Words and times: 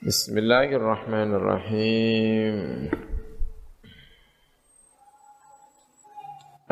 Bismillahirrahmanirrahim. 0.00 2.88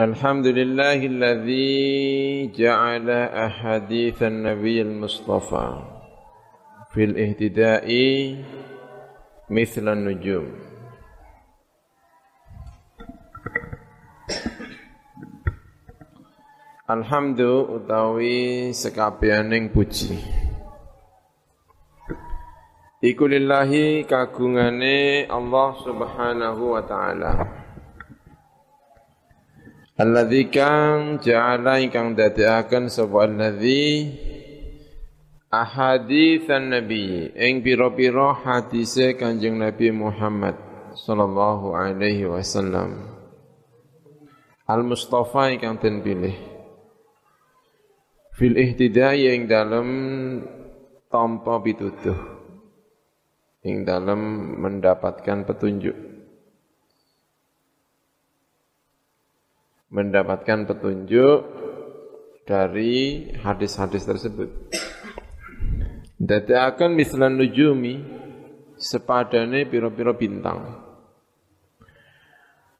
Alhamdulillahilladzi 0.00 2.56
ja'ala 2.56 3.28
ahadithan 3.28 4.48
nabiyil 4.48 4.96
mustafa 4.96 5.76
fil 6.96 7.20
ihtida'i 7.20 8.40
mithla 9.52 9.92
nujum. 9.92 10.48
Alhamdulillah 16.88 17.76
utawi 17.76 18.72
sekabianing 18.72 19.68
puji. 19.68 20.47
Iku 22.98 23.30
lillahi 23.30 24.10
kagungane 24.10 25.30
Allah 25.30 25.70
Subhanahu 25.86 26.74
wa 26.74 26.82
taala. 26.82 27.32
Alladzi 29.94 30.50
kang 30.50 31.22
ja'ala 31.22 31.78
ingkang 31.78 32.18
dadekaken 32.18 32.90
sapa 32.90 33.30
alladzi 33.30 34.10
ahaditsan 35.46 36.74
nabi 36.74 37.30
ing 37.38 37.62
pira-pira 37.62 38.34
hadise 38.34 39.14
Kanjeng 39.14 39.62
Nabi 39.62 39.94
Muhammad 39.94 40.58
sallallahu 40.98 41.78
alaihi 41.78 42.26
wasallam. 42.26 43.14
Al-Mustafa 44.66 45.54
ingkang 45.54 45.78
den 45.78 46.02
pilih. 46.02 46.34
Fil 48.34 48.58
ihtidai 48.58 49.38
ing 49.38 49.46
dalem 49.46 49.86
tanpa 51.06 51.62
pituduh 51.62 52.37
ing 53.68 53.84
dalam 53.84 54.16
mendapatkan 54.56 55.44
petunjuk 55.44 56.08
mendapatkan 59.88 60.68
petunjuk 60.68 61.38
dari 62.44 63.28
hadis-hadis 63.40 64.04
tersebut. 64.04 64.48
akan 66.56 66.90
mislan 66.96 67.36
nujumi 67.36 68.00
sepadane 68.76 69.64
piro-piro 69.68 70.16
bintang. 70.16 70.84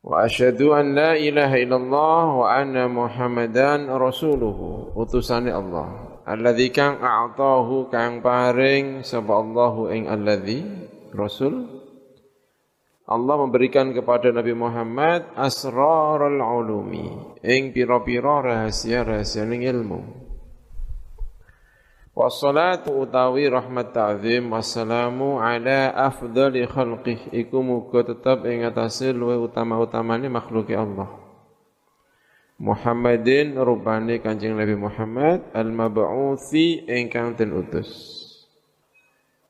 Wa 0.05 0.25
asyhadu 0.25 0.73
an 0.73 0.95
la 0.97 1.13
ilaha 1.19 1.57
illallah 1.59 2.23
wa 2.33 2.47
anna 2.49 2.89
Muhammadan 2.89 3.93
rasuluhu 3.93 4.95
utusane 4.97 5.53
Allah 5.53 6.18
alladzi 6.29 6.69
kang 6.69 7.01
a'tahu 7.01 7.89
kang 7.89 8.21
paring 8.21 9.01
sapa 9.01 9.33
Allahu 9.33 9.89
ing 9.89 10.05
alladzi 10.13 10.61
rasul. 11.17 11.81
Allah 13.09 13.41
memberikan 13.41 13.97
kepada 13.97 14.29
Nabi 14.29 14.53
Muhammad 14.53 15.33
asrarul 15.33 16.45
ulumi 16.45 17.09
ing 17.41 17.73
pira-pira 17.73 18.45
rahasia-rahasia 18.45 19.49
ning 19.49 19.65
ilmu. 19.65 20.29
Wassalatu 22.13 22.93
utawi 22.93 23.49
rahmat 23.49 23.97
ta'zim 23.97 24.53
wassalamu 24.53 25.41
ala 25.41 25.89
afdali 25.97 26.69
khalqih. 26.69 27.33
Iku 27.33 27.65
muga 27.65 28.05
tetep 28.05 28.45
ing 28.45 28.69
atase 28.69 29.17
luwih 29.17 29.41
utama-utamane 29.49 30.29
makhluk 30.29 30.69
Allah 30.77 31.28
Muhammadin 32.59 33.55
rupane 33.55 34.19
Kanjeng 34.19 34.59
Nabi 34.59 34.75
Muhammad 34.75 35.47
al-mab'utsi 35.55 36.91
ingkang 36.91 37.39
den 37.39 37.55
utus. 37.55 37.87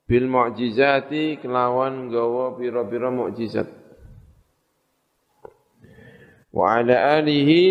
Bil 0.05 0.29
mu'jizati 0.29 1.41
kelawan 1.41 2.13
gawa 2.13 2.53
pira-pira 2.61 3.09
mukjizat. 3.09 3.69
Wa 6.53 6.81
ala 6.81 7.21
alihi 7.21 7.65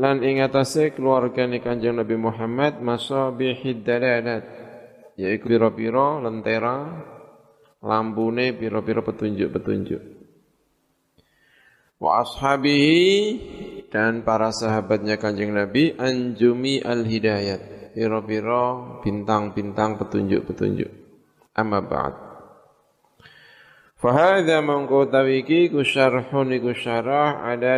lan 0.00 0.24
ing 0.24 0.40
atase 0.40 0.96
keluargane 0.96 1.60
Kanjeng 1.60 2.00
Nabi 2.00 2.16
Muhammad 2.16 2.80
masabihid 2.80 3.84
dalalat 3.84 4.48
yaiku 5.20 5.44
pira-pira 5.44 6.24
lentera 6.24 7.04
lampune 7.84 8.56
pira-pira 8.56 9.04
petunjuk-petunjuk. 9.04 10.02
Wa 12.00 12.24
ashabihi 12.24 13.04
dan 13.90 14.22
para 14.22 14.54
sahabatnya 14.54 15.18
kanjeng 15.18 15.50
Nabi 15.50 15.98
anjumi 15.98 16.78
al-hidayat. 16.80 17.92
Piro-piro 17.92 19.02
bintang-bintang 19.02 19.98
petunjuk-petunjuk. 19.98 20.90
Amma 21.58 21.82
ba'd. 21.82 22.14
Fahadha 24.00 24.64
mongko 24.64 25.12
tawiki 25.12 25.68
ku 25.68 25.84
syarhun 25.84 26.56
iku 26.56 26.72
syarah 26.72 27.44
ada 27.44 27.76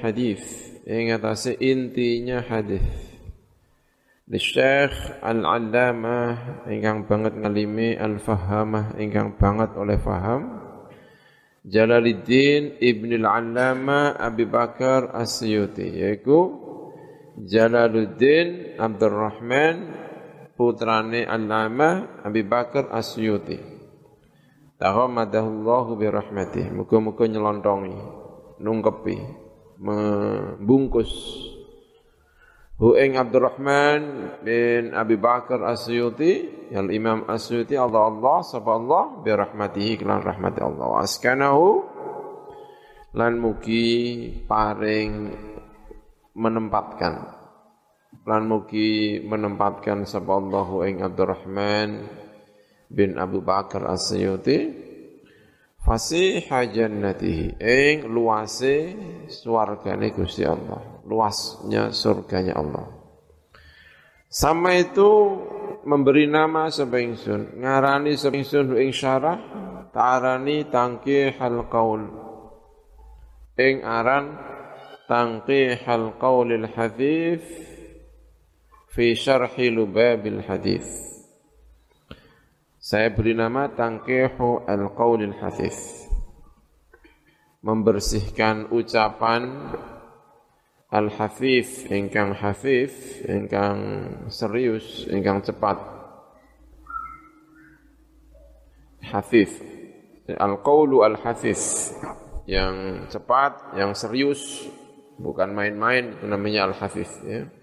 hadis 0.00 0.40
ing 0.88 1.12
atase 1.12 1.52
intinya 1.60 2.40
hadis 2.40 2.80
Di 4.24 4.40
Syekh 4.40 5.20
Al-Allamah 5.20 6.64
ingkang 6.64 7.04
banget 7.04 7.36
ngalimi 7.36 7.92
al-fahamah 7.92 8.96
ingkang 8.96 9.36
banget 9.36 9.76
oleh 9.76 10.00
faham 10.00 10.59
Jalaluddin 11.60 12.80
Ibn 12.80 13.10
al-Allama 13.20 14.16
Abi 14.16 14.48
Bakar 14.48 15.12
As-Suyuti 15.12 16.00
yaitu 16.00 16.56
Jalaluddin 17.36 18.80
Abdurrahman 18.80 19.76
putrane 20.56 21.28
Allama 21.28 22.20
Abi 22.24 22.44
Bakar 22.44 22.88
As-Suyuti. 22.92 23.60
Taghammadahullahu 24.80 26.00
bi 26.00 26.08
rahmatih. 26.08 26.72
Muga-muga 26.72 27.28
nyelontongi, 27.28 28.00
nungkepi, 28.64 29.16
membungkus 29.76 31.12
Hu 32.80 32.96
ing 32.96 33.20
Abdurrahman 33.20 34.00
bin 34.40 34.96
Abi 34.96 35.20
Bakar 35.20 35.68
Asyuti, 35.68 36.48
yang 36.72 36.88
Imam 36.88 37.28
Asyuti 37.28 37.76
Allah 37.76 38.08
Allah 38.08 38.40
sapa 38.40 38.72
Allah 38.72 39.20
bi 39.20 39.28
rahmatihi 39.28 40.00
kelan 40.00 40.24
rahmati 40.24 40.64
Allah. 40.64 41.04
Askanahu 41.04 41.84
lan 43.20 43.36
mugi 43.36 44.32
paring 44.48 45.28
menempatkan 46.32 47.14
lan 48.24 48.42
mugi 48.48 49.20
menempatkan 49.28 50.08
sapa 50.08 50.40
Allah 50.40 50.68
ing 50.88 51.04
Abdurrahman 51.04 51.88
bin 52.88 53.20
Abu 53.20 53.44
Bakar 53.44 53.92
Asyuti 53.92 54.88
fasiha 55.90 56.70
jannatihi 56.70 57.58
ing 57.58 58.06
luase 58.06 58.94
swargane 59.26 60.14
Gusti 60.14 60.46
Allah 60.46 60.90
luasnya 61.10 61.90
surganya 61.90 62.54
Allah. 62.54 62.86
Sama 64.30 64.78
itu 64.78 65.10
memberi 65.82 66.30
nama 66.30 66.70
sebengsun, 66.70 67.58
ngarani 67.58 68.14
sebengsun 68.14 68.78
ing 68.78 68.94
syarah, 68.94 69.42
ta'arani 69.90 70.70
tangki 70.70 71.34
hal 71.34 71.66
qaul. 71.66 72.06
Ing 73.58 73.82
aran 73.82 74.38
tangki 75.10 75.74
hal 75.82 76.14
qaulil 76.22 76.70
hadith 76.70 77.42
fi 78.94 79.18
syarhi 79.18 79.74
lubabil 79.74 80.46
hadith. 80.46 81.09
Saya 82.90 83.14
beri 83.14 83.38
nama 83.38 83.70
tangkihu 83.70 84.66
al-qaulil 84.66 85.38
hadith. 85.38 86.10
Membersihkan 87.62 88.74
ucapan 88.74 89.70
Al-Hafif 90.90 91.86
ingkang 91.86 92.34
hafif 92.34 92.90
ingkang 93.30 93.78
serius 94.26 95.06
ingkang 95.06 95.38
cepat 95.38 95.78
Hafif 99.06 99.54
Al-Qawlu 100.26 101.06
Al-Hafif 101.06 101.94
yang 102.50 103.06
cepat, 103.06 103.78
yang 103.78 103.94
serius 103.94 104.66
bukan 105.14 105.54
main-main 105.54 106.26
namanya 106.26 106.66
Al-Hafif 106.66 107.22
ya. 107.22 107.59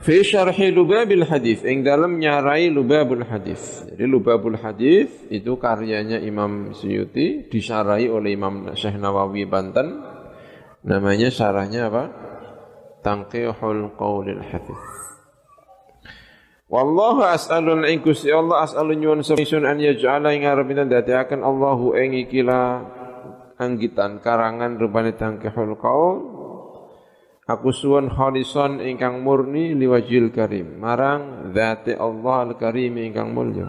Fi 0.00 0.24
syarhi 0.24 0.72
lubabil 0.72 1.28
hadis 1.28 1.60
ing 1.60 1.84
dalam 1.84 2.16
nyarai 2.16 2.72
lubabul 2.72 3.20
hadis. 3.24 3.84
Jadi 3.84 4.04
lubabul 4.08 4.56
hadis 4.56 5.12
itu 5.28 5.60
karyanya 5.60 6.24
Imam 6.24 6.72
Suyuti 6.72 7.44
disarai 7.52 8.08
oleh 8.08 8.32
Imam 8.32 8.72
Syekh 8.72 8.96
Nawawi 8.96 9.44
Banten 9.44 10.10
Namanya 10.80 11.28
syarahnya 11.28 11.92
apa? 11.92 12.04
Tangqihul 13.04 13.92
Qawlil 14.00 14.40
Hafiz. 14.40 14.80
Wallahu 16.70 17.26
as'alun 17.26 17.84
ing 17.84 18.00
Gusti 18.00 18.32
Allah 18.32 18.64
as'alun 18.64 18.96
nyuwun 18.96 19.20
semisun 19.26 19.66
an 19.66 19.82
yaj'ala 19.82 20.32
ing 20.32 20.46
arepina 20.46 20.86
dadiaken 20.86 21.42
Allahu 21.42 21.98
ing 21.98 22.14
ikila 22.14 22.86
anggitan 23.58 24.22
karangan 24.22 24.78
rupane 24.78 25.12
tangkihul 25.18 25.76
qaul 25.76 26.39
Aku 27.50 27.74
suwun 27.74 28.06
khalisan 28.06 28.78
ingkang 28.78 29.26
murni 29.26 29.74
liwajil 29.74 30.30
karim 30.30 30.78
marang 30.78 31.50
zati 31.50 31.98
Allah 31.98 32.46
al-karim 32.46 32.94
ingkang 32.94 33.34
mulya. 33.34 33.66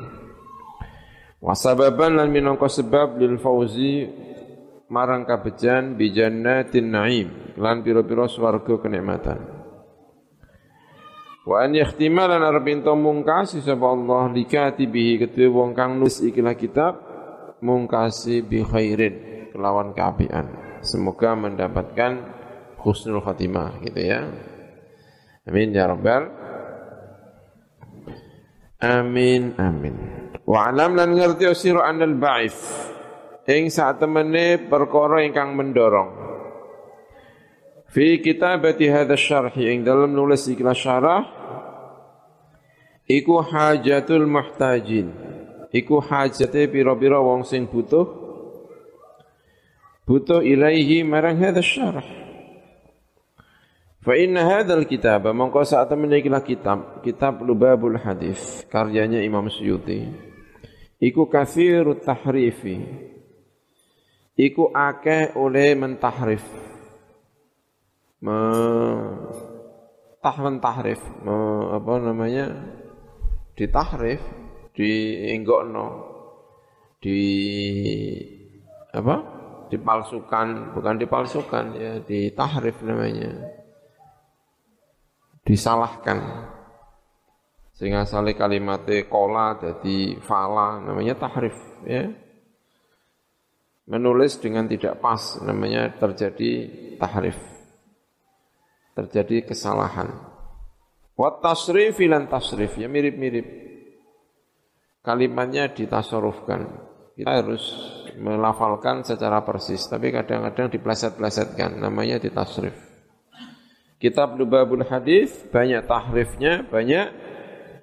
Wasababan 1.42 2.14
lan 2.14 2.30
minangka 2.30 2.70
sebab 2.70 3.18
lil 3.18 3.42
fauzi 3.42 4.06
marang 4.94 5.26
kabejan 5.26 5.98
bi 5.98 6.14
jannatin 6.14 6.94
naim 6.94 7.58
lan 7.58 7.82
pira-pira 7.82 8.30
swarga 8.30 8.78
kenikmatan. 8.78 9.42
Wa 11.42 11.66
an 11.66 11.74
yakhtimalan 11.74 12.46
arbin 12.46 12.86
mungkasi 12.86 13.66
sapa 13.66 13.90
Allah 13.90 14.30
likatibihi 14.30 15.26
kedue 15.26 15.50
wong 15.50 15.74
kang 15.74 15.98
nulis 15.98 16.22
ikilah 16.22 16.54
kitab 16.54 17.02
mungkasi 17.66 18.46
bi 18.46 18.62
khairin 18.62 19.50
kelawan 19.50 19.98
keapian. 19.98 20.78
Semoga 20.86 21.34
mendapatkan 21.34 22.41
husnul 22.82 23.22
khatimah 23.22 23.82
gitu 23.86 24.02
ya. 24.02 24.26
Amin 25.46 25.74
ya 25.74 25.90
rabbal 25.90 26.30
Amin 28.82 29.54
amin. 29.62 29.94
Wa 30.42 30.74
alam 30.74 30.98
lan 30.98 31.14
ngerti 31.14 31.46
sira 31.54 31.86
anal 31.86 32.18
ba'if 32.18 32.58
ing 33.46 33.70
saat 33.74 34.02
temene 34.02 34.70
perkara 34.70 35.26
ingkang 35.26 35.54
mendorong 35.58 36.10
fi 37.92 38.22
kitabati 38.24 38.88
hadha 38.88 39.18
syarhi 39.18 39.68
ing 39.68 39.84
dalam 39.84 40.16
nulis 40.16 40.48
ikhlas 40.48 40.80
syarah 40.80 41.22
iku 43.10 43.44
hajatul 43.44 44.30
muhtajin 44.30 45.12
iku 45.76 46.00
hajate 46.00 46.72
pira-pira 46.72 47.20
wong 47.20 47.44
sing 47.44 47.68
butuh 47.68 48.08
butuh 50.08 50.40
ilaihi 50.46 51.04
marang 51.04 51.36
hadha 51.42 51.60
syarah 51.60 52.08
Fa 54.02 54.18
inna 54.18 54.42
hadzal 54.50 54.90
kitab 54.90 55.30
mongko 55.30 55.62
saat 55.62 55.94
temene 55.94 56.18
ikilah 56.26 56.42
kitab 56.42 57.06
kitab 57.06 57.46
Lubabul 57.46 58.02
Hadis 58.02 58.66
karyanya 58.66 59.22
Imam 59.22 59.46
Suyuti. 59.46 60.10
Iku 60.98 61.30
kathirut 61.30 62.02
tahrifi. 62.02 62.82
Iku 64.34 64.74
akeh 64.74 65.38
oleh 65.38 65.78
mentahrif. 65.78 66.42
Me 68.26 68.42
tah 70.18 70.38
mentahrif 70.50 71.02
me, 71.22 71.38
apa 71.70 71.94
namanya? 72.02 72.46
Ditahrif 73.54 74.22
dienggokno. 74.74 75.88
Di 76.98 77.22
apa? 78.98 79.16
Dipalsukan 79.70 80.74
bukan 80.74 80.96
dipalsukan 80.98 81.66
ya 81.78 81.94
ditahrif 82.02 82.82
namanya 82.82 83.61
disalahkan. 85.46 86.50
Sehingga 87.76 88.06
asale 88.06 88.38
kalimatnya 88.38 89.10
kola 89.10 89.58
jadi 89.58 90.22
fala 90.22 90.78
namanya 90.86 91.18
tahrif 91.18 91.58
ya. 91.86 92.14
Menulis 93.90 94.38
dengan 94.38 94.70
tidak 94.70 95.02
pas 95.02 95.42
namanya 95.42 95.90
terjadi 95.98 96.70
tahrif. 97.02 97.38
Terjadi 98.94 99.50
kesalahan. 99.50 100.14
Wa 101.18 101.42
tasrif 101.42 101.98
lan 102.06 102.30
tasrif 102.30 102.78
ya 102.78 102.86
mirip-mirip. 102.86 103.48
Kalimatnya 105.02 105.74
ditasarufkan. 105.74 106.62
Kita 107.18 107.42
harus 107.42 107.66
melafalkan 108.22 109.02
secara 109.02 109.42
persis 109.42 109.90
tapi 109.90 110.14
kadang-kadang 110.14 110.70
dipleset-plesetkan 110.70 111.82
namanya 111.82 112.22
ditasrif 112.22 112.91
kitab 114.02 114.34
Lubabul 114.36 114.82
Hadis 114.84 115.30
banyak 115.54 115.86
tahrifnya 115.86 116.66
banyak 116.66 117.14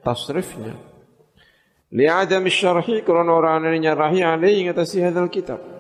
tasrifnya 0.03 0.75
li'adam 1.95 2.45
syarhi 2.51 3.07
karena 3.07 3.31
orang 3.31 3.71
nyarahi 3.79 4.21
alaihi 4.27 4.67
ngatasi 4.67 4.99
hadal 5.07 5.31
kitab 5.31 5.79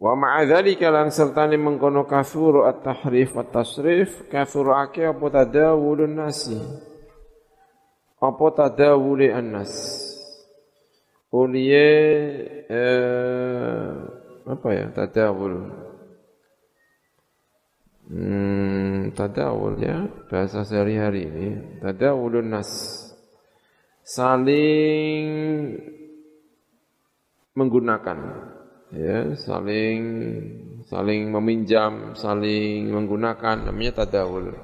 Wa 0.00 0.16
ma'a 0.16 0.48
dzalika 0.48 0.88
lan 0.88 1.12
sertane 1.12 1.60
mengkono 1.60 2.08
kathuru 2.08 2.64
at-tahrif 2.64 3.36
wa 3.36 3.44
tasrif 3.44 4.32
kathurake 4.32 5.04
apa 5.04 5.26
tadawulun 5.28 6.16
nasi. 6.16 6.56
Apa 8.16 8.46
tadawuli 8.56 9.28
an-nas. 9.28 10.00
Uliye 11.28 11.88
eh, 12.64 13.92
apa 14.48 14.68
ya 14.72 14.88
tadawul. 14.88 15.68
Hmm, 18.10 19.14
tadawul 19.14 19.78
ya 19.78 20.10
bahasa 20.26 20.66
sehari-hari 20.66 21.30
ini. 21.30 21.48
Tadawulun 21.78 22.50
nas. 22.50 22.70
Saling 24.02 25.22
menggunakan 27.54 28.18
ya 28.90 29.38
saling 29.38 29.98
saling 30.90 31.30
meminjam, 31.30 32.18
saling 32.18 32.90
menggunakan 32.90 33.70
namanya 33.70 34.02
tadawul. 34.02 34.58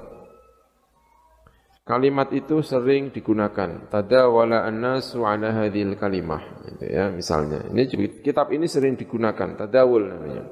Kalimat 1.87 2.35
itu 2.35 2.59
sering 2.59 3.15
digunakan. 3.15 3.87
Tadawala 3.87 4.67
an-nasu 4.67 5.23
ala 5.23 5.55
hadhil 5.55 5.95
kalimah 5.95 6.67
gitu 6.67 6.83
ya 6.83 7.07
misalnya. 7.15 7.63
Ini 7.71 7.87
kitab 8.19 8.51
ini 8.51 8.67
sering 8.67 8.99
digunakan 8.99 9.55
tadawul 9.55 10.03
namanya. 10.03 10.43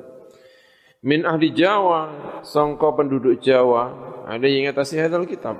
Min 1.06 1.22
ahli 1.22 1.54
Jawa, 1.54 2.10
songko 2.42 2.98
penduduk 2.98 3.38
Jawa, 3.38 3.94
ada 4.26 4.50
yang 4.50 4.74
ngatasi 4.74 4.98
hadal 4.98 5.30
kitab. 5.30 5.54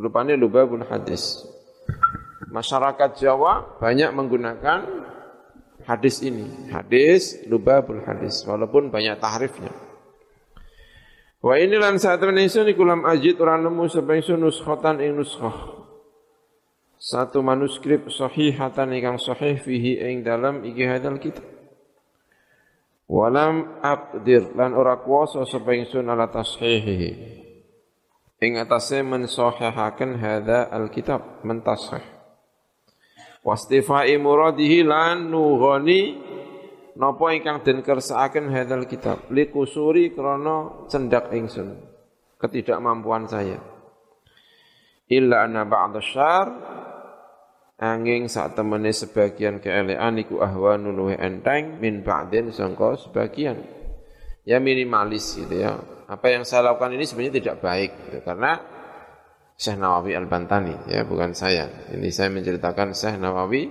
Rupanya 0.00 0.40
lubabun 0.40 0.88
hadis. 0.88 1.44
Masyarakat 2.48 3.20
Jawa 3.20 3.76
banyak 3.76 4.08
menggunakan 4.16 4.88
hadis 5.84 6.24
ini. 6.24 6.72
Hadis 6.72 7.44
lubabul 7.44 8.00
hadis 8.08 8.40
walaupun 8.48 8.88
banyak 8.88 9.20
tahrifnya. 9.20 9.68
Wa 11.44 11.60
ini 11.60 11.76
lan 11.76 12.00
saat 12.00 12.24
ingsun 12.24 12.72
iku 12.72 12.88
lam 12.88 13.04
ajid 13.04 13.36
ora 13.36 13.60
nemu 13.60 13.84
sapa 13.92 14.16
ingsun 14.16 14.40
nuskhatan 14.40 15.04
ing 15.04 15.12
nuskhah. 15.20 15.76
Satu 16.96 17.44
manuskrip 17.44 18.08
sahihatan 18.08 18.96
ingkang 18.96 19.20
sahih 19.20 19.60
fihi 19.60 20.00
ing 20.08 20.24
dalam 20.24 20.64
iki 20.64 20.88
hadal 20.88 21.20
kitab. 21.20 21.44
Walam 23.04 23.84
abdir 23.84 24.56
lan 24.56 24.72
ora 24.72 24.96
kuasa 24.96 25.44
sapa 25.44 25.76
ingsun 25.76 26.08
ala 26.08 26.32
tashihihi. 26.32 27.10
Ing 28.40 28.56
atase 28.56 29.04
mensahihaken 29.04 30.16
hadza 30.16 30.72
alkitab 30.72 31.44
mentasih. 31.44 32.00
Wastifai 33.44 34.16
muradihi 34.16 34.80
lan 34.88 35.28
nughani 35.28 36.16
napa 36.96 37.36
ingkang 37.36 37.60
den 37.60 37.84
kersakaken 37.84 38.48
hadzal 38.48 38.88
kitab 38.88 39.28
likusuri 39.28 40.16
krana 40.16 40.88
cendak 40.88 41.28
ingsun 41.36 41.76
ketidakmampuan 42.40 43.28
saya. 43.28 43.60
Illa 45.12 45.44
anna 45.44 45.68
ba'da 45.68 46.00
angin 47.78 48.30
saat 48.30 48.54
temene 48.54 48.94
sebagian 48.94 49.58
keelean 49.58 50.14
iku 50.22 50.38
ahwanu 50.38 50.94
luwe 50.94 51.18
enteng 51.18 51.82
min 51.82 52.06
ba'din 52.06 52.54
sangka 52.54 52.94
sebagian 52.98 53.58
ya 54.46 54.62
minimalis 54.62 55.34
gitu 55.34 55.58
ya 55.58 55.80
apa 56.06 56.26
yang 56.30 56.44
saya 56.46 56.70
lakukan 56.72 56.94
ini 56.94 57.04
sebenarnya 57.08 57.34
tidak 57.40 57.56
baik 57.64 57.90
gitu. 58.08 58.20
karena 58.22 58.74
Syekh 59.54 59.78
Nawawi 59.78 60.18
Al-Bantani 60.18 60.90
ya 60.90 61.06
bukan 61.06 61.30
saya. 61.30 61.70
Ini 61.94 62.10
saya 62.10 62.26
menceritakan 62.34 62.90
Syekh 62.90 63.22
Nawawi 63.22 63.70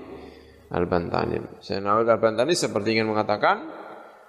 Al-Bantani. 0.71 1.59
Syekh 1.59 1.83
Nawawi 1.83 2.07
Al-Bantani 2.07 2.55
seperti 2.55 2.95
ingin 2.95 3.11
mengatakan 3.11 3.67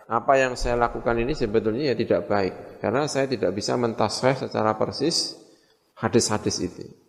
apa 0.05 0.33
yang 0.37 0.59
saya 0.59 0.77
lakukan 0.77 1.17
ini 1.17 1.33
sebetulnya 1.33 1.95
ya 1.95 1.97
tidak 1.97 2.29
baik 2.29 2.83
karena 2.83 3.09
saya 3.09 3.25
tidak 3.31 3.57
bisa 3.57 3.79
mentasfeh 3.79 4.35
secara 4.37 4.75
persis 4.75 5.39
hadis-hadis 5.97 6.59
itu. 6.61 7.04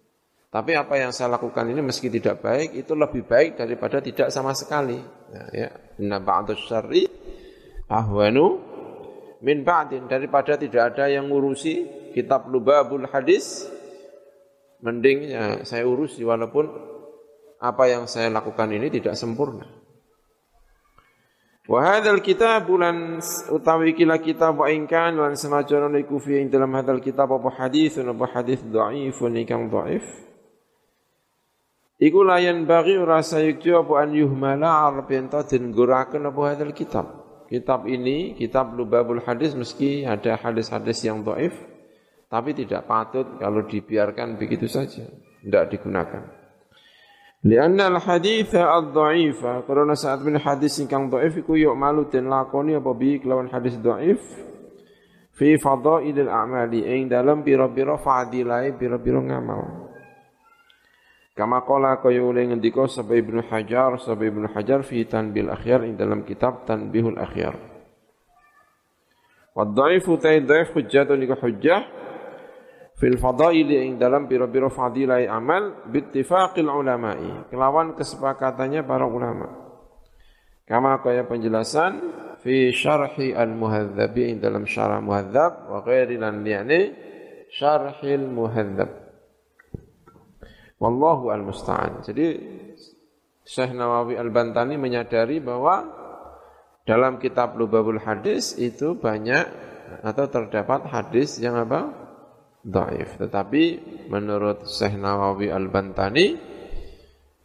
Tapi 0.56 0.72
apa 0.72 0.96
yang 0.96 1.12
saya 1.12 1.36
lakukan 1.36 1.68
ini 1.68 1.84
meski 1.84 2.08
tidak 2.08 2.40
baik 2.40 2.80
itu 2.80 2.96
lebih 2.96 3.28
baik 3.28 3.60
daripada 3.60 4.00
tidak 4.00 4.32
sama 4.32 4.56
sekali. 4.56 4.96
Ya, 5.28 5.44
ya. 5.52 5.70
Inna 6.00 6.24
ba'dus 6.24 6.64
syarri 6.64 7.12
ahwanu 7.92 8.64
min 9.44 9.68
ba'din 9.68 10.08
daripada 10.08 10.56
tidak 10.56 10.96
ada 10.96 11.12
yang 11.12 11.28
ngurusi 11.28 12.08
kitab 12.16 12.48
lubabul 12.48 13.04
hadis 13.12 13.68
mending 14.80 15.28
ya 15.28 15.44
saya 15.68 15.84
urus 15.84 16.16
walaupun 16.24 16.72
apa 17.60 17.92
yang 17.92 18.08
saya 18.08 18.32
lakukan 18.32 18.72
ini 18.72 18.88
tidak 18.88 19.20
sempurna. 19.20 19.68
Wa 21.68 22.00
hadzal 22.00 22.24
kitab 22.24 22.64
bulan 22.64 23.20
utawi 23.52 23.92
kila 23.92 24.24
kitab 24.24 24.56
wa 24.56 24.72
in 24.72 24.88
kan 24.88 25.20
lan 25.20 25.36
semajan 25.36 25.92
iku 26.00 26.16
fi 26.16 26.48
dalam 26.48 26.72
hadzal 26.80 27.04
kitab 27.04 27.28
apa 27.36 27.52
hadis 27.60 28.00
apa 28.00 28.24
hadis 28.32 28.64
dhaifun 28.64 29.36
ikang 29.44 29.68
dhaif. 29.68 30.06
Iku 31.96 32.28
layan 32.28 32.68
bagi 32.68 33.00
rasa 33.00 33.40
yukti 33.40 33.72
apa 33.72 34.04
an 34.04 34.12
yuhmala 34.12 34.92
arab 34.92 35.08
ento 35.16 35.40
den 35.48 35.72
guraken 35.72 36.28
apa 36.28 36.40
hadzal 36.52 36.76
kitab. 36.76 37.08
Kitab 37.48 37.88
ini 37.88 38.36
kitab 38.36 38.76
Lubabul 38.76 39.24
Hadis 39.24 39.56
meski 39.56 40.04
ada 40.04 40.36
hadis-hadis 40.36 41.08
yang 41.08 41.24
dhaif 41.24 41.56
tapi 42.28 42.52
tidak 42.52 42.84
patut 42.84 43.40
kalau 43.40 43.64
dibiarkan 43.64 44.36
begitu 44.36 44.68
saja, 44.68 45.08
tidak 45.40 45.72
digunakan. 45.72 46.26
Lianna 47.46 47.94
al-haditha 47.94 48.74
ad-dha'ifa 48.74 49.70
Karena 49.70 49.94
saat 49.94 50.26
min 50.26 50.42
hadis 50.42 50.82
ingkang 50.82 51.14
dhaif 51.14 51.38
iku 51.46 51.54
yuk 51.56 51.78
malu 51.78 52.10
dan 52.12 52.28
lakoni 52.28 52.76
apa 52.76 52.92
bi 52.92 53.22
kelawan 53.24 53.48
hadis 53.48 53.78
dhaif 53.80 54.20
fi 55.32 55.56
fadailil 55.56 56.28
a'mali 56.28 56.84
ing 56.84 57.08
dalam 57.08 57.46
pira-pira 57.46 57.96
fadilai 58.02 58.74
pira-pira 58.76 59.22
ngamal. 59.22 59.85
Kama 61.36 61.68
qala 61.68 62.00
kaya 62.00 62.24
oleh 62.24 62.48
ngendika 62.48 62.88
sapa 62.88 63.12
Ibnu 63.12 63.44
Hajar 63.52 64.00
sapa 64.00 64.24
Ibnu 64.24 64.48
Hajar 64.56 64.88
fi 64.88 65.04
Tanbil 65.04 65.52
Akhyar 65.52 65.84
ing 65.84 66.00
dalam 66.00 66.24
kitab 66.24 66.64
Tanbihul 66.64 67.20
Akhyar. 67.20 67.60
Wa 69.52 69.68
dhaifu 69.68 70.16
ta'i 70.16 70.40
dhaif 70.40 70.72
hujjatun 70.72 71.20
iku 71.28 71.36
hujjah 71.36 71.84
fil 72.96 73.20
fadaili 73.20 73.84
ing 73.84 74.00
dalam 74.00 74.28
biro-biro 74.28 74.72
fadilai 74.72 75.28
amal 75.28 75.84
bittifaqil 75.92 76.68
ulama'i 76.68 77.52
kelawan 77.52 77.92
kesepakatannya 78.00 78.88
para 78.88 79.04
ulama 79.04 79.52
kama 80.64 81.04
kaya 81.04 81.28
penjelasan 81.28 82.00
fi 82.40 82.72
syarhi 82.72 83.36
al 83.36 83.52
muhadzabi 83.52 84.36
ing 84.36 84.38
dalam 84.40 84.64
syarah 84.64 85.04
muhadzab 85.04 85.68
wa 85.68 85.84
ghairi 85.84 86.16
lan 86.16 86.40
syarhil 87.52 88.28
muhadzab 88.32 89.05
wallahu 90.82 91.32
al 91.32 91.44
musta'an 91.46 92.04
jadi 92.04 92.40
Syekh 93.46 93.78
Nawawi 93.78 94.18
Al-Bantani 94.18 94.74
menyadari 94.74 95.38
bahwa 95.38 95.86
dalam 96.82 97.22
kitab 97.22 97.54
Lubabul 97.62 98.02
Hadis 98.02 98.58
itu 98.58 98.98
banyak 98.98 99.46
atau 100.02 100.26
terdapat 100.26 100.90
hadis 100.90 101.38
yang 101.38 101.62
apa? 101.62 101.94
dhaif. 102.66 103.22
Tetapi 103.22 103.64
menurut 104.10 104.66
Syekh 104.66 104.98
Nawawi 104.98 105.54
Al-Bantani 105.54 106.34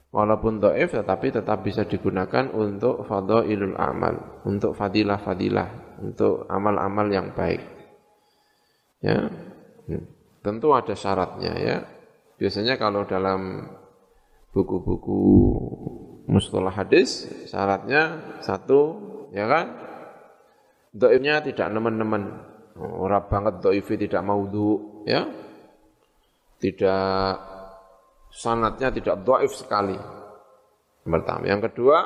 walaupun 0.08 0.56
dhaif 0.56 0.96
tetapi 0.96 1.36
tetap 1.36 1.60
bisa 1.60 1.84
digunakan 1.84 2.48
untuk 2.56 3.04
fadailul 3.04 3.76
amal, 3.76 4.40
untuk 4.48 4.72
fadilah-fadilah, 4.72 6.00
untuk 6.00 6.48
amal-amal 6.48 7.06
yang 7.12 7.36
baik. 7.36 7.60
Ya. 9.04 9.28
Hmm. 9.84 10.04
Tentu 10.40 10.72
ada 10.72 10.96
syaratnya 10.96 11.52
ya. 11.60 11.76
Biasanya 12.40 12.80
kalau 12.80 13.04
dalam 13.04 13.68
buku-buku 14.56 15.20
mustalah 16.26 16.72
hadis 16.72 17.28
syaratnya 17.46 18.34
satu 18.40 18.80
ya 19.30 19.44
kan 19.46 19.66
dhaifnya 20.96 21.44
tidak 21.44 21.68
nemen-nemen 21.70 22.50
Orang 22.80 23.28
banget 23.28 23.60
doifi 23.60 24.00
tidak 24.00 24.24
maudhu, 24.24 25.04
ya. 25.04 25.28
Tidak 26.56 27.34
sanatnya 28.32 28.88
tidak 28.88 29.20
doif 29.20 29.52
sekali. 29.52 29.96
Pertama. 31.04 31.44
Yang 31.44 31.72
kedua, 31.72 31.98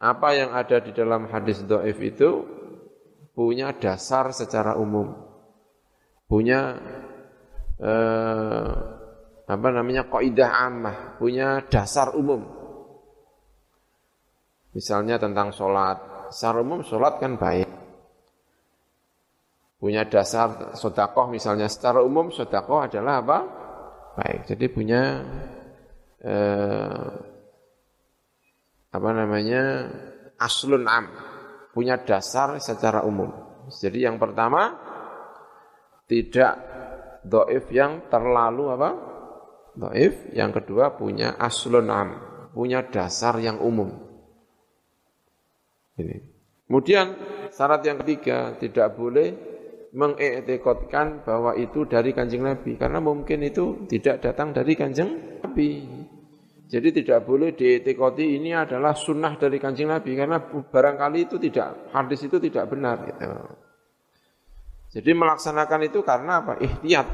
apa 0.00 0.28
yang 0.32 0.56
ada 0.56 0.80
di 0.80 0.92
dalam 0.96 1.28
hadis 1.28 1.64
doif 1.68 2.00
itu 2.00 2.48
punya 3.36 3.76
dasar 3.76 4.32
secara 4.32 4.80
umum. 4.80 5.12
Punya 6.24 6.76
eh, 7.78 8.70
apa 9.48 9.68
namanya 9.72 10.06
kaidah 10.06 10.50
ammah, 10.68 10.96
punya 11.16 11.64
dasar 11.66 12.12
umum. 12.14 12.44
Misalnya 14.76 15.16
tentang 15.16 15.50
sholat. 15.50 16.30
Secara 16.30 16.60
umum 16.60 16.84
sholat 16.84 17.16
kan 17.16 17.40
baik 17.40 17.78
punya 19.78 20.02
dasar 20.10 20.74
sodakoh 20.74 21.30
misalnya 21.30 21.70
secara 21.70 22.02
umum 22.02 22.34
sodakoh 22.34 22.82
adalah 22.82 23.22
apa? 23.22 23.38
Baik, 24.18 24.50
jadi 24.50 24.66
punya 24.66 25.02
eh, 26.18 27.08
apa 28.90 29.10
namanya 29.14 29.86
aslun 30.42 30.82
am, 30.90 31.06
punya 31.70 32.02
dasar 32.02 32.58
secara 32.58 33.06
umum. 33.06 33.30
Jadi 33.70 34.02
yang 34.02 34.18
pertama 34.18 34.74
tidak 36.10 36.67
doif 37.28 37.68
yang 37.68 38.08
terlalu 38.08 38.72
apa? 38.72 38.90
Doif. 39.76 40.32
Yang 40.32 40.64
kedua 40.64 40.96
punya 40.96 41.36
aslun 41.36 41.92
am, 41.92 42.08
punya 42.56 42.82
dasar 42.88 43.36
yang 43.38 43.60
umum. 43.60 43.92
Ini. 46.00 46.16
Kemudian 46.68 47.06
syarat 47.52 47.84
yang 47.84 48.00
ketiga 48.04 48.56
tidak 48.60 48.96
boleh 48.96 49.28
mengiktikadkan 49.88 51.24
bahwa 51.24 51.56
itu 51.56 51.88
dari 51.88 52.12
kanjeng 52.12 52.44
Nabi 52.44 52.76
karena 52.76 53.00
mungkin 53.00 53.40
itu 53.40 53.88
tidak 53.88 54.20
datang 54.20 54.52
dari 54.52 54.76
kanjeng 54.76 55.40
Nabi. 55.40 55.70
Jadi 56.68 57.00
tidak 57.00 57.24
boleh 57.24 57.56
diiktikadi 57.56 58.36
ini 58.36 58.52
adalah 58.52 58.92
sunnah 58.92 59.40
dari 59.40 59.56
kanjeng 59.56 59.88
Nabi 59.88 60.12
karena 60.12 60.36
barangkali 60.44 61.24
itu 61.24 61.40
tidak 61.40 61.88
hadis 61.96 62.20
itu 62.28 62.36
tidak 62.36 62.68
benar 62.68 63.08
gitu. 63.08 63.24
Jadi 64.88 65.10
melaksanakan 65.12 65.80
itu 65.84 66.00
karena 66.00 66.40
apa? 66.40 66.56
Ihtiyat. 66.60 67.08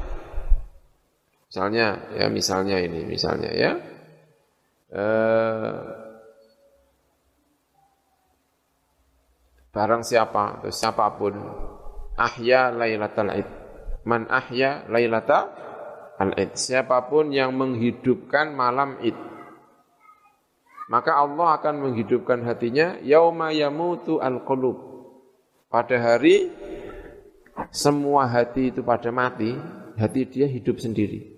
Misalnya 1.51 1.87
ya 2.15 2.27
misalnya 2.31 2.77
ini 2.79 3.03
misalnya 3.03 3.51
ya. 3.51 3.71
Eh, 4.95 5.83
barang 9.75 10.03
siapa 10.07 10.63
atau 10.63 10.71
siapa 10.71 11.19
pun 11.19 11.35
ahya 12.15 12.71
lailatal 12.71 13.31
id. 13.35 13.49
Man 14.07 14.31
ahya 14.31 14.87
lailatal 14.87 15.51
id. 16.15 16.55
Siapa 16.55 17.11
pun 17.11 17.35
yang 17.35 17.51
menghidupkan 17.59 18.55
malam 18.55 18.95
id. 19.03 19.15
Maka 20.87 21.17
Allah 21.17 21.59
akan 21.59 21.75
menghidupkan 21.81 22.45
hatinya 22.45 22.95
yauma 23.01 23.51
yamutu 23.51 24.21
al-qulub. 24.21 24.77
Pada 25.67 25.97
hari 25.97 26.53
semua 27.71 28.27
hati 28.29 28.73
itu 28.73 28.81
pada 28.81 29.09
mati, 29.09 29.53
hati 29.95 30.21
dia 30.27 30.45
hidup 30.49 30.77
sendiri. 30.81 31.35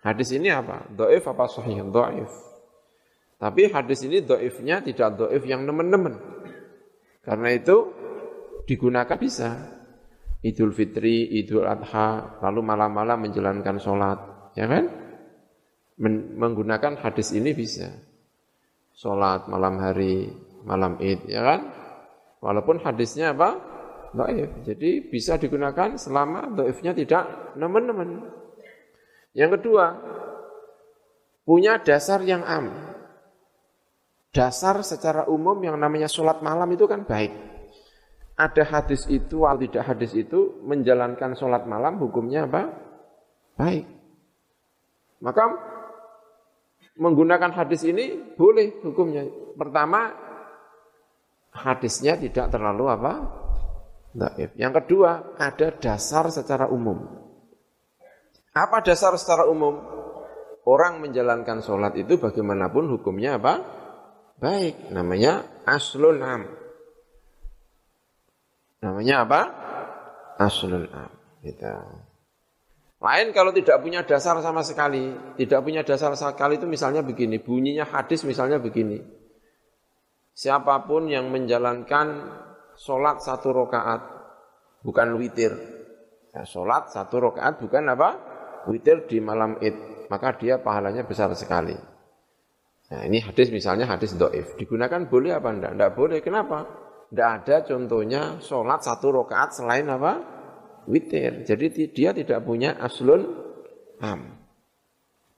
Hadis 0.00 0.32
ini 0.32 0.48
apa? 0.48 0.88
Doif 0.88 1.24
apa 1.28 1.44
sahih? 1.48 1.84
Doif. 1.88 2.32
Tapi 3.40 3.72
hadis 3.72 4.04
ini 4.04 4.20
doifnya 4.20 4.84
tidak 4.84 5.16
doif 5.16 5.42
yang 5.48 5.64
nemen-nemen. 5.64 6.16
Karena 7.24 7.52
itu 7.52 7.92
digunakan 8.64 9.16
bisa. 9.16 9.80
Idul 10.40 10.72
Fitri, 10.72 11.36
Idul 11.36 11.68
Adha, 11.68 12.40
lalu 12.40 12.64
malam-malam 12.64 13.28
menjalankan 13.28 13.76
sholat, 13.76 14.18
ya 14.56 14.64
kan? 14.64 14.88
Men 16.00 16.32
menggunakan 16.40 16.96
hadis 16.96 17.36
ini 17.36 17.52
bisa. 17.52 17.92
Sholat 18.96 19.52
malam 19.52 19.76
hari, 19.76 20.32
malam 20.64 20.96
id, 20.96 21.28
ya 21.28 21.44
kan? 21.44 21.60
Walaupun 22.40 22.80
hadisnya 22.80 23.36
apa? 23.36 23.69
Do'if. 24.10 24.50
Jadi 24.66 25.06
bisa 25.06 25.38
digunakan 25.38 25.94
selama 25.94 26.50
do'ifnya 26.50 26.92
tidak 26.94 27.54
nemen-nemen. 27.54 28.26
Yang 29.36 29.60
kedua, 29.60 29.94
punya 31.46 31.78
dasar 31.78 32.18
yang 32.26 32.42
am. 32.42 32.70
Dasar 34.30 34.82
secara 34.82 35.26
umum 35.26 35.58
yang 35.62 35.78
namanya 35.78 36.06
sholat 36.06 36.42
malam 36.42 36.70
itu 36.70 36.86
kan 36.86 37.02
baik 37.02 37.50
ada 38.40 38.64
hadis 38.64 39.04
itu 39.12 39.44
atau 39.44 39.60
tidak 39.60 39.84
hadis 39.84 40.16
itu 40.16 40.64
menjalankan 40.64 41.36
sholat 41.36 41.68
malam 41.68 42.00
hukumnya 42.00 42.48
apa? 42.48 42.72
Baik. 43.60 43.84
Maka 45.20 45.44
menggunakan 46.96 47.52
hadis 47.52 47.84
ini 47.84 48.16
boleh 48.32 48.80
hukumnya. 48.80 49.28
Pertama, 49.52 50.16
hadisnya 51.52 52.16
tidak 52.16 52.48
terlalu 52.48 52.88
apa? 52.88 53.12
Daif. 54.10 54.50
Yang 54.58 54.82
kedua, 54.82 55.38
ada 55.38 55.70
dasar 55.70 56.26
secara 56.34 56.66
umum. 56.66 57.06
Apa 58.50 58.82
dasar 58.82 59.14
secara 59.14 59.46
umum? 59.46 59.78
Orang 60.66 60.98
menjalankan 60.98 61.62
sholat 61.62 61.94
itu 61.94 62.18
bagaimanapun 62.18 62.90
hukumnya 62.90 63.38
apa? 63.38 63.62
Baik, 64.42 64.90
namanya 64.90 65.46
aslul 65.62 66.18
am. 66.20 66.42
Namanya 68.82 69.14
apa? 69.22 69.40
Aslul 70.42 70.90
am. 70.90 71.10
Gitu. 71.46 71.70
Lain 73.00 73.32
kalau 73.32 73.54
tidak 73.54 73.80
punya 73.80 74.04
dasar 74.04 74.36
sama 74.44 74.60
sekali. 74.60 75.14
Tidak 75.38 75.60
punya 75.64 75.80
dasar 75.86 76.12
sama 76.18 76.36
sekali 76.36 76.60
itu 76.60 76.68
misalnya 76.68 77.00
begini. 77.00 77.40
Bunyinya 77.40 77.88
hadis 77.88 78.26
misalnya 78.28 78.60
begini. 78.60 79.00
Siapa 80.36 80.84
pun 80.84 81.08
yang 81.08 81.32
menjalankan 81.32 82.06
sholat 82.80 83.20
satu 83.20 83.52
rokaat. 83.52 84.00
Bukan 84.80 85.20
witir. 85.20 85.52
Ya, 86.32 86.48
sholat 86.48 86.88
satu 86.88 87.20
rokaat 87.20 87.60
bukan 87.60 87.84
apa? 87.92 88.10
Witir 88.64 89.04
di 89.04 89.20
malam 89.20 89.60
id. 89.60 90.08
Maka 90.08 90.40
dia 90.40 90.58
pahalanya 90.58 91.04
besar 91.04 91.28
sekali. 91.36 91.76
Nah 92.90 93.06
ini 93.06 93.22
hadis 93.22 93.52
misalnya 93.54 93.86
hadis 93.86 94.16
do'if. 94.18 94.58
Digunakan 94.58 95.06
boleh 95.06 95.36
apa 95.36 95.48
enggak? 95.52 95.72
Enggak 95.78 95.92
boleh. 95.94 96.18
Kenapa? 96.24 96.66
Tidak 97.10 97.28
ada 97.28 97.56
contohnya 97.62 98.42
sholat 98.42 98.82
satu 98.82 99.14
rakaat 99.22 99.54
selain 99.54 99.86
apa? 99.86 100.12
Witir. 100.90 101.46
Jadi 101.46 101.92
dia 101.92 102.10
tidak 102.16 102.42
punya 102.42 102.80
aslun 102.80 103.22
am. 104.00 104.40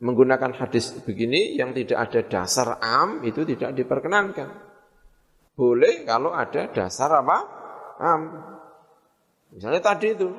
menggunakan 0.02 0.58
hadis 0.58 0.98
begini 1.06 1.54
yang 1.54 1.70
tidak 1.78 2.10
ada 2.10 2.20
dasar 2.26 2.82
am 2.82 3.22
itu 3.22 3.46
tidak 3.46 3.70
diperkenankan. 3.76 4.71
Boleh 5.52 6.08
kalau 6.08 6.32
ada 6.32 6.72
dasar 6.72 7.12
apa? 7.12 7.38
Am. 8.00 8.22
Misalnya 9.52 9.84
tadi 9.84 10.16
itu, 10.16 10.32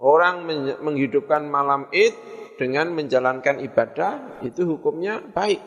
orang 0.00 0.48
menghidupkan 0.80 1.44
malam 1.44 1.92
id 1.92 2.16
dengan 2.56 2.88
menjalankan 2.96 3.60
ibadah, 3.60 4.40
itu 4.40 4.64
hukumnya 4.64 5.20
baik. 5.20 5.60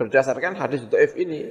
Berdasarkan 0.00 0.56
hadis 0.56 0.88
Do'if 0.88 1.12
ini. 1.20 1.46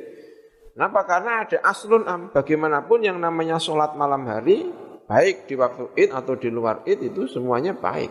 Kenapa? 0.73 1.05
Karena 1.05 1.45
ada 1.45 1.61
aslun 1.61 2.09
am. 2.09 2.21
Bagaimanapun 2.33 3.05
yang 3.05 3.21
namanya 3.21 3.61
sholat 3.61 3.93
malam 3.93 4.25
hari, 4.25 4.65
baik 5.05 5.45
di 5.45 5.53
waktu 5.53 5.93
id 5.93 6.09
atau 6.09 6.33
di 6.33 6.49
luar 6.49 6.81
id, 6.89 7.05
itu 7.05 7.29
semuanya 7.29 7.77
baik. 7.77 8.09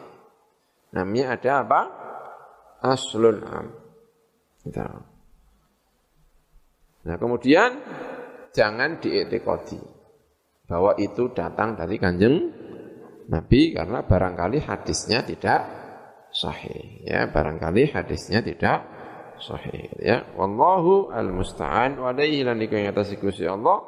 Namanya 0.94 1.34
ada 1.34 1.50
apa? 1.66 1.80
Aslun 2.78 3.42
am. 3.42 3.66
Nah 7.00 7.16
kemudian 7.16 7.80
jangan 8.50 8.98
dietikodi 8.98 9.78
bahwa 10.70 10.94
itu 11.02 11.34
datang 11.34 11.74
dari 11.74 11.98
kanjeng 11.98 12.50
Nabi 13.30 13.74
karena 13.74 14.02
barangkali 14.02 14.58
hadisnya 14.62 15.22
tidak 15.22 15.60
sahih 16.34 17.06
ya. 17.06 17.30
Barangkali 17.30 17.90
hadisnya 17.90 18.42
tidak 18.42 18.86
sahih 19.38 19.90
ya. 19.98 20.26
Wallahu 20.34 21.14
almusta'an. 21.14 21.98
Wa 21.98 22.10
alaihi 22.10 22.42
lan 22.42 22.58
iku 22.58 22.74
atas 22.78 23.14
Gusti 23.18 23.46
Allah. 23.46 23.82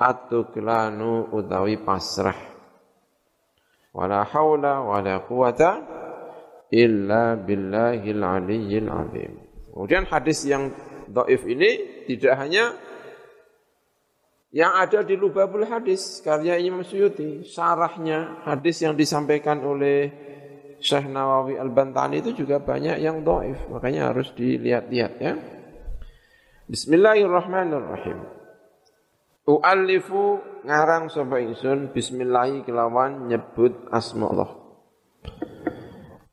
Atuklanu 0.00 1.28
utawi 1.28 1.76
pasrah. 1.84 2.36
Wala 3.92 4.24
haula 4.24 4.80
wala 4.80 5.28
quwata 5.28 5.70
illa 6.72 7.36
billahil 7.36 8.22
aliyyil 8.24 8.88
azim. 8.88 9.32
Kemudian 9.76 10.08
hadis 10.08 10.46
yang 10.48 10.72
dhaif 11.10 11.42
ini 11.44 12.04
tidak 12.08 12.38
hanya 12.40 12.80
yang 14.50 14.74
ada 14.74 15.06
di 15.06 15.14
Lubabul 15.14 15.62
Hadis 15.62 16.18
karya 16.26 16.58
Imam 16.58 16.82
Suyuti 16.82 17.46
sarahnya 17.46 18.42
hadis 18.42 18.82
yang 18.82 18.98
disampaikan 18.98 19.62
oleh 19.62 20.10
Syekh 20.82 21.06
Nawawi 21.06 21.60
Al-Bantani 21.60 22.18
itu 22.18 22.32
juga 22.32 22.58
banyak 22.58 22.98
yang 22.98 23.20
doif. 23.20 23.60
Makanya 23.68 24.10
harus 24.10 24.32
dilihat-lihat 24.32 25.12
ya. 25.20 25.36
Bismillahirrahmanirrahim. 26.66 28.18
U'allifu 29.44 30.40
ngarang 30.64 31.10
sapa 31.10 31.42
ingsun 31.42 31.90
bismillahi 31.90 32.62
kelawan 32.62 33.26
nyebut 33.26 33.88
asma 33.90 34.30
Allah 34.30 34.50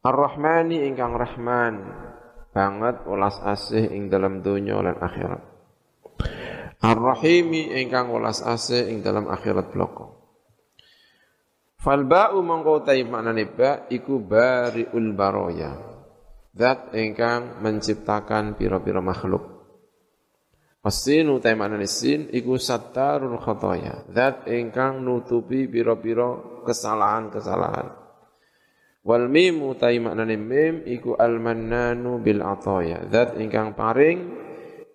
Ar-Rahmani 0.05 0.85
ingkang 0.85 1.17
Rahman 1.17 1.75
banget 2.53 3.07
ulas 3.09 3.41
asih 3.41 3.89
ing 3.89 4.13
dalam 4.13 4.45
dunia 4.45 4.77
lan 4.83 5.01
akhirat 5.01 5.41
Ar-Rahimi 6.77 7.73
ingkang 7.73 8.13
welas 8.13 8.45
asih 8.45 8.85
ing 8.93 9.01
dalam 9.01 9.25
akhirat 9.25 9.73
bloko. 9.73 10.17
Fal 11.81 12.05
ba'u 12.05 12.41
mongko 12.45 12.85
ta 12.85 12.93
maknane 12.93 13.45
ba 13.49 13.89
iku 13.89 14.21
bariul 14.21 15.13
baroya. 15.17 15.73
Zat 16.57 16.93
ingkang 16.93 17.61
menciptakan 17.61 18.57
pira-pira 18.57 19.01
makhluk. 19.01 19.57
Asinu 20.85 21.37
ta 21.41 21.53
maknane 21.57 21.89
sin 21.89 22.29
iku 22.29 22.57
sattarul 22.61 23.41
khotoya. 23.41 24.09
Zat 24.13 24.45
ingkang 24.49 25.01
nutupi 25.01 25.65
pira-pira 25.65 26.61
kesalahan-kesalahan. 26.65 27.89
Wal 29.01 29.25
mim 29.29 29.65
utai 29.65 29.97
maknane 29.97 30.37
mim 30.37 30.85
iku 30.85 31.17
al-mannanu 31.17 32.21
bil 32.21 32.41
atoya. 32.41 33.05
Zat 33.09 33.37
ingkang 33.37 33.73
paring 33.73 34.46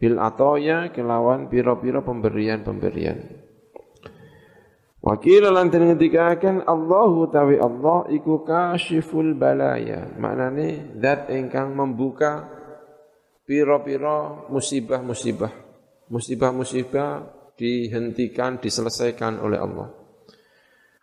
bil 0.03 0.19
atoya 0.19 0.91
kelawan 0.91 1.47
piro-piro 1.47 2.03
pemberian-pemberian. 2.03 3.23
Wakil 4.99 5.47
lan 5.47 5.71
den 5.71 5.95
ngendikaken 5.95 6.67
Allahu 6.67 7.31
tawi 7.31 7.63
Allah 7.63 8.11
iku 8.11 8.43
kasyiful 8.43 9.39
balaya. 9.39 10.11
Maknane 10.19 10.99
zat 10.99 11.31
ingkang 11.31 11.79
membuka 11.79 12.51
piro-piro 13.47 14.51
musibah-musibah. 14.51 15.55
Musibah-musibah 16.11 17.11
dihentikan, 17.55 18.59
diselesaikan 18.59 19.39
oleh 19.39 19.59
Allah. 19.63 19.87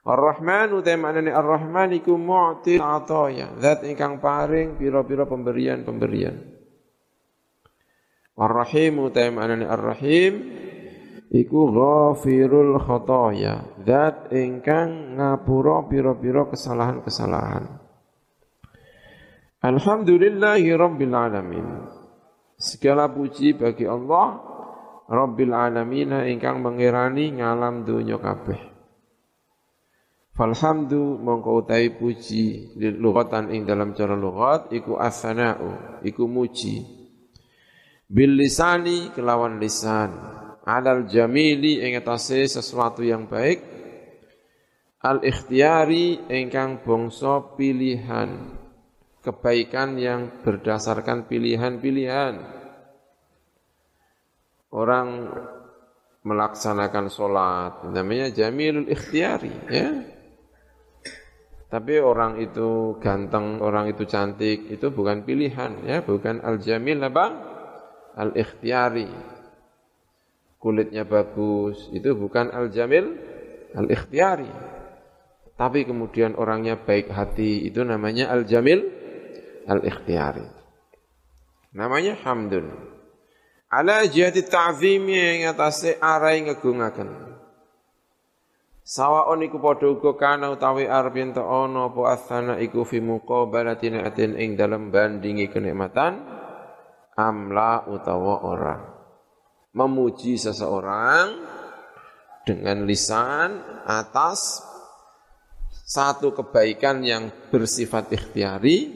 Ar-Rahman 0.03 0.75
utai 0.75 0.99
maknane 0.99 1.31
Ar-Rahman 1.31 1.95
iku 1.95 2.19
mu'ti 2.19 2.83
atoya. 2.83 3.55
Zat 3.63 3.87
ingkang 3.87 4.19
paring 4.19 4.75
piro-piro 4.75 5.23
pemberian-pemberian. 5.23 6.58
Ar-Rahim 8.39 9.03
utai 9.03 9.35
maknane 9.35 9.67
Ar-Rahim 9.67 10.33
iku 11.27 11.69
ghafirul 11.75 12.79
khotoya, 12.79 13.83
zat 13.83 14.31
ingkang 14.31 15.19
ngapura 15.19 15.83
pira-pira 15.91 16.47
kesalahan-kesalahan. 16.47 17.67
Alhamdulillahi 19.59 20.71
rabbil 20.71 21.15
alamin. 21.19 21.67
Segala 22.55 23.11
puji 23.11 23.59
bagi 23.59 23.83
Allah 23.83 24.49
Rabbil 25.09 25.57
alamin 25.57 26.13
ingkang 26.29 26.61
mengirani 26.61 27.33
ngalam 27.33 27.81
dunya 27.81 28.21
kabeh. 28.21 28.61
Falhamdu 30.37 31.17
mongko 31.17 31.65
utai 31.65 31.97
puji 31.97 32.77
lughatan 32.77 33.49
ing 33.49 33.65
dalam 33.65 33.97
cara 33.97 34.13
lughat 34.13 34.69
iku 34.69 35.01
as-sana'u, 35.01 35.99
iku 36.05 36.29
muji 36.29 36.98
bil 38.09 38.33
lisani 38.33 39.13
kelawan 39.13 39.61
lisan. 39.61 40.09
Alal 40.65 41.05
jamili 41.05 41.81
ing 41.81 42.01
sesuatu 42.01 43.05
yang 43.05 43.29
baik. 43.29 43.61
Al 44.99 45.23
ikhtiyari 45.23 46.27
ingkang 46.27 46.83
bangsa 46.83 47.55
pilihan. 47.55 48.59
Kebaikan 49.23 49.95
yang 49.95 50.41
berdasarkan 50.43 51.29
pilihan-pilihan. 51.29 52.57
Orang 54.69 55.07
melaksanakan 56.19 57.07
sholat 57.09 57.73
namanya 57.89 58.29
jamilul 58.29 58.85
ikhtiyari 58.91 59.55
ya. 59.71 59.89
Tapi 61.69 62.01
orang 62.01 62.41
itu 62.41 62.97
ganteng, 62.97 63.61
orang 63.61 63.93
itu 63.93 64.01
cantik, 64.09 64.73
itu 64.73 64.89
bukan 64.89 65.21
pilihan 65.21 65.85
ya, 65.85 66.01
bukan 66.01 66.41
al-jamil 66.41 66.97
apa? 67.05 67.58
Al-ikhtiyari. 68.19 69.07
Kulitnya 70.59 71.07
bagus, 71.07 71.87
itu 71.95 72.11
bukan 72.19 72.51
al-jamil, 72.51 73.15
al-ikhtiyari. 73.71 74.51
Tapi 75.55 75.87
kemudian 75.87 76.35
orangnya 76.35 76.75
baik 76.75 77.07
hati, 77.07 77.63
itu 77.63 77.79
namanya 77.87 78.27
al-jamil, 78.27 78.83
al-ikhtiyari. 79.71 80.43
Namanya 81.71 82.19
hamdun. 82.27 82.67
Ala 83.71 84.03
jihati 84.03 84.43
ta'zimi 84.43 85.15
yang 85.15 85.55
atasnya 85.55 86.01
arai 86.01 86.43
ngegungakan. 86.43 87.29
Sawaon 88.81 89.45
iku 89.45 89.61
padha 89.61 89.85
uga 89.85 90.17
kana 90.17 90.49
utawi 90.49 90.89
arep 90.89 91.13
yen 91.13 91.29
ana 91.37 91.93
apa 91.93 92.01
asana 92.09 92.57
iku 92.57 92.81
fi 92.81 92.97
muqabalati 92.97 93.93
atin 93.93 94.33
ing 94.33 94.57
dalam 94.57 94.89
bandingi 94.89 95.45
kenikmatan 95.45 96.38
amla 97.19 97.91
utawa 97.91 98.47
orang. 98.47 98.81
Memuji 99.75 100.39
seseorang 100.39 101.35
dengan 102.47 102.87
lisan 102.87 103.59
atas 103.83 104.63
satu 105.83 106.31
kebaikan 106.31 107.03
yang 107.03 107.29
bersifat 107.51 108.09
ikhtiari 108.15 108.89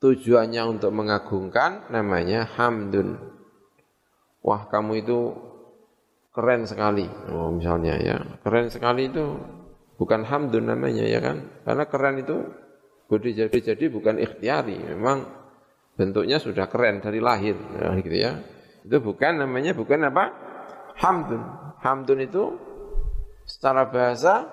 tujuannya 0.00 0.62
untuk 0.64 0.94
mengagungkan 0.94 1.90
namanya 1.92 2.48
hamdun. 2.56 3.20
Wah, 4.40 4.64
kamu 4.72 5.04
itu 5.04 5.36
keren 6.32 6.64
sekali. 6.64 7.04
Oh, 7.28 7.52
misalnya 7.52 8.00
ya. 8.00 8.16
Keren 8.40 8.72
sekali 8.72 9.12
itu 9.12 9.36
bukan 10.00 10.24
hamdun 10.24 10.72
namanya 10.72 11.04
ya 11.04 11.20
kan? 11.20 11.44
Karena 11.68 11.84
keren 11.84 12.24
itu 12.24 12.36
boleh 13.04 13.32
jadi 13.36 13.58
jadi 13.74 13.84
bukan 13.92 14.16
ikhtiari, 14.16 14.80
memang 14.96 15.39
bentuknya 16.00 16.40
sudah 16.40 16.64
keren 16.64 17.04
dari 17.04 17.20
lahir 17.20 17.60
ya, 17.76 17.92
gitu 18.00 18.16
ya. 18.16 18.32
Itu 18.80 19.04
bukan 19.04 19.44
namanya 19.44 19.76
bukan 19.76 20.08
apa? 20.08 20.32
Hamdun. 20.96 21.44
Hamdun 21.84 22.24
itu 22.24 22.56
secara 23.44 23.84
bahasa 23.92 24.48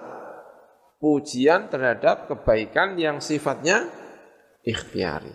pujian 0.99 1.71
terhadap 1.71 2.27
kebaikan 2.27 2.99
yang 2.99 3.23
sifatnya 3.23 3.87
ikhtiari. 4.67 5.31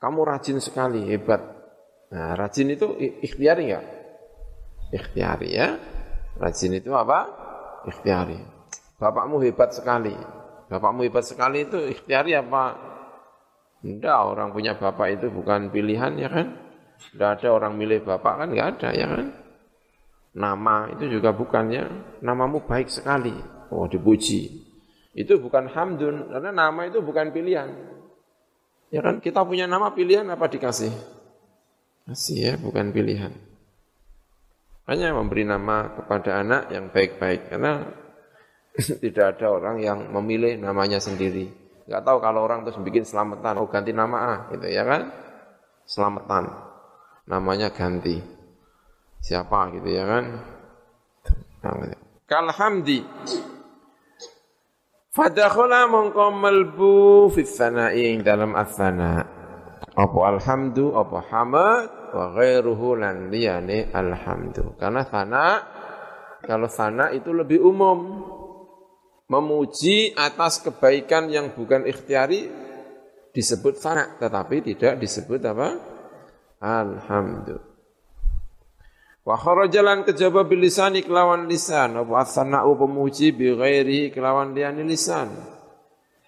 Kamu 0.00 0.24
rajin 0.24 0.64
sekali, 0.64 1.04
hebat. 1.12 1.44
Nah, 2.08 2.32
rajin 2.32 2.72
itu 2.72 2.96
ikhtiari 2.96 3.68
enggak? 3.68 3.84
Ikhtiari 4.96 5.48
ya. 5.52 5.76
Rajin 6.40 6.80
itu 6.80 6.96
apa? 6.96 7.28
Tidak, 13.78 14.18
orang 14.34 14.50
punya 14.50 14.74
bapak 14.74 15.20
itu 15.20 15.26
bukan 15.30 15.70
pilihan 15.70 16.18
ya 16.18 16.26
kan? 16.26 16.46
Tidak 16.98 17.30
ada 17.38 17.48
orang 17.54 17.78
milih 17.78 18.02
bapak 18.02 18.42
kan, 18.42 18.48
nggak 18.50 18.68
ada 18.78 18.88
ya 18.90 19.06
kan? 19.06 19.26
Nama 20.34 20.98
itu 20.98 21.18
juga 21.18 21.30
bukan 21.30 21.64
ya, 21.70 21.86
namamu 22.18 22.66
baik 22.66 22.90
sekali, 22.90 23.34
oh 23.70 23.86
dipuji. 23.86 24.66
Itu 25.14 25.38
bukan 25.38 25.70
hamdun, 25.70 26.30
karena 26.30 26.50
nama 26.50 26.90
itu 26.90 26.98
bukan 27.02 27.30
pilihan. 27.30 27.70
Ya 28.90 29.00
kan, 29.02 29.22
kita 29.22 29.46
punya 29.46 29.70
nama 29.70 29.94
pilihan 29.94 30.26
apa 30.26 30.50
dikasih? 30.50 30.90
Kasih 32.06 32.38
ya, 32.38 32.52
bukan 32.58 32.90
pilihan. 32.90 33.34
Hanya 34.88 35.12
memberi 35.12 35.44
nama 35.44 35.92
kepada 35.92 36.40
anak 36.40 36.72
yang 36.72 36.90
baik-baik, 36.90 37.52
karena 37.52 37.94
tidak 39.04 39.38
ada 39.38 39.46
orang 39.54 39.76
yang 39.82 39.98
memilih 40.14 40.56
namanya 40.58 40.98
sendiri. 40.98 41.67
Enggak 41.88 42.04
tahu 42.04 42.18
kalau 42.20 42.44
orang 42.44 42.68
terus 42.68 42.76
bikin 42.84 43.08
selamatan, 43.08 43.64
oh 43.64 43.68
ganti 43.72 43.96
nama 43.96 44.16
ah, 44.20 44.38
gitu 44.52 44.68
ya 44.68 44.84
kan? 44.84 45.08
Selamatan, 45.88 46.52
namanya 47.24 47.72
ganti. 47.72 48.20
Siapa 49.24 49.72
gitu 49.72 49.88
ya 49.88 50.04
kan? 50.04 50.24
Kalhamdi. 52.28 53.00
Fadakhala 55.16 55.88
mongko 55.88 56.28
melbu 56.28 57.32
fit 57.32 57.48
sana'i 57.48 58.20
dalam 58.20 58.52
asana. 58.52 59.24
Apa 59.96 60.18
alhamdu, 60.28 60.92
apa 60.92 61.24
hamad, 61.32 62.12
wa 62.12 62.36
ghairuhu 62.36 63.00
lan 63.00 63.32
liyane 63.32 63.88
alhamdu. 63.96 64.76
Karena 64.76 65.08
sana, 65.08 65.44
kalau 66.44 66.68
sana 66.68 67.16
itu 67.16 67.32
lebih 67.32 67.64
umum 67.64 67.98
memuji 69.28 70.16
atas 70.16 70.64
kebaikan 70.64 71.28
yang 71.28 71.52
bukan 71.52 71.84
ikhtiari 71.84 72.48
disebut 73.30 73.76
sana 73.76 74.16
tetapi 74.16 74.64
tidak 74.74 74.98
disebut 74.98 75.40
apa? 75.44 75.68
Alhamdulillah. 76.58 77.68
Wa 79.22 79.36
kharajalan 79.36 80.08
kejaba 80.08 80.48
bilisani 80.48 81.04
kelawan 81.04 81.44
lisan. 81.46 82.00
Wa 82.00 82.24
sana'u 82.24 82.74
pemuji 82.80 83.36
bi 83.36 83.52
ghairi 83.52 84.08
kelawan 84.08 84.56
liyani 84.56 84.82
lisan. 84.88 85.28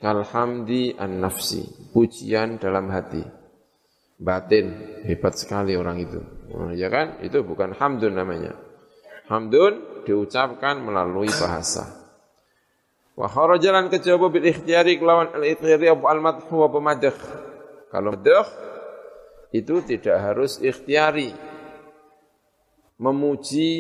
Kalhamdi 0.05 1.01
an 1.01 1.25
nafsi. 1.25 1.65
Pujian 1.97 2.61
dalam 2.61 2.93
hati. 2.93 3.25
Batin. 4.21 5.01
Hebat 5.09 5.41
sekali 5.41 5.73
orang 5.81 5.97
itu. 6.05 6.21
Oh, 6.53 6.69
ya 6.77 6.93
kan? 6.93 7.25
Itu 7.25 7.41
bukan 7.41 7.73
hamdun 7.73 8.21
namanya. 8.21 8.53
Hamdun 9.33 10.05
diucapkan 10.05 10.85
melalui 10.85 11.33
bahasa 11.33 12.00
Wa 13.21 13.29
kharajalan 13.29 13.93
kejaba 13.93 14.33
bil 14.33 14.49
ikhtiyari 14.49 14.97
kelawan 14.97 15.29
al 15.37 15.45
ikhtiyari 15.45 15.93
apa 15.93 16.09
al 16.09 16.21
madhu 16.25 16.57
wa 16.57 16.73
pemadh. 16.73 17.13
Kalau 17.93 18.17
madh 18.17 18.49
itu 19.53 19.85
tidak 19.85 20.17
harus 20.25 20.57
ikhtiyari. 20.57 21.37
Memuji 22.97 23.73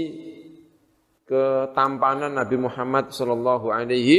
ketampanan 1.25 2.37
Nabi 2.37 2.57
Muhammad 2.61 3.17
sallallahu 3.17 3.73
alaihi 3.73 4.19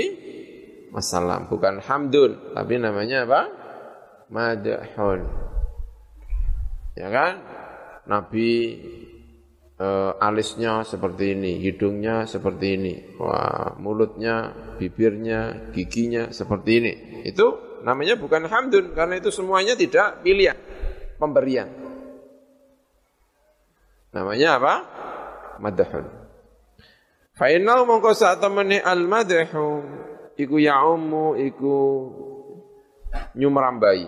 wasallam, 0.90 1.50
bukan 1.52 1.84
hamdun, 1.86 2.58
tapi 2.58 2.82
namanya 2.82 3.28
apa? 3.30 3.42
Madhun. 4.32 5.22
Ya 6.98 7.08
kan? 7.14 7.34
Nabi 8.08 8.50
uh, 9.82 10.22
alisnya 10.22 10.86
seperti 10.86 11.34
ini, 11.34 11.58
hidungnya 11.58 12.30
seperti 12.30 12.68
ini, 12.78 12.94
wah 13.18 13.74
mulutnya, 13.82 14.54
bibirnya, 14.78 15.74
giginya 15.74 16.30
seperti 16.30 16.72
ini. 16.78 16.94
Itu 17.26 17.82
namanya 17.82 18.14
bukan 18.22 18.46
hamdun 18.46 18.94
karena 18.94 19.18
itu 19.18 19.34
semuanya 19.34 19.74
tidak 19.74 20.22
pilihan, 20.22 20.58
pemberian. 21.18 21.70
Namanya 24.14 24.62
apa? 24.62 24.74
Madhun. 25.58 26.06
Fa'inau 27.32 27.88
mongko 27.88 28.12
saat 28.12 28.44
temani 28.44 28.78
al-madhu 28.78 29.82
iku 30.36 30.56
ya'ummu 30.62 31.40
iku 31.40 31.78
nyumrambai. 33.40 34.04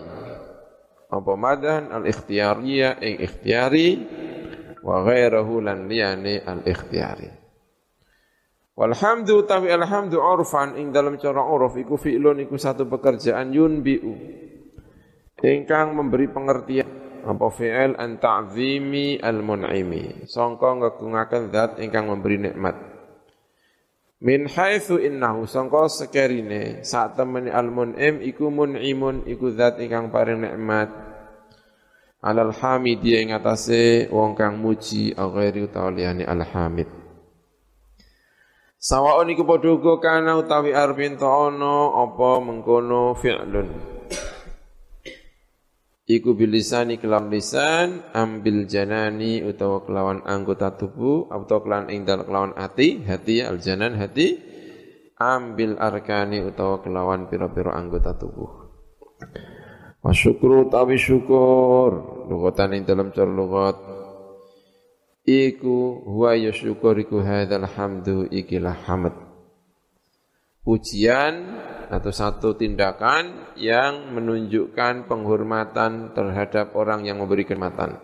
Apa 1.08 1.32
madan 1.38 1.94
al-ikhtiyariyah 1.94 3.00
ing 3.00 3.14
ikhtiyari 3.22 3.88
wa 4.84 5.00
ghairahu 5.00 5.64
lan 5.64 5.88
liyane 5.88 6.44
al 6.44 6.60
ikhtiyari 6.62 7.44
Walhamdu 8.74 9.46
tawi 9.46 9.70
alhamdu 9.70 10.18
urfan 10.18 10.74
ing 10.74 10.90
dalam 10.90 11.14
cara 11.14 11.46
uruf 11.46 11.78
iku 11.78 11.94
fi'lun 11.94 12.42
iku 12.42 12.58
satu 12.58 12.90
pekerjaan 12.90 13.54
yunbiu. 13.54 14.10
Ingkang 15.38 15.94
memberi 15.94 16.26
pengertian 16.26 16.88
apa 17.22 17.46
fi'il 17.54 17.94
an 17.94 18.18
ta'zimi 18.18 19.22
al 19.22 19.46
mun'imi 19.46 20.26
sangka 20.26 20.74
ngagungaken 20.74 21.54
zat 21.54 21.78
ingkang 21.78 22.10
memberi 22.10 22.50
nikmat. 22.50 22.74
Min 24.24 24.50
haitsu 24.50 24.98
innahu 24.98 25.46
sangka 25.46 25.86
sekerine 25.86 26.82
sak 26.82 27.14
temene 27.14 27.54
al 27.54 27.70
mun'im 27.70 28.26
iku 28.26 28.50
mun'imun 28.50 29.28
iku 29.30 29.54
zat 29.54 29.78
ingkang 29.78 30.10
paring 30.10 30.42
nikmat 30.42 31.03
alal 32.24 32.56
hamid 32.56 33.04
dia 33.04 33.20
ing 33.20 33.36
atase 33.36 34.08
wong 34.08 34.32
kang 34.32 34.56
muji 34.56 35.12
ghairi 35.12 35.68
utawa 35.68 35.92
liyane 35.92 36.24
al 36.24 36.40
hamid 36.40 36.88
Sawaun 38.84 39.32
iku 39.32 39.48
padha 39.48 39.72
uga 39.72 39.96
kana 39.96 40.36
utawi 40.36 40.76
arbin 40.76 41.16
ta 41.16 41.48
ana 41.48 42.04
apa 42.04 42.36
mengkono 42.44 43.16
fi'lun. 43.16 43.64
Iku 46.04 46.36
bilisani 46.36 47.00
kelam 47.00 47.32
lisan 47.32 48.04
ambil 48.12 48.68
janani 48.68 49.40
utawa 49.40 49.88
kelawan 49.88 50.20
anggota 50.28 50.76
tubuh 50.76 51.32
atau 51.32 51.64
kelawan 51.64 51.88
ing 51.88 52.04
kelawan 52.04 52.52
hati 52.60 53.00
hati 53.08 53.40
al 53.40 53.56
janan 53.56 53.96
hati. 53.96 54.36
Ambil 55.16 55.80
arkani 55.80 56.44
utawa 56.44 56.84
kelawan 56.84 57.32
pira-pira 57.32 57.72
anggota 57.72 58.12
tubuh 58.12 58.68
Wa 60.04 60.12
syukru 60.12 60.68
tawi 60.68 61.00
syukur. 61.00 62.20
Lugatan 62.28 62.76
ing 62.76 62.82
dalam 62.84 63.08
cara 63.08 63.32
lugat 63.32 63.80
iku 65.24 66.04
huwa 66.04 66.36
ya 66.36 66.52
syukur 66.52 66.92
iku 67.00 67.24
hadzal 67.24 67.64
hamdu 67.64 68.28
ikilah 68.28 68.84
hamd. 68.84 69.16
Pujian 70.64 71.60
atau 71.88 72.12
satu 72.12 72.56
tindakan 72.56 73.56
yang 73.56 74.12
menunjukkan 74.16 75.08
penghormatan 75.08 76.16
terhadap 76.16 76.72
orang 76.76 77.04
yang 77.04 77.20
memberi 77.20 77.44
kenikmatan. 77.44 78.00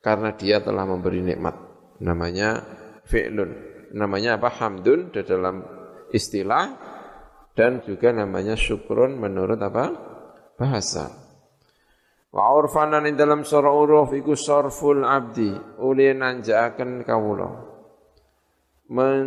Karena 0.00 0.36
dia 0.36 0.60
telah 0.60 0.84
memberi 0.84 1.20
nikmat. 1.24 1.56
Namanya 2.04 2.60
fi'lun. 3.08 3.52
Namanya 3.96 4.36
apa? 4.40 4.48
Hamdun 4.52 5.12
dalam 5.12 5.64
istilah. 6.12 6.92
Dan 7.52 7.84
juga 7.84 8.12
namanya 8.12 8.56
syukrun 8.56 9.20
menurut 9.20 9.60
apa 9.60 10.11
bahasa. 10.56 11.10
Wa 12.32 12.48
urfanan 12.56 13.04
ing 13.04 13.20
dalam 13.20 13.44
surah 13.44 13.72
uruf 13.72 14.16
iku 14.16 14.32
sarful 14.32 15.04
abdi 15.04 15.52
uli 15.84 16.08
nanjaaken 16.16 17.04
kawula. 17.04 17.50
Men 18.92 19.24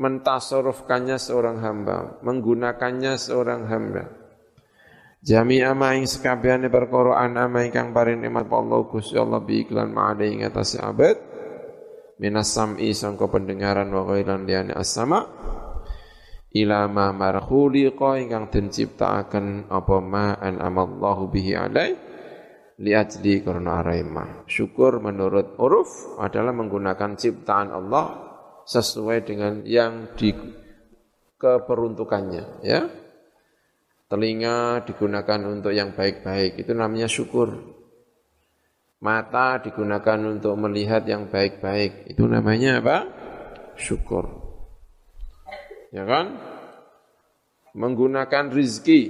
mentasarufkannya 0.00 1.20
seorang 1.20 1.60
hamba, 1.62 2.18
menggunakannya 2.24 3.14
seorang 3.14 3.68
hamba. 3.70 4.04
Jami 5.20 5.60
ama 5.60 5.92
ing 6.00 6.08
sekabehane 6.08 6.72
perkara 6.72 7.20
ama 7.20 7.60
ingkang 7.60 7.92
paring 7.92 8.24
nikmat 8.24 8.48
Allah 8.48 8.80
Gusti 8.88 9.20
Allah 9.20 9.44
bi 9.44 9.60
iklan 9.60 9.92
ma'ade 9.92 10.24
ing 10.24 10.48
atase 10.48 10.80
abad 10.80 11.20
minas 12.16 12.48
sam'i 12.48 12.96
sangka 12.96 13.28
pendengaran 13.28 13.92
wa 13.92 14.08
ghairan 14.08 14.48
liyane 14.48 14.72
as-sama' 14.72 15.39
ila 16.50 16.90
ma 16.90 17.14
markhuliqa 17.14 18.18
ingkang 18.18 18.50
den 18.50 18.66
ciptakaken 18.74 19.70
apa 19.70 19.96
ma 20.02 20.34
an 20.34 20.58
amallahu 20.58 21.30
bihi 21.30 21.54
alai 21.54 21.94
li 22.80 22.90
ajli 22.96 23.44
karena 23.44 23.84
araima. 23.84 24.42
Syukur 24.50 24.98
menurut 24.98 25.54
uruf 25.60 26.18
adalah 26.18 26.50
menggunakan 26.50 27.14
ciptaan 27.14 27.70
Allah 27.70 28.06
sesuai 28.66 29.18
dengan 29.22 29.62
yang 29.62 30.16
di 30.18 30.34
keperuntukannya 31.38 32.44
ya. 32.66 32.82
Telinga 34.10 34.82
digunakan 34.90 35.40
untuk 35.46 35.70
yang 35.70 35.94
baik-baik 35.94 36.58
itu 36.58 36.74
namanya 36.74 37.06
syukur. 37.06 37.78
Mata 39.00 39.62
digunakan 39.62 40.18
untuk 40.26 40.58
melihat 40.58 41.06
yang 41.06 41.30
baik-baik 41.30 42.10
itu 42.10 42.26
namanya 42.26 42.82
apa? 42.82 42.98
Syukur 43.78 44.49
ya 45.90 46.06
kan? 46.06 46.26
Menggunakan 47.70 48.50
rizki 48.50 49.00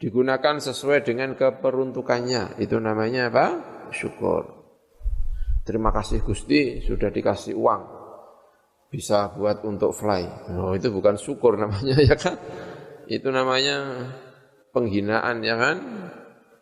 digunakan 0.00 0.56
sesuai 0.58 1.06
dengan 1.06 1.36
keperuntukannya. 1.36 2.58
Itu 2.58 2.80
namanya 2.82 3.30
apa? 3.30 3.46
Syukur. 3.94 4.58
Terima 5.62 5.92
kasih 5.94 6.24
Gusti 6.24 6.82
sudah 6.82 7.12
dikasih 7.12 7.54
uang. 7.54 7.82
Bisa 8.90 9.30
buat 9.38 9.62
untuk 9.62 9.94
fly. 9.94 10.50
Oh, 10.56 10.74
itu 10.74 10.90
bukan 10.90 11.14
syukur 11.14 11.54
namanya 11.54 11.94
ya 12.10 12.16
kan? 12.18 12.34
itu 13.10 13.26
namanya 13.26 14.06
penghinaan 14.70 15.42
ya 15.42 15.58
kan? 15.58 15.76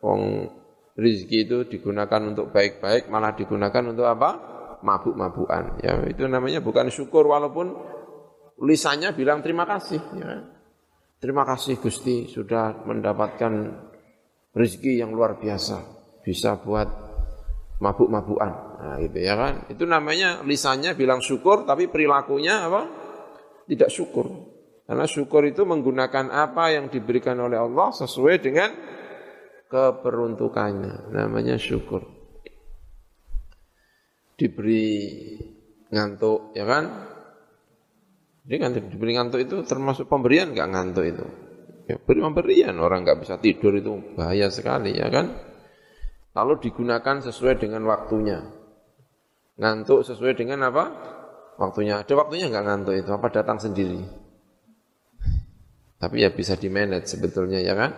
Wong 0.00 0.48
rizki 0.96 1.44
itu 1.44 1.68
digunakan 1.68 2.20
untuk 2.24 2.50
baik-baik 2.50 3.12
malah 3.12 3.36
digunakan 3.36 3.84
untuk 3.84 4.08
apa? 4.08 4.57
Mabuk-mabukan. 4.78 5.82
Ya, 5.82 5.98
itu 6.06 6.26
namanya 6.30 6.62
bukan 6.62 6.86
syukur 6.88 7.26
walaupun 7.26 7.74
lisannya 8.62 9.14
bilang 9.14 9.42
terima 9.42 9.66
kasih 9.66 10.00
ya? 10.18 10.30
Terima 11.18 11.42
kasih 11.42 11.82
Gusti 11.82 12.30
sudah 12.30 12.86
mendapatkan 12.86 13.52
rezeki 14.54 15.02
yang 15.02 15.10
luar 15.10 15.34
biasa. 15.34 15.82
Bisa 16.22 16.62
buat 16.62 16.86
mabuk-mabukan. 17.82 18.50
Nah, 18.78 18.96
gitu 19.02 19.18
ya 19.18 19.34
kan. 19.34 19.66
Itu 19.66 19.82
namanya 19.86 20.42
lisannya 20.46 20.94
bilang 20.94 21.18
syukur 21.18 21.66
tapi 21.66 21.90
perilakunya 21.90 22.70
apa? 22.70 22.82
Tidak 23.66 23.90
syukur. 23.90 24.26
Karena 24.86 25.04
syukur 25.04 25.44
itu 25.44 25.66
menggunakan 25.66 26.32
apa 26.32 26.72
yang 26.72 26.88
diberikan 26.88 27.36
oleh 27.42 27.58
Allah 27.60 27.92
sesuai 27.92 28.36
dengan 28.40 28.70
keperuntukannya. 29.68 31.12
Namanya 31.12 31.60
syukur. 31.60 32.17
Diberi 34.38 34.86
ngantuk, 35.90 36.54
ya 36.54 36.62
kan? 36.62 36.84
Jadi 38.46 38.54
ngantuk, 38.62 38.82
diberi 38.94 39.12
ngantuk 39.18 39.40
itu 39.42 39.56
termasuk 39.66 40.06
pemberian 40.06 40.54
nggak 40.54 40.68
ngantuk 40.70 41.04
itu? 41.04 41.26
Ya, 41.90 41.98
beri 41.98 42.22
pemberian, 42.22 42.78
orang 42.78 43.02
nggak 43.02 43.18
bisa 43.26 43.42
tidur 43.42 43.74
itu 43.74 44.14
bahaya 44.14 44.46
sekali, 44.48 44.94
ya 44.94 45.10
kan? 45.10 45.34
Lalu 46.38 46.70
digunakan 46.70 47.18
sesuai 47.18 47.58
dengan 47.58 47.82
waktunya. 47.90 48.46
Ngantuk 49.58 50.06
sesuai 50.06 50.38
dengan 50.38 50.70
apa? 50.70 50.84
Waktunya. 51.58 52.06
Ada 52.06 52.14
waktunya 52.14 52.46
nggak 52.46 52.64
ngantuk 52.64 52.94
itu? 52.94 53.10
Apa 53.10 53.34
datang 53.34 53.58
sendiri? 53.58 53.98
Tapi 55.98 56.22
ya 56.22 56.30
bisa 56.30 56.54
di 56.54 56.70
manage 56.70 57.10
sebetulnya 57.10 57.58
ya 57.58 57.74
kan? 57.74 57.90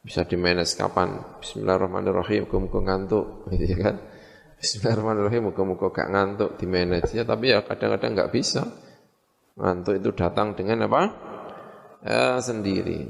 bisa 0.00 0.24
di 0.24 0.36
manage 0.40 0.80
kapan 0.80 1.20
Bismillahirrahmanirrahim 1.44 2.48
muka-muka 2.48 2.80
ngantuk 2.80 3.26
gitu 3.52 3.64
ya 3.76 3.78
kan 3.84 3.96
Bismillahirrahmanirrahim. 4.60 5.48
Muka-muka 5.48 5.88
gak 5.88 6.12
ngantuk 6.12 6.60
di 6.60 6.68
manage. 6.68 7.16
Ya 7.16 7.24
tapi 7.24 7.48
ya 7.48 7.64
kadang-kadang 7.64 8.12
nggak 8.12 8.32
bisa. 8.36 8.68
Ngantuk 9.56 9.96
itu 9.96 10.12
datang 10.12 10.52
dengan 10.52 10.84
apa? 10.84 11.02
Ya, 12.04 12.36
sendiri. 12.44 13.08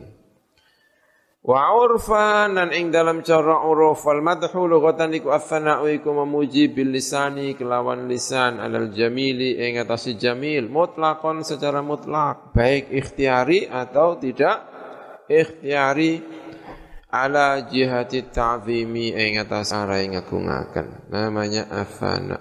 Wa 1.42 1.74
urfan 1.74 2.54
dan 2.54 2.70
ing 2.70 2.94
dalam 2.94 3.26
cara 3.26 3.66
uruf 3.66 4.06
wal 4.06 4.22
madhu 4.22 4.62
lughatan 4.70 5.10
iku 5.10 5.34
athana'u 5.34 5.90
iku 5.90 6.14
memuji 6.22 6.70
bil 6.70 6.94
lisani 6.94 7.58
kelawan 7.58 8.06
lisan 8.06 8.62
alal 8.62 8.94
jamili 8.94 9.58
ing 9.58 9.82
atasi 9.82 10.14
jamil. 10.14 10.70
Mutlakon 10.70 11.42
secara 11.42 11.82
mutlak. 11.82 12.54
Baik 12.54 12.94
ikhtiari 12.94 13.66
atau 13.66 14.22
tidak 14.22 14.70
ikhtiari 15.26 16.22
ala 17.10 17.66
jihati 17.66 18.30
ta'zimi 18.30 19.10
ing 19.12 19.42
atas 19.42 19.74
arah 19.74 19.98
yang 19.98 20.18
ngagungaken 20.18 21.10
namanya 21.10 21.66
afana. 21.68 22.38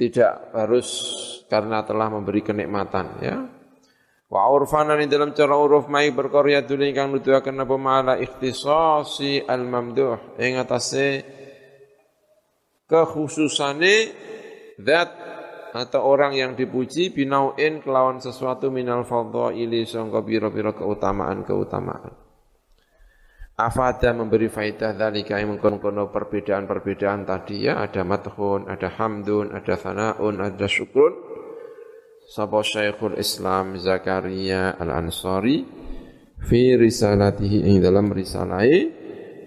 Tidak 0.00 0.56
harus 0.56 0.88
karena 1.46 1.84
telah 1.84 2.08
memberi 2.10 2.40
kenikmatan 2.42 3.06
ya. 3.22 3.36
Wa 4.32 4.48
urfana 4.48 4.96
di 4.96 5.04
dalam 5.12 5.36
cara 5.36 5.52
uruf 5.60 5.92
mai 5.92 6.08
berkarya 6.08 6.64
dulu 6.64 6.88
ingkang 6.88 7.12
nuduhaken 7.12 7.68
apa 7.68 7.76
mala 7.76 8.14
ikhtisasi 8.16 9.44
al 9.44 9.68
mamduh 9.68 10.40
ing 10.40 10.56
atase 10.56 11.20
kekhususane 12.88 13.94
zat 14.80 15.12
atau 15.76 16.00
orang 16.04 16.32
yang 16.32 16.52
dipuji 16.56 17.12
binauin 17.12 17.84
kelawan 17.84 18.24
sesuatu 18.24 18.72
minal 18.72 19.04
fadhaili 19.04 19.84
sangka 19.84 20.24
pira-pira 20.24 20.72
keutamaan-keutamaan 20.76 22.21
Afada 23.52 24.16
memberi 24.16 24.48
faidah 24.48 24.96
dalika 24.96 25.36
yang 25.36 25.60
mengkono 25.60 26.08
perbedaan-perbedaan 26.08 27.28
tadi 27.28 27.68
ya 27.68 27.84
ada 27.84 28.00
mathun, 28.00 28.64
ada 28.64 28.88
hamdun, 28.88 29.52
ada 29.52 29.76
thanaun, 29.76 30.40
ada 30.40 30.64
syukrun. 30.64 31.12
Sapa 32.32 32.64
Syekhul 32.64 33.20
Islam 33.20 33.76
Zakaria 33.76 34.72
Al-Ansari 34.80 35.68
fi 36.40 36.80
risalatihi 36.80 37.68
ing 37.68 37.84
dalam 37.84 38.08
risalai 38.08 38.88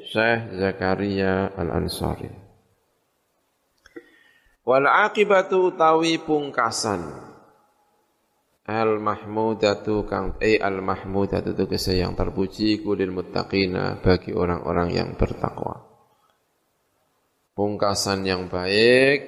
Syekh 0.06 0.54
Zakaria 0.54 1.50
Al-Ansari. 1.58 2.30
Wal 4.70 4.86
akibatu 4.86 5.74
tawi 5.74 6.22
pungkasan 6.22 7.25
Al 8.66 8.98
mahmudatu 8.98 10.10
kang 10.10 10.42
eh 10.42 10.58
al 10.58 10.82
mahmudatu 10.82 11.54
itu 11.54 11.94
yang 11.94 12.18
terpuji 12.18 12.82
kulil 12.82 13.14
muttaqina 13.14 14.02
bagi 14.02 14.34
orang-orang 14.34 14.90
yang 14.90 15.10
bertakwa. 15.14 15.86
Pungkasan 17.54 18.26
yang 18.26 18.50
baik 18.50 19.20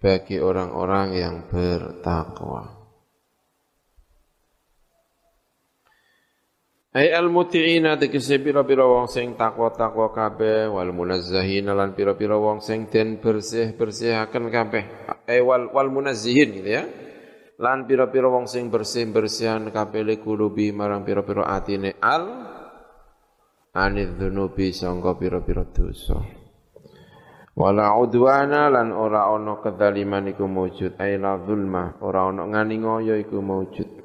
bagi 0.00 0.40
orang-orang 0.40 1.08
yang 1.20 1.36
bertakwa. 1.52 2.88
Ai 6.96 7.12
al 7.12 7.28
muti'ina 7.28 8.00
tegese 8.00 8.40
pira-pira 8.40 8.88
wong 8.88 9.04
sing 9.04 9.36
takwa-takwa 9.36 10.16
kabeh 10.16 10.72
wal 10.72 10.96
munazzahina 10.96 11.76
lan 11.76 11.92
pira-pira 11.92 12.40
wong 12.40 12.64
sing 12.64 12.88
den 12.88 13.20
bersih-bersihaken 13.20 14.44
kabeh. 14.48 14.84
Ai 15.28 15.44
wal 15.44 15.68
wal 15.76 15.92
munazzihin 15.92 16.56
gitu 16.56 16.72
ya 16.72 17.03
lan 17.58 17.86
pira-pira 17.86 18.26
wong 18.26 18.50
sing 18.50 18.70
bersih-bersihan 18.70 19.70
kabeh 19.70 20.18
kulubi 20.18 20.74
marang 20.74 21.06
pira-pira 21.06 21.46
atine. 21.46 21.94
Al 22.02 22.24
anid 23.74 24.18
dzunubi 24.18 24.74
sangka 24.74 25.14
pira-pira 25.14 25.62
dosa. 25.66 26.18
Wala 27.54 27.94
udwana 27.94 28.66
lan 28.66 28.90
ora 28.90 29.30
ana 29.30 29.62
kedzaliman 29.62 30.34
iku 30.34 30.50
maujud 30.50 30.98
ai 30.98 31.14
la 31.14 31.38
zulma 31.38 32.02
ora 32.02 32.26
ana 32.26 32.50
nganingoyo 32.50 33.14
iku 33.14 33.38
maujud 33.38 34.02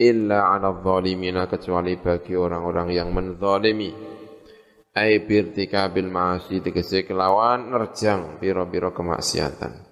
illa 0.00 0.56
ala 0.56 0.72
zalimina 0.80 1.44
kecuali 1.52 2.00
bagi 2.00 2.32
orang-orang 2.32 2.88
yang 2.96 3.12
menzalimi. 3.12 3.92
Ai 4.92 5.24
birtikabil 5.24 6.08
ma'asi 6.08 6.60
tegese 6.60 7.04
kelawan 7.04 7.72
nerjang 7.72 8.36
pira-pira 8.40 8.92
kemaksiatan 8.92 9.91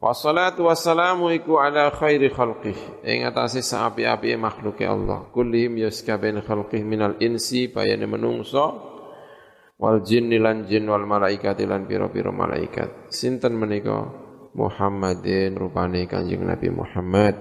Wassalatu 0.00 0.64
wassalamu 0.64 1.28
iku 1.28 1.60
ala 1.60 1.92
khairi 1.92 2.32
khalqih. 2.32 3.04
Ing 3.04 3.28
atase 3.28 3.60
saapi-api 3.60 4.32
makhluke 4.40 4.88
Allah. 4.88 5.28
Kullihim 5.28 5.76
yaskaben 5.76 6.40
khalqih 6.40 6.80
minal 6.80 7.20
insi 7.20 7.68
bayane 7.68 8.08
menungso 8.08 8.80
wal 9.76 10.00
jinni 10.00 10.40
lan 10.40 10.64
jin 10.64 10.88
wal 10.88 11.04
malaikati 11.04 11.68
lan 11.68 11.84
pira-pira 11.84 12.32
malaikat. 12.32 13.12
Sinten 13.12 13.60
menika? 13.60 14.08
Muhammadin 14.50 15.54
rupane 15.54 16.08
Kanjeng 16.08 16.48
Nabi 16.48 16.72
Muhammad. 16.72 17.36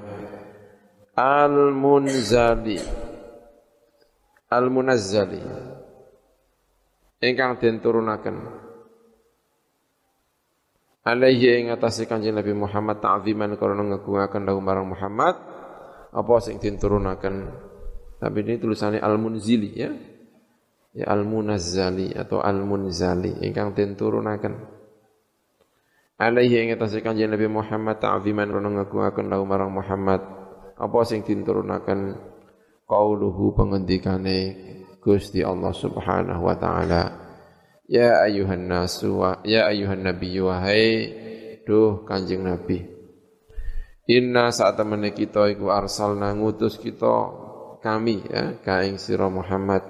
Al 1.16 1.72
munzali 1.72 2.78
al 4.50 4.66
munazzali 4.74 5.42
ingkang 7.22 7.62
den 7.62 7.78
turunaken 7.84 8.36
alaihi 11.10 11.66
ing 11.66 11.66
atase 11.74 12.06
Kanjeng 12.06 12.38
Nabi 12.38 12.54
Muhammad 12.54 13.02
ta'ziman 13.02 13.58
karena 13.58 13.82
ngagungaken 13.98 14.46
lahu 14.46 14.60
marang 14.62 14.88
Muhammad 14.94 15.36
apa 16.10 16.34
sing 16.42 16.62
diturunaken 16.62 17.50
tapi 18.20 18.38
ini 18.44 18.60
tulisannya 18.60 19.00
Al-Munzili 19.00 19.72
ya. 19.74 19.92
Ya 20.90 21.06
Al-Munazzali 21.14 22.18
atau 22.18 22.42
Al-Munzali 22.42 23.46
ingkang 23.46 23.78
den 23.78 23.94
turunaken 23.94 24.58
alaihi 26.20 26.68
ing 26.68 26.70
atase 26.76 27.00
Kanjeng 27.00 27.32
Nabi 27.32 27.48
Muhammad 27.48 28.02
ta'ziman 28.04 28.50
karena 28.50 28.70
ngagungaken 28.82 29.26
lahu 29.30 29.44
marang 29.48 29.72
Muhammad 29.72 30.20
apa 30.76 31.00
sing 31.08 31.24
diturunaken 31.24 32.18
qauluhu 32.90 33.56
pengendikane 33.56 34.38
Gusti 35.00 35.46
Allah 35.46 35.72
Subhanahu 35.72 36.44
wa 36.44 36.56
taala 36.60 37.29
Ya 37.90 38.22
ayuhan 38.22 38.70
nasu 38.70 39.18
wa 39.18 39.42
ya 39.42 39.66
ayuhan 39.66 40.06
nabi 40.06 40.38
wahai 40.38 41.10
duh 41.66 42.06
Kanjeng 42.06 42.46
Nabi. 42.46 42.86
Inna 44.06 44.54
saat 44.54 44.78
temen 44.78 45.02
kita 45.10 45.50
iku 45.50 45.74
arsalna 45.74 46.38
ngutus 46.38 46.78
kita 46.78 47.34
kami 47.82 48.22
ya 48.30 48.62
kaing 48.62 49.02
sira 49.02 49.26
Muhammad. 49.34 49.82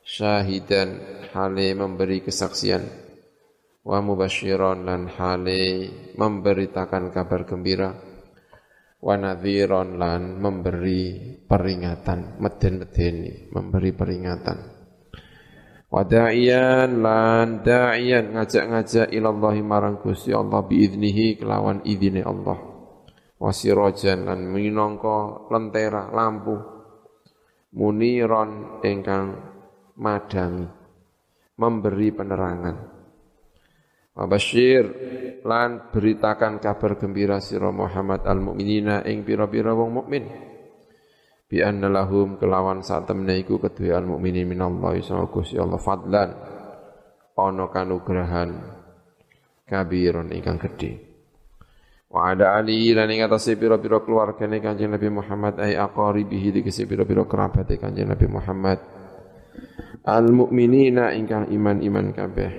Syahidan 0.00 0.96
hale 1.36 1.76
memberi 1.76 2.24
kesaksian. 2.24 2.88
Wa 3.84 4.00
mubasyiran 4.00 4.88
lan 4.88 5.12
hale 5.12 5.92
memberitakan 6.16 7.12
kabar 7.12 7.44
gembira. 7.44 8.00
Wa 8.96 9.20
nadhiran 9.20 10.00
lan 10.00 10.40
memberi 10.40 11.36
peringatan 11.44 12.40
meden-medeni 12.40 13.52
memberi 13.52 13.92
peringatan 13.92 14.79
wa 15.90 16.06
da'iyan 16.06 17.02
lan 17.02 17.66
da'iyan 17.66 18.38
ngajak-ngajak 18.38 19.10
ilallahi 19.10 19.62
marang 19.66 19.98
Gusti 19.98 20.30
Allah 20.30 20.62
biiznihi 20.62 21.42
kelawan 21.42 21.82
idine 21.82 22.22
Allah. 22.22 22.58
Wasirojan 23.40 24.28
lan 24.28 24.52
minangka 24.52 25.48
lentera 25.48 26.12
lampu 26.12 26.54
muniron 27.74 28.82
ingkang 28.84 29.32
madangi 29.98 30.68
memberi 31.56 32.08
penerangan. 32.12 32.76
Wabashir 34.12 34.84
lan 35.48 35.88
beritakan 35.88 36.60
kabar 36.60 37.00
gembira 37.00 37.40
sira 37.40 37.72
Muhammad 37.72 38.28
al-mukminina 38.28 39.06
ing 39.08 39.24
pira-pira 39.24 39.72
wong 39.72 39.90
mukmin 39.96 40.49
bi 41.50 41.66
anna 41.66 41.90
lahum 41.90 42.38
kelawan 42.38 42.86
sak 42.86 43.10
temne 43.10 43.42
iku 43.42 43.58
kedue 43.58 43.90
al-mukminin 43.90 44.46
minallahi 44.46 45.02
sama 45.02 45.26
Gusti 45.26 45.58
Allah 45.58 45.82
fadlan. 45.82 46.30
Ana 47.34 47.66
kanugrahan 47.72 48.50
kabiron 49.66 50.30
ingkang 50.30 50.62
gedhe. 50.62 51.02
Wa 52.06 52.36
ada 52.36 52.54
ali 52.54 52.92
lan 52.94 53.10
ing 53.10 53.24
atase 53.24 53.56
pira-pira 53.56 54.04
keluargane 54.04 54.60
Kanjeng 54.60 54.92
Nabi 54.92 55.08
Muhammad 55.08 55.56
ay 55.56 55.78
aqaribihi 55.78 56.60
dikese 56.60 56.84
pira-pira 56.84 57.24
kerabate 57.24 57.80
Kanjeng 57.80 58.12
Nabi 58.12 58.26
Muhammad. 58.28 58.78
Al 60.04 60.28
mukminina 60.30 61.16
ingkang 61.16 61.48
iman-iman 61.48 62.12
kabeh. 62.12 62.52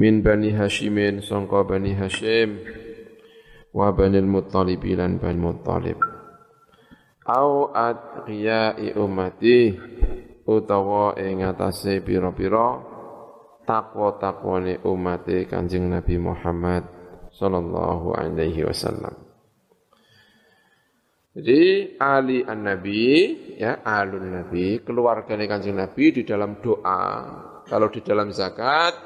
Min 0.00 0.24
bani 0.24 0.54
Hashimin 0.54 1.20
sangka 1.20 1.66
bani 1.66 1.92
Hashim. 1.92 2.62
Wa 3.74 3.92
bani 3.92 4.22
Muttalib 4.24 4.80
lan 4.96 5.20
bani 5.20 5.38
Muttalib 5.38 6.17
au 7.28 7.68
adqiyai 7.68 8.96
ummati 8.96 9.76
utawa 10.48 11.12
ing 11.20 11.44
atase 11.44 12.00
pira-pira 12.00 12.80
takwa-takwane 13.68 14.80
umate 14.88 15.44
Kanjeng 15.44 15.92
Nabi 15.92 16.16
Muhammad 16.16 16.88
sallallahu 17.36 18.16
alaihi 18.16 18.64
wasallam. 18.64 19.12
Jadi 21.36 21.94
ali 22.00 22.42
an-nabi 22.42 23.04
ya 23.60 23.84
alun 23.84 24.32
nabi 24.32 24.80
keluarga 24.80 25.36
Kanjeng 25.36 25.76
Nabi 25.76 26.10
di 26.10 26.22
dalam 26.24 26.58
doa 26.64 27.04
kalau 27.68 27.92
di 27.92 28.00
dalam 28.00 28.32
zakat 28.32 28.96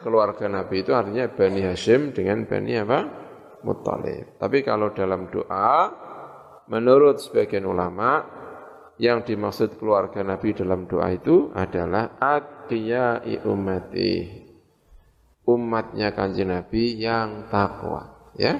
keluarga 0.00 0.46
Nabi 0.46 0.86
itu 0.86 0.94
artinya 0.94 1.26
Bani 1.26 1.60
Hashim 1.66 2.14
dengan 2.14 2.46
Bani 2.46 2.72
apa? 2.78 3.00
Muttalib. 3.66 4.38
Tapi 4.38 4.62
kalau 4.62 4.94
dalam 4.94 5.26
doa 5.28 5.90
menurut 6.72 7.20
sebagian 7.20 7.68
ulama 7.68 8.24
yang 8.96 9.20
dimaksud 9.20 9.76
keluarga 9.76 10.24
Nabi 10.24 10.56
dalam 10.56 10.88
doa 10.88 11.12
itu 11.12 11.52
adalah 11.52 12.16
atiyai 12.16 13.44
ummati. 13.44 14.40
Umatnya 15.44 16.16
kanjeng 16.16 16.48
Nabi 16.48 16.96
yang 16.96 17.52
takwa 17.52 18.32
ya. 18.40 18.56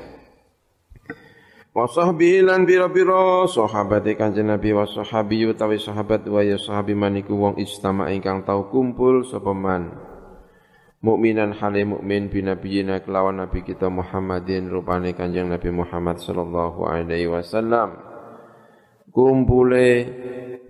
Wa 1.72 1.88
sahbihi 1.88 2.44
lan 2.44 2.68
pira-pira 2.68 3.48
sahabat 3.48 4.04
kanjeng 4.12 4.52
Nabi 4.52 4.76
wa 4.76 4.84
sahabi 4.84 5.48
utawi 5.48 5.80
sahabat 5.80 6.28
wa 6.28 6.44
ya 6.44 6.60
sahabi 6.60 6.92
maniku 6.92 7.32
wong 7.32 7.56
istama 7.56 8.12
ingkang 8.12 8.44
tau 8.44 8.68
kumpul 8.68 9.24
sapa 9.24 9.56
man 9.56 10.11
mukminan 11.02 11.58
hale 11.58 11.82
mukmin 11.82 12.30
bi 12.30 12.40
nabiyina 12.46 13.02
kelawan 13.02 13.42
nabi 13.42 13.66
kita 13.66 13.90
Muhammadin 13.90 14.70
rupane 14.70 15.12
kanjeng 15.12 15.50
Nabi 15.50 15.74
Muhammad 15.74 16.22
sallallahu 16.22 16.86
alaihi 16.86 17.26
wasallam 17.26 17.98
kumpule 19.12 20.08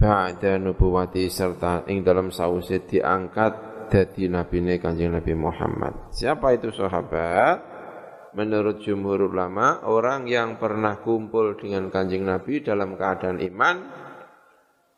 ba'da 0.01 0.59
nubuwati 0.59 1.31
serta 1.31 1.87
ing 1.87 2.03
dalam 2.03 2.35
sause 2.35 2.83
diangkat 2.83 3.73
dadi 3.92 4.27
nabine 4.27 4.81
Kanjeng 4.81 5.12
Nabi 5.12 5.37
Muhammad. 5.37 6.11
Siapa 6.16 6.57
itu 6.57 6.73
sahabat? 6.73 7.71
Menurut 8.33 8.81
jumhur 8.81 9.29
ulama, 9.29 9.85
orang 9.85 10.25
yang 10.25 10.57
pernah 10.57 11.05
kumpul 11.05 11.61
dengan 11.61 11.92
Kanjeng 11.92 12.25
Nabi 12.25 12.64
dalam 12.64 12.97
keadaan 12.97 13.45
iman 13.45 13.77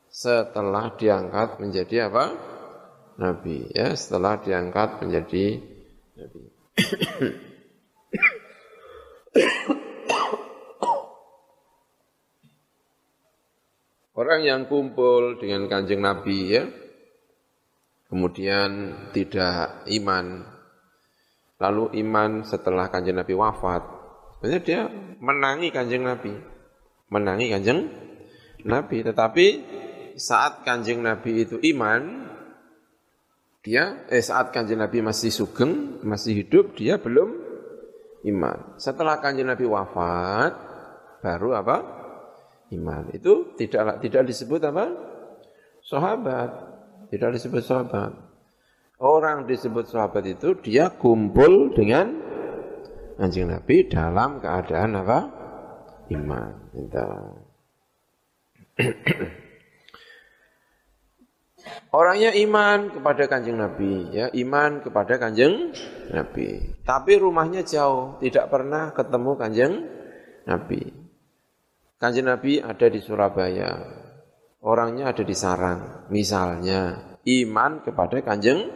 setelah 0.06 0.94
diangkat 0.94 1.58
menjadi 1.58 2.06
apa? 2.06 2.53
Nabi. 3.18 3.70
Ya, 3.70 3.94
setelah 3.94 4.42
diangkat 4.42 5.02
menjadi 5.02 5.62
nabi. 6.18 6.42
Orang 14.14 14.46
yang 14.46 14.70
kumpul 14.70 15.42
dengan 15.42 15.66
kanjeng 15.66 15.98
Nabi 15.98 16.54
ya, 16.54 16.70
kemudian 18.06 18.94
tidak 19.10 19.82
iman, 19.90 20.46
lalu 21.58 21.98
iman 21.98 22.46
setelah 22.46 22.94
kanjeng 22.94 23.18
Nabi 23.18 23.34
wafat, 23.34 23.82
sebenarnya 24.38 24.62
dia 24.62 24.80
menangi 25.18 25.74
kanjeng 25.74 26.06
Nabi, 26.06 26.30
menangi 27.10 27.50
kanjeng 27.50 27.90
Nabi, 28.62 29.02
tetapi 29.02 29.46
saat 30.14 30.62
kanjeng 30.62 31.02
Nabi 31.02 31.42
itu 31.42 31.58
iman, 31.74 32.30
dia 33.64 34.04
eh 34.12 34.20
saat 34.20 34.52
kanjeng 34.52 34.76
Nabi 34.76 35.00
masih 35.00 35.32
sugeng, 35.32 36.04
masih 36.04 36.44
hidup, 36.44 36.76
dia 36.76 37.00
belum 37.00 37.32
iman. 38.28 38.76
Setelah 38.76 39.24
kanjeng 39.24 39.48
Nabi 39.48 39.64
wafat, 39.64 40.52
baru 41.24 41.56
apa? 41.56 41.76
Iman. 42.76 43.08
Itu 43.16 43.56
tidak 43.56 44.04
tidak 44.04 44.28
disebut 44.28 44.60
apa? 44.68 44.92
Sahabat. 45.80 46.50
Tidak 47.08 47.30
disebut 47.32 47.64
sahabat. 47.64 48.12
Orang 49.00 49.48
disebut 49.48 49.88
sahabat 49.88 50.28
itu 50.28 50.60
dia 50.60 50.92
kumpul 50.92 51.72
dengan 51.72 52.20
anjing 53.16 53.48
Nabi 53.48 53.88
dalam 53.88 54.44
keadaan 54.44 54.92
apa? 55.00 55.18
Iman. 56.12 56.52
Gitu. 56.76 57.08
Orangnya 61.94 62.34
iman 62.34 62.90
kepada 62.90 63.24
kanjeng 63.30 63.56
Nabi, 63.56 64.10
ya 64.12 64.26
iman 64.34 64.82
kepada 64.82 65.16
kanjeng 65.16 65.70
Nabi. 66.10 66.76
Tapi 66.82 67.12
rumahnya 67.16 67.62
jauh, 67.64 68.18
tidak 68.18 68.50
pernah 68.50 68.90
ketemu 68.92 69.32
kanjeng 69.38 69.72
Nabi. 70.44 70.82
Kanjeng 71.96 72.26
Nabi 72.28 72.60
ada 72.60 72.86
di 72.90 73.00
Surabaya, 73.00 73.70
orangnya 74.60 75.14
ada 75.14 75.22
di 75.22 75.32
sarang. 75.32 76.10
Misalnya 76.10 77.14
iman 77.24 77.80
kepada 77.80 78.20
kanjeng 78.20 78.68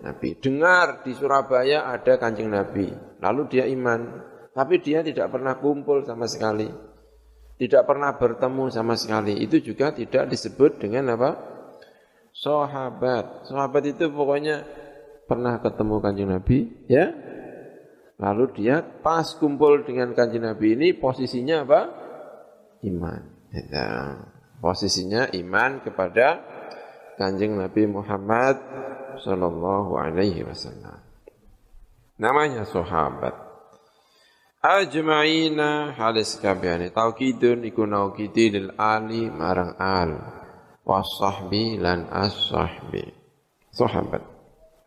Nabi. 0.00 0.38
Dengar 0.40 1.04
di 1.04 1.12
Surabaya 1.12 1.90
ada 1.90 2.16
kanjeng 2.16 2.48
Nabi. 2.48 2.88
Lalu 3.20 3.42
dia 3.52 3.64
iman. 3.68 4.30
Tapi 4.50 4.80
dia 4.80 5.04
tidak 5.04 5.30
pernah 5.30 5.60
kumpul 5.60 6.02
sama 6.08 6.24
sekali. 6.24 6.68
Tidak 7.60 7.84
pernah 7.84 8.16
bertemu 8.16 8.72
sama 8.72 8.96
sekali. 8.96 9.36
Itu 9.44 9.60
juga 9.60 9.92
tidak 9.92 10.32
disebut 10.32 10.80
dengan 10.80 11.12
apa? 11.12 11.30
Sahabat. 12.40 13.44
Sahabat 13.44 13.84
itu 13.84 14.08
pokoknya 14.08 14.64
pernah 15.28 15.60
ketemu 15.60 15.94
kanjeng 16.00 16.30
Nabi. 16.32 16.58
ya. 16.88 17.12
Lalu 18.20 18.44
dia 18.56 18.80
pas 18.80 19.24
kumpul 19.36 19.84
dengan 19.84 20.16
kanjeng 20.16 20.44
Nabi 20.48 20.76
ini 20.76 20.88
posisinya 20.96 21.68
apa? 21.68 21.80
Iman. 22.84 23.22
Ya. 23.52 23.88
Posisinya 24.60 25.28
iman 25.36 25.84
kepada 25.84 26.40
kanjeng 27.20 27.60
Nabi 27.60 27.84
Muhammad 27.88 28.56
Sallallahu 29.20 30.00
Alaihi 30.00 30.44
Wasallam. 30.44 30.96
Namanya 32.20 32.64
sahabat. 32.64 33.36
Ajma'ina 34.60 35.96
halis 35.96 36.36
kabehane 36.36 36.92
taukidun 36.92 37.64
iku 37.64 37.88
naukidi 37.88 38.52
lil 38.52 38.76
ali 38.76 39.32
marang 39.32 39.72
al 39.80 40.39
wasahbi 40.90 41.78
lan 41.78 42.10
as-sahbi. 42.10 43.06
Sahabat. 43.70 44.26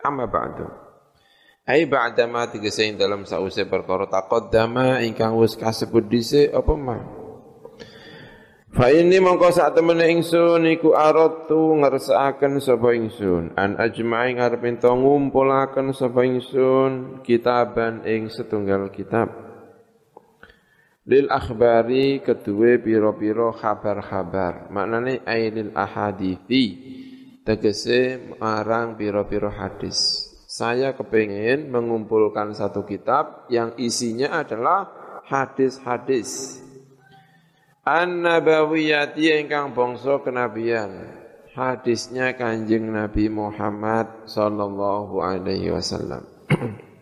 Amma 0.03 0.27
ba'du. 0.27 0.67
Ai 1.63 1.87
ba'da 1.87 2.27
ma 2.27 2.43
tegese 2.51 2.91
dalam 2.99 3.23
sause 3.23 3.63
perkara 3.63 4.03
taqaddama 4.11 4.99
ingkang 5.07 5.39
wis 5.39 5.55
kasebut 5.55 6.03
dhisik 6.11 6.51
apa 6.51 6.73
mah? 6.75 7.01
Fa 8.73 8.89
ini 8.89 9.21
mongko 9.21 9.53
sak 9.53 9.77
temene 9.77 10.09
ingsun 10.11 10.65
iku 10.65 10.97
aratu 10.97 11.77
ngersakaken 11.77 12.57
sapa 12.57 12.97
ingsun 12.97 13.53
an 13.53 13.77
ajma'i 13.77 14.33
ngarep 14.35 14.65
ento 14.65 14.89
ngumpulaken 14.91 15.93
sapa 15.93 16.25
ingsun 16.25 17.21
kitaban 17.21 18.01
ing 18.03 18.33
setunggal 18.33 18.89
kitab 18.89 19.52
lil 21.03 21.27
akhbari 21.27 22.23
kedue 22.23 22.79
pira-pira 22.79 23.51
kabar-kabar 23.51 24.71
maknane 24.71 25.19
ailil 25.27 25.75
ahadithi 25.75 26.65
tegese 27.43 28.33
marang 28.39 28.95
pira-pira 28.95 29.51
hadis 29.51 30.31
saya 30.47 30.93
kepingin 30.93 31.67
mengumpulkan 31.67 32.55
satu 32.55 32.87
kitab 32.87 33.49
yang 33.51 33.75
isinya 33.75 34.39
adalah 34.39 34.87
hadis-hadis 35.27 36.61
An-Nabawiyati 37.83 39.27
ingkang 39.43 39.75
bangsa 39.75 40.23
kenabian. 40.23 41.19
Hadisnya 41.51 42.31
Kanjeng 42.31 42.87
Nabi 42.87 43.27
Muhammad 43.27 44.23
sallallahu 44.23 45.19
alaihi 45.19 45.67
wasallam. 45.67 46.23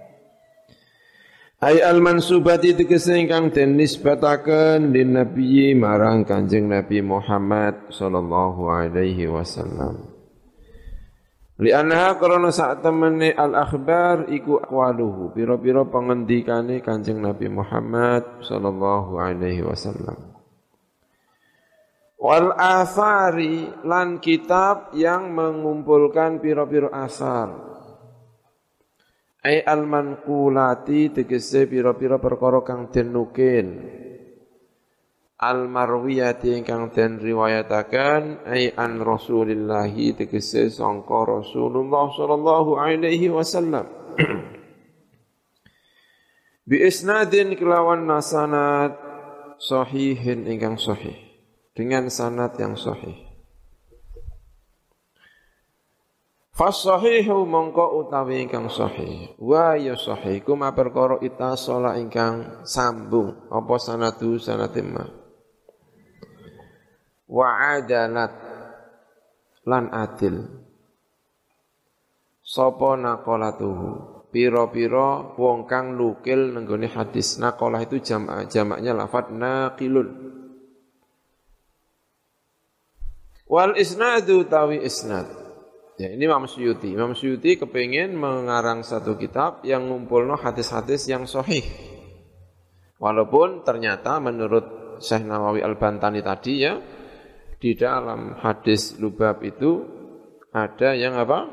Ay 1.61 1.77
al 1.77 2.01
mansubati 2.01 2.73
tegese 2.73 3.21
ingkang 3.21 3.53
den 3.53 3.77
nisbataken 3.77 4.89
lin 4.89 5.13
nabiyyi 5.13 5.77
marang 5.77 6.25
Kanjeng 6.25 6.65
Nabi 6.65 7.05
Muhammad 7.05 7.93
sallallahu 7.93 8.65
alaihi 8.65 9.29
wasallam. 9.29 10.09
Li 11.61 11.69
anha 11.69 12.17
karena 12.17 12.49
saat 12.49 12.81
temene 12.81 13.37
al 13.37 13.53
akhbar 13.53 14.33
iku 14.33 14.57
aqwaluhu 14.57 15.37
pira-pira 15.37 15.85
pengendikane 15.85 16.81
Kanjeng 16.81 17.21
Nabi 17.21 17.45
Muhammad 17.45 18.41
sallallahu 18.41 19.21
alaihi 19.21 19.61
wasallam. 19.61 20.17
Wal 22.17 22.57
athari 22.57 23.69
lan 23.85 24.17
kitab 24.17 24.97
yang 24.97 25.29
mengumpulkan 25.37 26.41
pira-pira 26.41 26.89
asar 27.05 27.70
Ai 29.41 29.57
al 29.65 29.89
manqulati 29.89 31.09
tegese 31.09 31.65
pira-pira 31.65 32.21
perkara 32.21 32.61
kang 32.61 32.93
den 32.93 33.09
nukil. 33.09 33.67
Al 35.41 35.65
marwiyati 35.65 36.61
ingkang 36.61 36.93
den 36.93 37.17
riwayataken 37.17 38.45
ai 38.45 38.69
an 38.77 39.01
Rasulillah 39.01 39.89
tegese 39.89 40.69
sangka 40.69 41.25
Rasulullah 41.25 42.05
sallallahu 42.13 42.77
alaihi 42.77 43.33
wasallam. 43.33 43.89
Bi 46.69 46.77
isnadin 46.85 47.57
kelawan 47.57 48.05
nasanat 48.05 48.93
sahihin 49.57 50.45
ingkang 50.45 50.77
sahih 50.77 51.17
dengan 51.73 52.13
sanad 52.13 52.53
yang 52.61 52.77
sahih. 52.77 53.30
Fasahihu 56.51 57.47
mongko 57.47 58.03
utawi 58.03 58.43
ingkang 58.43 58.67
sahih. 58.67 59.31
Wa 59.39 59.79
ya 59.79 59.95
sahih 59.95 60.43
kuma 60.43 60.75
perkara 60.75 61.15
itasala 61.23 61.95
ingkang 61.95 62.67
sambung 62.67 63.47
apa 63.47 63.75
sanadu 63.79 64.35
sanatimma. 64.35 65.07
Wa 67.31 67.79
adalat 67.79 68.35
lan 69.63 69.95
adil. 69.95 70.43
Sapa 72.43 72.99
naqalatuhu. 72.99 74.19
Piro-piro 74.31 75.35
wong 75.35 75.67
kang 75.67 75.95
nukil 75.95 76.55
nenggone 76.55 76.87
hadis. 76.87 77.39
Naqalah 77.39 77.83
itu 77.83 77.99
jamak 78.03 78.51
jamaknya 78.51 78.91
lafat 78.91 79.31
naqilun. 79.31 80.07
Wal 83.47 83.75
isnadu 83.75 84.47
tawi 84.47 84.79
isnad 84.83 85.40
Ya, 86.01 86.09
ini 86.17 86.25
Imam 86.25 86.49
Suyuti. 86.49 86.97
Imam 86.97 87.13
Suyuti 87.13 87.61
kepingin 87.61 88.17
mengarang 88.17 88.81
satu 88.81 89.13
kitab 89.21 89.61
yang 89.61 89.85
ngumpulno 89.85 90.33
hadis-hadis 90.33 91.05
yang 91.05 91.29
sahih. 91.29 91.61
Walaupun 92.97 93.61
ternyata 93.61 94.17
menurut 94.17 94.97
Syekh 94.97 95.29
Nawawi 95.29 95.61
Al-Bantani 95.61 96.25
tadi 96.25 96.65
ya, 96.65 96.81
di 97.61 97.77
dalam 97.77 98.33
hadis 98.33 98.97
lubab 98.97 99.45
itu 99.45 99.85
ada 100.49 100.97
yang 100.97 101.21
apa? 101.21 101.45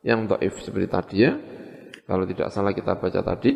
Yang 0.00 0.20
dhaif 0.32 0.54
seperti 0.64 0.88
tadi 0.88 1.16
ya. 1.28 1.32
Kalau 2.08 2.24
tidak 2.24 2.48
salah 2.48 2.72
kita 2.72 2.96
baca 2.96 3.20
tadi 3.20 3.52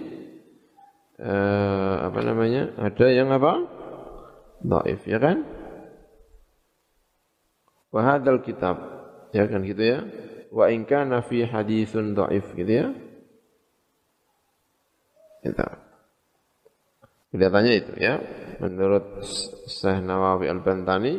eh, 1.24 1.96
apa 2.04 2.20
namanya? 2.20 2.76
Ada 2.76 3.06
yang 3.16 3.32
apa? 3.32 3.64
Dhaif 4.60 5.08
ya 5.08 5.16
kan? 5.16 5.40
Wahadal 7.88 8.44
kitab 8.44 9.01
Ya 9.32 9.48
kan 9.48 9.64
gitu 9.64 9.82
ya. 9.82 10.04
Wa 10.52 10.68
in 10.68 10.84
kana 10.84 11.24
fi 11.24 11.48
haditsun 11.48 12.12
dhaif 12.12 12.52
gitu 12.52 12.72
ya. 12.72 12.86
Itu. 15.42 15.66
Kelihatannya 17.32 17.72
itu 17.72 17.92
ya. 17.96 18.20
Menurut 18.60 19.24
Syekh 19.66 20.04
Nawawi 20.04 20.46
Al-Bantani 20.52 21.16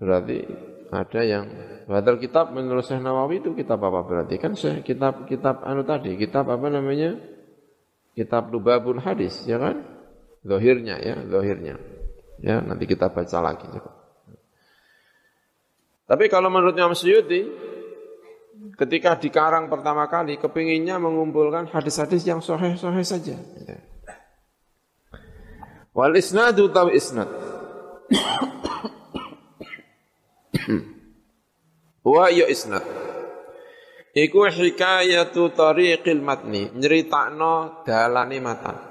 berarti 0.00 0.42
ada 0.90 1.20
yang 1.22 1.44
Badal 1.90 2.22
kitab 2.22 2.54
menurut 2.54 2.86
Syekh 2.86 3.02
Nawawi 3.02 3.42
itu 3.42 3.50
kitab 3.50 3.82
apa 3.82 4.06
berarti? 4.06 4.38
Kan 4.38 4.54
kitab 4.86 5.26
kitab 5.26 5.66
anu 5.66 5.82
tadi, 5.82 6.14
kitab 6.14 6.46
apa 6.46 6.70
namanya? 6.70 7.18
Kitab 8.14 8.54
Lubabul 8.54 9.02
Hadis, 9.02 9.42
ya 9.42 9.58
kan? 9.58 9.82
Zohirnya 10.46 11.02
ya, 11.02 11.18
zohirnya. 11.26 11.82
Ya, 12.38 12.62
nanti 12.62 12.86
kita 12.86 13.10
baca 13.10 13.38
lagi. 13.42 13.66
Coba. 13.66 13.99
Tapi 16.10 16.26
kalau 16.26 16.50
menurut 16.50 16.74
Imam 16.74 16.90
Suyuti, 16.90 17.46
ketika 18.74 19.14
dikarang 19.14 19.70
pertama 19.70 20.10
kali, 20.10 20.42
kepinginnya 20.42 20.98
mengumpulkan 20.98 21.70
hadis-hadis 21.70 22.26
yang 22.26 22.42
soheh-soheh 22.42 23.06
saja. 23.06 23.38
Wal 25.94 26.18
isnadu 26.18 26.66
taw 26.74 26.90
isnad. 26.90 27.30
Wa 32.02 32.26
ya 32.34 32.50
isnad. 32.50 32.82
Iku 34.10 34.50
hikayatu 34.50 35.54
tariqil 35.54 36.18
matni, 36.18 36.74
nyeritakno 36.74 37.86
dalane 37.86 38.42
matan. 38.42 38.89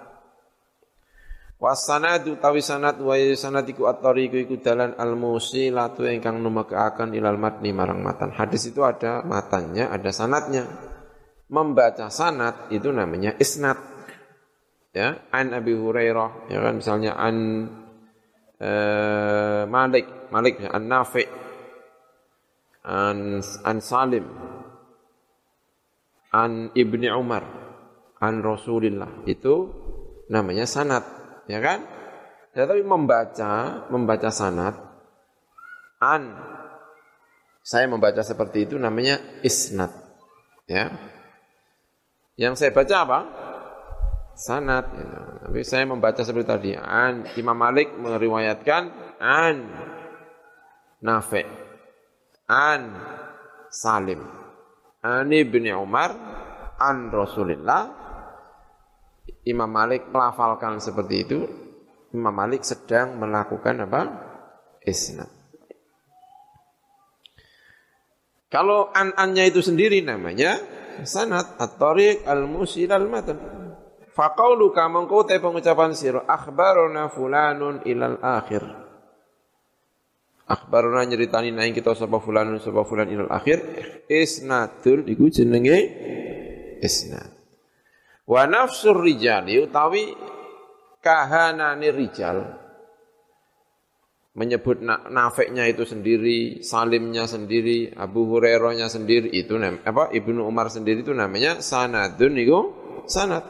Wasanadu 1.60 2.40
tawi 2.40 2.64
sanad 2.64 3.04
wa 3.04 3.20
sanad 3.36 3.68
iku 3.68 3.92
at-tariqu 3.92 4.48
iku 4.48 4.64
dalan 4.64 4.96
al-musilatu 4.96 6.08
ingkang 6.08 6.40
numekaken 6.40 7.12
ilal 7.12 7.36
matni 7.36 7.76
marang 7.76 8.00
matan. 8.00 8.32
Hadis 8.32 8.72
itu 8.72 8.80
ada 8.88 9.20
matannya, 9.28 9.92
ada 9.92 10.08
sanatnya. 10.08 10.64
Membaca 11.52 12.08
sanad 12.08 12.72
itu 12.72 12.96
namanya 12.96 13.36
isnad. 13.36 13.76
Ya, 14.96 15.20
an 15.36 15.52
Abi 15.52 15.76
Hurairah, 15.76 16.48
ya 16.50 16.64
kan 16.64 16.80
misalnya 16.80 17.14
an 17.20 17.36
uh, 18.58 19.68
Malik, 19.68 20.32
Malik 20.32 20.64
an 20.64 20.84
Nafi, 20.88 21.28
an 22.88 23.44
an 23.44 23.78
Salim, 23.84 24.26
an 26.32 26.72
Ibni 26.72 27.12
Umar, 27.12 27.44
an 28.24 28.42
Rasulillah. 28.42 29.28
Itu 29.28 29.70
namanya 30.32 30.64
sanad 30.66 31.19
ya 31.50 31.58
kan? 31.58 31.82
Ya, 32.54 32.70
tapi 32.70 32.86
membaca, 32.86 33.86
membaca 33.90 34.30
sanat, 34.30 34.78
an, 35.98 36.38
saya 37.66 37.90
membaca 37.90 38.22
seperti 38.22 38.70
itu 38.70 38.76
namanya 38.78 39.18
isnat, 39.42 39.90
ya. 40.70 40.94
Yang 42.40 42.54
saya 42.64 42.72
baca 42.72 42.96
apa? 43.04 43.20
Sanat. 44.40 44.86
Ya. 44.96 45.22
Tapi 45.44 45.60
saya 45.68 45.84
membaca 45.84 46.22
seperti 46.24 46.48
tadi, 46.48 46.72
an, 46.78 47.28
Imam 47.36 47.58
Malik 47.58 47.92
meriwayatkan 47.98 48.84
an, 49.20 49.56
Nafi, 51.04 51.44
an, 52.48 52.82
Salim, 53.70 54.22
an 55.04 55.30
ibni 55.30 55.70
Umar, 55.76 56.16
an 56.80 57.12
Rasulillah, 57.12 57.99
Imam 59.50 59.68
Malik 59.68 60.14
melafalkan 60.14 60.78
seperti 60.78 61.16
itu, 61.26 61.40
Imam 62.14 62.34
Malik 62.34 62.62
sedang 62.62 63.18
melakukan 63.18 63.90
apa? 63.90 64.02
Isnad. 64.86 65.30
Kalau 68.50 68.90
an-annya 68.90 69.46
itu 69.46 69.62
sendiri 69.62 70.02
namanya 70.02 70.58
sanad 71.06 71.54
at-tariq 71.62 72.26
al-musil 72.26 72.90
al-matan. 72.90 73.38
Faqaulu 74.10 74.74
ka 74.74 74.90
mengko 74.90 75.24
te 75.30 75.38
pengucapan 75.38 75.94
sira 75.94 76.26
akhbaruna 76.26 77.14
fulanun 77.14 77.86
ilal 77.86 78.18
akhir. 78.20 78.66
Akhbaruna 80.50 81.06
nyeritani 81.06 81.54
naing 81.54 81.78
kita 81.78 81.94
sapa 81.94 82.18
fulanun 82.18 82.58
sapa 82.58 82.82
fulan 82.84 83.08
ilal 83.08 83.30
akhir 83.30 83.64
isnadul 84.10 85.06
iku 85.06 85.30
jenenge 85.30 85.78
isnad. 86.82 87.39
Wa 88.30 88.46
nafsur 88.46 89.02
rijali 89.02 89.58
utawi 89.58 90.14
kahanane 91.02 91.90
rijal 91.90 92.46
menyebut 94.38 94.80
nafiknya 94.86 95.66
itu 95.66 95.84
sendiri, 95.84 96.62
salimnya 96.62 97.26
sendiri, 97.26 97.92
Abu 97.98 98.30
Hurairahnya 98.30 98.88
sendiri 98.88 99.34
itu 99.34 99.58
apa 99.58 100.14
Ibnu 100.14 100.46
Umar 100.46 100.70
sendiri 100.70 101.02
itu 101.02 101.12
namanya 101.12 101.60
sanadun 101.60 102.38
itu 102.38 102.60
sanad. 103.10 103.44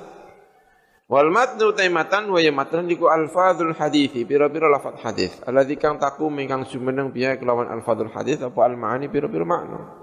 Wal 1.09 1.33
matnu 1.33 1.73
taimatan 1.73 2.29
wa 2.29 2.37
yamatan 2.37 2.85
iku 2.85 3.09
alfadzul 3.09 3.73
hadithi 3.73 4.29
pira-pira 4.29 4.69
lafaz 4.69 5.01
hadis 5.01 5.33
alladzi 5.41 5.73
kang 5.73 5.97
takum 5.97 6.29
ingkang 6.37 6.69
sumeneng 6.69 7.09
biya 7.09 7.33
kelawan 7.41 7.65
alfadzul 7.65 8.13
hadis 8.13 8.37
apa 8.45 8.61
al 8.61 8.77
maani 8.77 9.09
pira-pira 9.09 9.41
makna. 9.41 9.98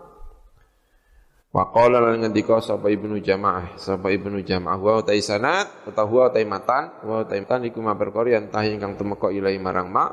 Wa 1.57 1.73
qala 1.73 2.05
lan 2.05 2.21
ngendika 2.21 2.61
sapa 2.61 2.93
Ibnu 2.93 3.17
Jamaah, 3.25 3.81
sapa 3.81 4.13
Ibnu 4.13 4.45
Jamaah 4.45 4.77
wa 4.77 5.01
ta 5.01 5.17
sanad 5.17 5.89
utawa 5.89 6.29
wa 6.29 6.31
ta 6.35 6.45
matan, 6.45 7.01
wa 7.01 7.25
ta 7.25 7.33
matan 7.41 7.65
iku 7.65 7.81
ma 7.81 7.97
perkara 7.97 8.37
yen 8.37 8.53
tah 8.53 8.61
ingkang 8.61 9.01
tumeka 9.01 9.33
ilahi 9.33 9.57
marang 9.57 9.89
ma 9.89 10.05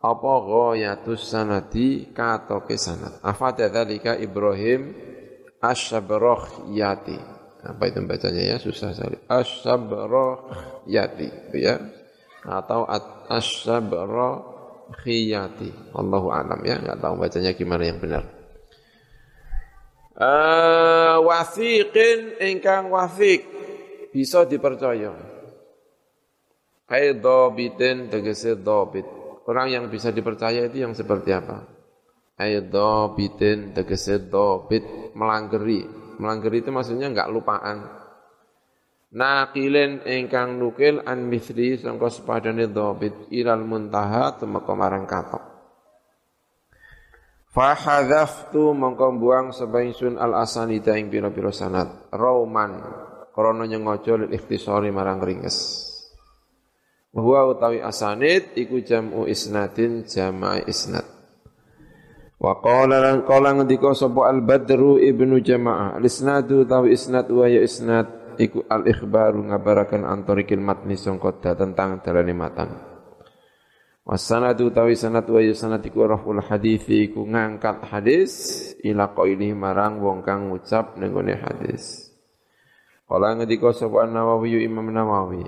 apa 0.00 0.32
ghayatus 0.48 1.20
sanati 1.20 2.16
katoke 2.16 2.80
sanad. 2.80 3.20
Afata 3.20 3.68
dzalika 3.68 4.16
Ibrahim 4.16 4.96
Asy-Sabrakhyati. 5.60 7.36
Apa 7.68 7.90
itu 7.90 7.98
bacanya 8.06 8.54
ya? 8.54 8.56
Susah 8.62 8.94
sekali. 8.94 9.18
Asyabrohiyati. 9.26 11.58
Ya. 11.58 11.82
Atau 12.46 12.86
asyabrohiyati. 13.26 15.98
Allahu 15.98 16.30
alam 16.30 16.62
ya. 16.62 16.78
Enggak 16.78 17.02
tahu 17.02 17.18
bacanya 17.18 17.58
gimana 17.58 17.90
yang 17.90 17.98
benar. 17.98 18.37
Uh, 20.18 21.22
wasiqin 21.22 22.42
ingkang 22.42 22.90
wasik 22.90 23.46
bisa 24.10 24.42
dipercaya. 24.42 25.14
Hai 26.90 27.14
dobitin 27.14 28.10
tegese 28.10 28.58
dobit. 28.58 29.06
Orang 29.48 29.70
yang 29.70 29.86
bisa 29.86 30.10
dipercaya 30.10 30.66
itu 30.66 30.82
yang 30.82 30.92
seperti 30.92 31.30
apa? 31.30 31.62
Hai 32.34 32.58
dobitin 32.66 33.70
tegese 33.70 34.18
dobit 34.26 34.82
melanggeri 35.14 35.98
Melanggeri 36.18 36.66
itu 36.66 36.70
maksudnya 36.74 37.08
enggak 37.08 37.30
lupaan. 37.30 37.86
Nakilin 39.14 40.04
ingkang 40.04 40.58
nukil 40.58 41.00
an 41.06 41.30
misri 41.30 41.78
sangka 41.78 42.12
sepadane 42.12 42.68
dhabit 42.68 43.30
ilal 43.32 43.64
muntaha 43.64 44.36
temeka 44.36 44.74
marang 44.74 45.08
katok. 45.08 45.47
Fahadzaftu 47.58 48.70
mongko 48.70 49.18
buang 49.18 49.50
sebaingsun 49.50 50.14
al 50.14 50.38
asanida 50.38 50.94
ing 50.94 51.10
pira-pira 51.10 51.50
sanad. 51.50 52.06
Rauman 52.14 52.78
krana 53.34 53.66
nyengaja 53.66 54.14
lil 54.14 54.30
ikhtisari 54.30 54.94
marang 54.94 55.18
ringkes. 55.18 55.82
Bahwa 57.10 57.50
utawi 57.50 57.82
asanid 57.82 58.54
iku 58.54 58.78
jam'u 58.78 59.26
isnadin 59.26 60.06
jama'i 60.06 60.70
isnad. 60.70 61.02
Wa 62.38 62.62
qala 62.62 63.02
lan 63.02 63.26
qala 63.26 63.50
ngendika 63.58 63.90
sapa 63.90 64.30
Al 64.30 64.38
Badru 64.46 65.02
ibnu 65.02 65.42
Jamaah 65.42 65.98
al 65.98 66.06
isnadu 66.06 66.62
tawi 66.62 66.94
isnad 66.94 67.26
wa 67.26 67.50
ya 67.50 67.58
isnad 67.58 68.38
iku 68.38 68.62
al 68.70 68.86
ikhbaru 68.86 69.50
ngabaraken 69.50 70.06
antarikil 70.06 70.62
matni 70.62 70.94
sangka 70.94 71.58
tentang 71.58 72.06
dalane 72.06 72.34
matan. 72.38 72.87
Wasanadu 74.08 74.72
tawi 74.72 74.96
sanad 74.96 75.28
wa 75.28 75.36
ya 75.36 75.52
sanad 75.52 75.84
iku 75.84 76.08
raful 76.08 76.40
hadis 76.40 76.88
ngangkat 77.12 77.84
hadis 77.92 78.32
ila 78.80 79.12
qaili 79.12 79.52
marang 79.52 80.00
wong 80.00 80.24
kang 80.24 80.48
ngucap 80.48 80.96
ning 80.96 81.12
hadis. 81.12 82.08
Qala 83.04 83.36
ngendika 83.36 83.68
sapa 83.76 84.08
Nawawi 84.08 84.64
Imam 84.64 84.88
Nawawi 84.88 85.44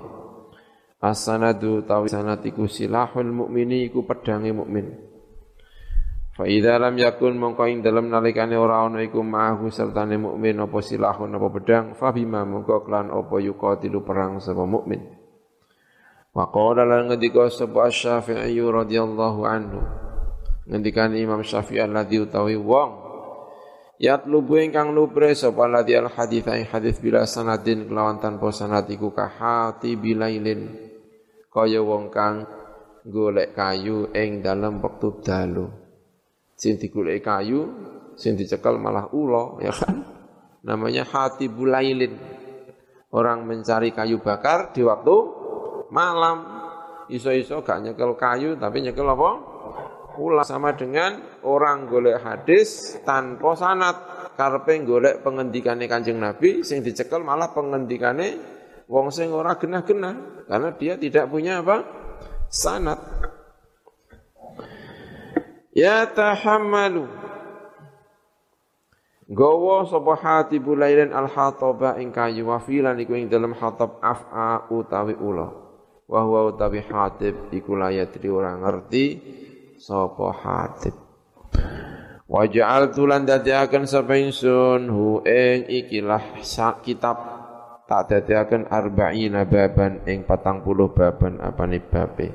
As-sanadu 1.01 1.81
tawi 1.89 2.13
sanad 2.13 2.45
silahul 2.45 3.33
mukmini 3.33 3.89
iku 3.89 4.05
pedange 4.05 4.53
mukmin. 4.53 4.93
Fa 6.37 6.45
idza 6.45 6.77
lam 6.77 7.01
yakun 7.01 7.41
mongko 7.41 7.65
ing 7.65 7.81
dalem 7.81 8.13
nalikane 8.13 8.53
ora 8.61 8.85
ana 8.85 9.01
iku 9.01 9.25
ma'ahu 9.25 9.73
sertane 9.73 10.21
mukmin 10.21 10.61
apa 10.61 10.77
silahun 10.85 11.33
apa 11.33 11.47
pedang 11.49 11.85
fa 11.97 12.13
bima 12.13 12.45
mongko 12.45 12.85
klan 12.85 13.09
apa 13.09 13.41
yuqatilu 13.41 14.05
perang 14.05 14.37
sapa 14.37 14.61
mukmin. 14.69 15.20
Wa 16.31 16.47
qala 16.47 16.87
lan 16.87 17.11
ngendika 17.11 17.51
sapa 17.51 17.91
Syafi'i 17.91 18.55
radhiyallahu 18.55 19.41
anhu. 19.43 19.79
Ngendikan 20.67 21.11
Imam 21.15 21.43
Syafi'i 21.43 21.83
alladzi 21.83 22.23
utawi 22.23 22.55
wong 22.55 23.11
Yatlubu 24.01 24.57
ingkang 24.57 24.97
nubre 24.97 25.35
sapa 25.37 25.69
ladzi 25.69 25.93
al 25.93 26.09
hadits 26.09 26.49
hadits 26.73 26.97
bila 26.97 27.21
sanadin 27.29 27.85
kelawan 27.85 28.17
tanpa 28.17 28.49
sanad 28.49 28.89
iku 28.89 29.13
kahati 29.13 29.93
bilailin 29.93 30.73
kaya 31.53 31.85
wong 31.85 32.09
kang 32.09 32.49
golek 33.05 33.53
kayu 33.53 34.09
ing 34.17 34.41
dalem 34.41 34.81
wektu 34.81 35.21
dalu 35.21 35.81
sing 36.61 36.77
digoleki 36.77 37.25
kayu, 37.25 37.61
sing 38.13 38.37
dicekel 38.37 38.77
malah 38.77 39.09
ulo, 39.09 39.57
ya 39.65 39.73
kan? 39.73 40.05
Namanya 40.61 41.09
hati 41.09 41.49
bulailin. 41.49 42.13
Orang 43.09 43.49
mencari 43.49 43.89
kayu 43.91 44.21
bakar 44.21 44.69
di 44.71 44.85
waktu 44.85 45.40
malam. 45.91 46.63
Iso-iso 47.11 47.59
gak 47.59 47.83
nyekel 47.83 48.15
kayu 48.15 48.55
tapi 48.55 48.79
nyekel 48.79 49.03
apa? 49.03 49.31
Ulah 50.15 50.47
sama 50.47 50.71
dengan 50.75 51.39
orang 51.43 51.91
golek 51.91 52.23
hadis 52.23 52.99
tanpa 53.03 53.53
sanat. 53.59 53.95
Karpe 54.39 54.79
golek 54.87 55.19
pengendikane 55.19 55.85
Kanjeng 55.91 56.17
Nabi 56.17 56.63
sing 56.63 56.79
dicekel 56.79 57.19
malah 57.21 57.51
pengendikane 57.51 58.39
wong 58.87 59.11
sing 59.11 59.35
ora 59.35 59.59
genah-genah 59.59 60.47
karena 60.47 60.69
dia 60.79 60.95
tidak 60.95 61.27
punya 61.27 61.59
apa? 61.59 61.83
sanat. 62.51 62.99
Ya 65.71 66.03
tahammalu 66.03 67.07
Gawa 69.31 69.87
sapa 69.87 70.19
hatibul 70.19 70.75
lailan 70.75 71.15
al 71.15 71.31
hataba 71.31 71.95
ing 72.03 72.11
kayu 72.11 72.51
wafilan 72.51 72.99
iku 72.99 73.15
ing 73.15 73.31
dalam 73.31 73.55
hatab 73.55 73.95
af'a 74.03 74.67
utawi 74.67 75.15
ula. 75.15 75.70
Wa 76.11 76.27
huwa 76.27 76.51
utawi 76.51 76.83
hatib 76.83 77.55
iku 77.55 77.79
layatri 77.79 78.27
ora 78.27 78.51
ngerti 78.59 79.05
sapa 79.79 80.27
hatib. 80.35 80.95
Wa 82.27 82.43
ja'altu 82.47 83.07
lan 83.07 83.23
dadiaken 83.23 83.87
sapa 83.87 84.19
ingsun 84.19 84.91
hu 84.91 85.23
ing 85.23 85.71
ikilah 85.71 86.43
kitab 86.83 87.15
tak 87.87 88.07
dadiaken 88.07 88.71
arba'ina 88.71 89.43
baban 89.47 90.03
ing 90.07 90.23
40 90.23 90.63
baban 90.95 91.39
apane 91.43 91.79
babe. 91.79 92.27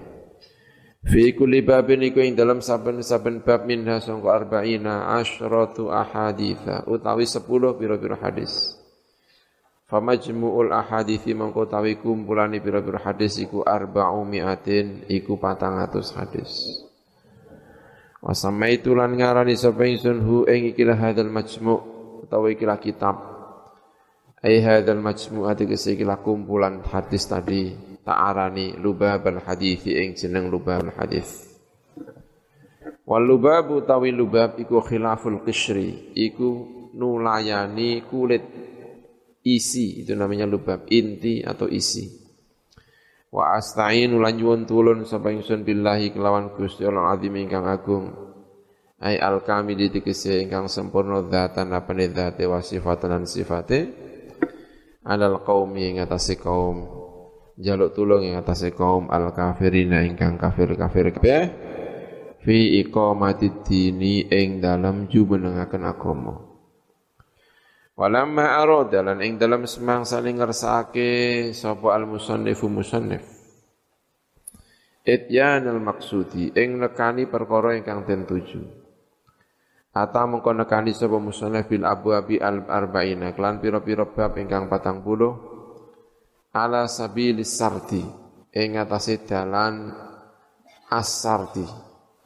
Fi 1.07 1.33
kulli 1.33 1.65
babin 1.65 2.05
iku 2.05 2.21
ing 2.21 2.37
dalam 2.37 2.61
saben-saben 2.61 3.41
bab 3.41 3.65
minha 3.65 4.03
sangka 4.05 4.37
arba'ina 4.37 5.17
asyratu 5.17 5.89
ahaditha 5.89 6.85
utawi 6.85 7.25
10 7.25 7.41
pira-pira 7.79 8.21
hadis. 8.21 8.76
Famajmu'ul 9.87 10.75
ahadithi 10.75 11.31
mangko 11.31 11.63
utawi 11.63 11.95
kumpulane 12.03 12.59
pira-pira 12.59 12.99
hadis 13.07 13.39
iku 13.39 13.63
arba'u 13.63 14.27
mi'atin 14.27 15.07
iku 15.07 15.39
400 15.39 16.19
hadis. 16.19 16.83
Wa 18.19 18.35
samaitu 18.35 18.99
lan 18.99 19.15
ngarani 19.15 19.55
sapa 19.55 19.87
ingsun 19.87 20.27
hu 20.27 20.43
ing 20.51 20.75
ikilah 20.75 20.99
hadzal 20.99 21.31
majmu' 21.31 21.81
utawi 22.27 22.59
ikilah 22.59 22.83
kitab. 22.83 23.15
Ai 24.43 24.59
hadzal 24.59 24.99
majmu' 24.99 25.47
ati 25.47 25.71
ikilah 25.71 26.19
kumpulan 26.19 26.83
hadis 26.83 27.31
tadi 27.31 27.87
ta'arani 28.07 28.79
lubabal 28.79 29.43
hadithi 29.43 29.99
ing 29.99 30.15
jeneng 30.15 30.47
lubabal 30.47 30.95
hadis 30.95 31.47
wal 33.03 33.23
lubabu 33.23 33.83
tawi 33.83 34.15
lubab 34.15 34.59
iku 34.63 34.79
khilaful 34.83 35.43
qishri 35.43 36.15
iku 36.15 36.67
nulayani 36.95 38.07
kulit 38.07 38.43
isi 39.47 40.03
itu 40.03 40.19
namanya 40.19 40.51
lubab 40.51 40.91
inti 40.91 41.47
atau 41.47 41.71
isi. 41.71 42.11
Wa 43.31 43.55
asta'in 43.55 44.11
lan 44.19 44.35
nyuwun 44.35 44.67
tulun 44.67 45.07
sapa 45.07 45.31
ingsun 45.31 45.63
billahi 45.63 46.11
kelawan 46.11 46.51
Gusti 46.59 46.83
Allah 46.83 47.15
azim 47.15 47.39
ingkang 47.39 47.71
agung. 47.71 48.11
Ai 48.99 49.21
al 49.21 49.45
kamil 49.47 49.93
dikese 49.93 50.43
ingkang 50.43 50.67
sempurna 50.67 51.23
dzatan 51.23 51.71
apane 51.71 52.11
dzate 52.11 52.49
wa 52.49 52.59
sifatan 52.59 53.09
lan 53.13 53.25
sifate. 53.29 53.81
Alal 55.07 55.47
qaumi 55.47 55.95
ing 55.95 55.97
atase 56.03 56.35
kaum 56.35 56.91
jaluk 57.55 57.95
tulung 57.95 58.27
yang 58.27 58.43
atas 58.43 58.67
kaum 58.75 59.07
al 59.07 59.31
kafirina 59.31 60.03
ingkang 60.03 60.35
kafir 60.35 60.75
kafir 60.75 61.15
kabeh. 61.15 61.45
Fi 62.43 62.79
iqamati 62.83 63.63
dini 63.63 64.27
ing 64.31 64.63
dalam 64.63 65.11
jumenengaken 65.11 65.83
agama 65.83 66.46
Walamma 67.97 68.61
arada 68.61 69.01
lan 69.01 69.25
ing 69.25 69.41
dalam 69.41 69.65
semang 69.65 70.05
saling 70.05 70.37
ngersake 70.37 71.51
sapa 71.57 71.97
al 71.97 72.05
musannifu 72.05 72.69
musannif 72.69 73.25
Ityan 75.01 75.65
al 75.65 75.81
maksudi 75.81 76.53
ing 76.53 76.77
nekani 76.77 77.25
perkara 77.25 77.73
ingkang 77.73 78.05
den 78.05 78.29
tuju 78.29 78.61
Ata 79.97 80.29
mengko 80.29 80.53
nekani 80.53 80.93
sapa 80.93 81.17
musannif 81.17 81.73
bil 81.73 81.89
abwabi 81.89 82.37
al 82.37 82.69
arba'ina 82.69 83.33
klan 83.33 83.65
pira-pira 83.65 84.05
bab 84.05 84.37
ingkang 84.37 84.69
40 84.69 86.53
ala 86.53 86.85
sabilis 86.85 87.57
sardi 87.57 88.05
ing 88.57 88.81
atase 88.81 89.25
dalan 89.25 89.93
as-sardi. 90.89 91.67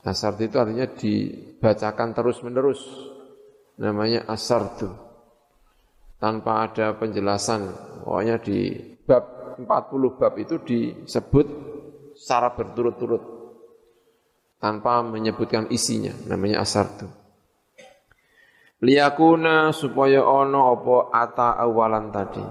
As-sardi 0.01 0.49
itu 0.49 0.57
artinya 0.57 0.87
dibacakan 0.89 2.15
terus-menerus. 2.17 2.81
Namanya 3.81 4.29
as-sardu. 4.31 5.10
Tanpa 6.21 6.69
ada 6.69 6.95
penjelasan. 7.01 7.73
Pokoknya 8.05 8.37
di 8.39 8.77
bab 9.09 9.57
40 9.57 10.21
bab 10.21 10.33
itu 10.37 10.61
disebut 10.61 11.47
secara 12.13 12.53
berturut-turut 12.53 13.23
tanpa 14.61 15.01
menyebutkan 15.01 15.73
isinya 15.73 16.13
namanya 16.29 16.61
as-sardu. 16.61 17.09
Liyakuna 18.81 19.73
supaya 19.73 20.25
ono 20.25 20.73
opo 20.73 21.13
ata 21.13 21.57
awalan 21.57 22.09
tadi 22.13 22.45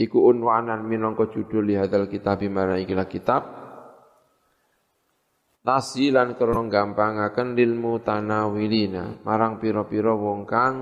iku 0.00 0.32
unwanan 0.32 0.88
minangka 0.88 1.28
judul 1.28 1.68
li 1.68 1.76
hadzal 1.76 2.08
kitab 2.08 2.40
marang 2.48 2.80
ikilah 2.80 3.04
kitab 3.04 3.42
tasilan 5.60 6.40
krana 6.40 6.64
gampangaken 6.64 7.52
lil 7.52 7.76
mutanawilina 7.76 9.20
marang 9.20 9.60
pira-pira 9.60 10.16
wong 10.16 10.48
kang 10.48 10.76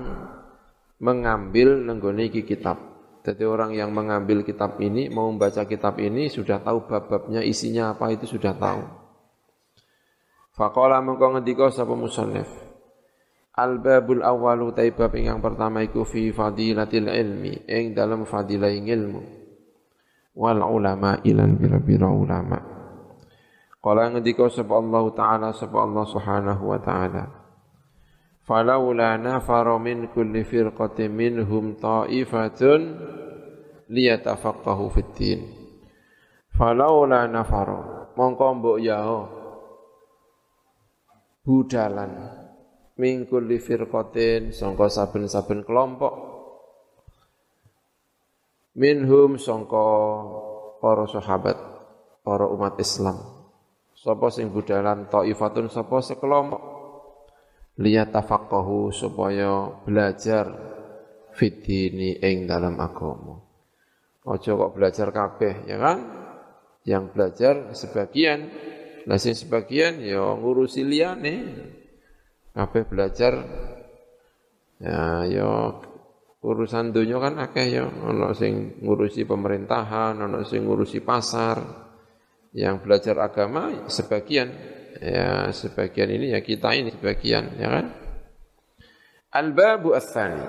mengambil 0.99 1.79
nenggone 1.83 2.27
iki 2.27 2.43
kitab 2.43 2.89
Jadi 3.19 3.43
orang 3.43 3.75
yang 3.75 3.91
mengambil 3.91 4.47
kitab 4.47 4.79
ini, 4.79 5.11
mau 5.11 5.27
membaca 5.27 5.67
kitab 5.67 5.99
ini, 5.99 6.31
sudah 6.31 6.63
tahu 6.63 6.87
bab-babnya, 6.87 7.43
isinya 7.43 7.91
apa 7.91 8.15
itu 8.15 8.23
sudah 8.23 8.55
tahu. 8.55 8.81
Faqala 10.55 11.03
mengko 11.03 11.35
ngendika 11.35 11.67
sapa 11.67 11.93
musannif. 11.99 12.47
Al-babul 13.59 14.23
awwalu 14.23 14.71
taibab 14.71 15.11
yang 15.19 15.43
pertama 15.43 15.83
iku 15.83 16.07
fi 16.07 16.31
fadilatil 16.31 17.11
ilmi, 17.11 17.67
ing 17.67 17.91
dalam 17.91 18.23
fadilah 18.23 18.71
ilmu. 18.71 19.21
Wal 20.39 20.63
ulama 20.63 21.19
ilan 21.27 21.59
bira-bira 21.59 22.07
ulama. 22.07 22.59
Qala 23.79 24.11
ngendika 24.11 24.47
sapa 24.47 24.79
Allah 24.79 25.03
taala 25.11 25.47
sapa 25.51 25.75
Allah 25.79 26.05
Subhanahu 26.07 26.63
wa 26.71 26.79
taala. 26.79 27.38
Falaula 28.49 29.13
nafara 29.21 29.77
min 29.77 30.09
kulli 30.09 30.41
firqatin 30.41 31.13
minhum 31.13 31.77
ta'ifatun 31.77 32.97
liyatafaqahu 33.93 34.89
fid 34.89 35.09
din. 35.13 35.39
Falaula 36.57 37.29
nafara. 37.29 38.09
Mongko 38.17 38.45
mbok 38.57 38.77
yao 38.81 39.19
budalan. 41.45 42.09
Min 42.97 43.29
kulli 43.29 43.61
firqatin 43.61 44.49
sangka 44.49 44.89
saben-saben 44.89 45.61
kelompok. 45.61 46.13
Minhum 48.73 49.37
sangka 49.37 49.85
para 50.81 51.05
sahabat 51.05 51.57
para 52.25 52.49
umat 52.49 52.81
Islam. 52.81 53.13
Sapa 53.93 54.33
sing 54.33 54.49
budalan 54.49 55.05
taifatun 55.05 55.69
sapa 55.69 56.01
sekelompok 56.01 56.68
liyatafaqahu 57.79 58.91
supaya 58.91 59.71
belajar 59.87 60.51
fitini 61.31 62.19
ing 62.19 62.43
dalam 62.43 62.75
agama. 62.75 63.39
Ojo 64.27 64.51
kok 64.59 64.73
belajar 64.75 65.07
kabeh, 65.15 65.63
ya 65.63 65.79
kan? 65.79 65.99
Yang 66.83 67.03
belajar 67.15 67.55
sebagian, 67.71 68.51
lah 69.07 69.15
sing 69.15 69.33
sebagian 69.33 70.03
ya 70.03 70.35
ngurusi 70.35 70.83
liyane. 70.83 71.35
Kabeh 72.51 72.83
belajar 72.83 73.39
ya 74.79 75.23
ya 75.27 75.49
urusan 76.39 76.91
dunia 76.91 77.19
kan 77.19 77.35
akeh 77.39 77.67
ya 77.67 77.87
ana 77.87 78.35
sing 78.35 78.83
ngurusi 78.83 79.23
pemerintahan, 79.23 80.19
ana 80.19 80.43
sing 80.43 80.67
ngurusi 80.67 80.99
pasar. 80.99 81.87
Yang 82.49 82.75
belajar 82.83 83.15
agama 83.21 83.87
sebagian 83.87 84.49
ya 84.97 85.53
sebagian 85.53 86.09
ini 86.09 86.33
ya 86.33 86.41
kita 86.41 86.73
ini 86.73 86.89
sebagian 86.89 87.53
ya 87.61 87.69
kan? 87.69 87.85
Al-babu 89.29 89.93
ats-tsani 89.93 90.41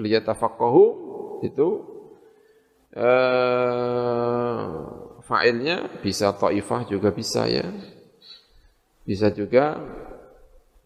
liyatafaqahu 0.00 0.84
itu 1.44 1.68
uh, 2.96 4.66
fa'ilnya 5.20 6.00
bisa 6.00 6.32
taifah 6.32 6.88
juga 6.88 7.12
bisa 7.12 7.44
ya. 7.44 7.68
Bisa 9.04 9.28
juga 9.34 9.76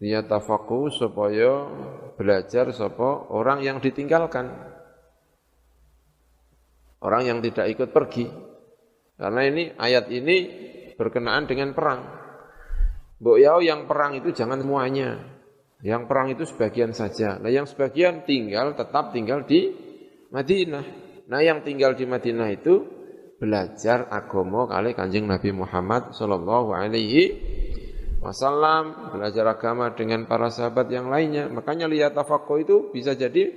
liyatafaqahu 0.03 0.91
supaya 0.91 1.71
belajar 2.19 2.73
sapa 2.75 3.29
orang 3.31 3.63
yang 3.63 3.77
ditinggalkan. 3.79 4.49
Orang 6.97 7.29
yang 7.29 7.39
tidak 7.45 7.69
ikut 7.77 7.89
pergi. 7.93 8.25
Karena 9.17 9.41
ini 9.45 9.73
ayat 9.77 10.09
ini 10.13 10.37
berkenaan 10.97 11.45
dengan 11.45 11.71
perang 11.77 12.27
Mbok 13.17 13.37
Yao 13.41 13.59
yang 13.65 13.89
perang 13.89 14.13
itu 14.13 14.29
jangan 14.29 14.61
semuanya. 14.61 15.17
Yang 15.81 16.03
perang 16.09 16.27
itu 16.33 16.43
sebagian 16.45 16.93
saja. 16.93 17.37
Nah 17.41 17.49
yang 17.49 17.65
sebagian 17.65 18.25
tinggal, 18.25 18.77
tetap 18.77 19.13
tinggal 19.13 19.45
di 19.45 19.73
Madinah. 20.29 20.85
Nah 21.29 21.41
yang 21.41 21.65
tinggal 21.65 21.97
di 21.97 22.05
Madinah 22.05 22.49
itu 22.53 22.85
belajar 23.37 24.09
agama 24.09 24.65
kali 24.65 24.97
kanjeng 24.97 25.29
Nabi 25.29 25.53
Muhammad 25.53 26.13
Sallallahu 26.13 26.73
Alaihi 26.73 27.23
Wasallam, 28.17 29.13
belajar 29.13 29.45
agama 29.45 29.93
dengan 29.93 30.25
para 30.25 30.49
sahabat 30.49 30.89
yang 30.89 31.09
lainnya. 31.09 31.45
Makanya 31.49 31.85
lihat 31.85 32.17
tafakoh 32.17 32.57
itu 32.57 32.89
bisa 32.89 33.13
jadi 33.13 33.53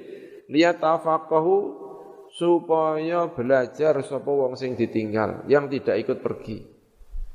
lihat 0.53 0.81
tafakohu 0.81 1.89
supaya 2.37 3.29
belajar 3.33 3.97
sapa 4.05 4.29
wong 4.29 4.57
sing 4.57 4.77
ditinggal, 4.77 5.49
yang 5.49 5.69
tidak 5.73 6.05
ikut 6.05 6.21
pergi. 6.21 6.70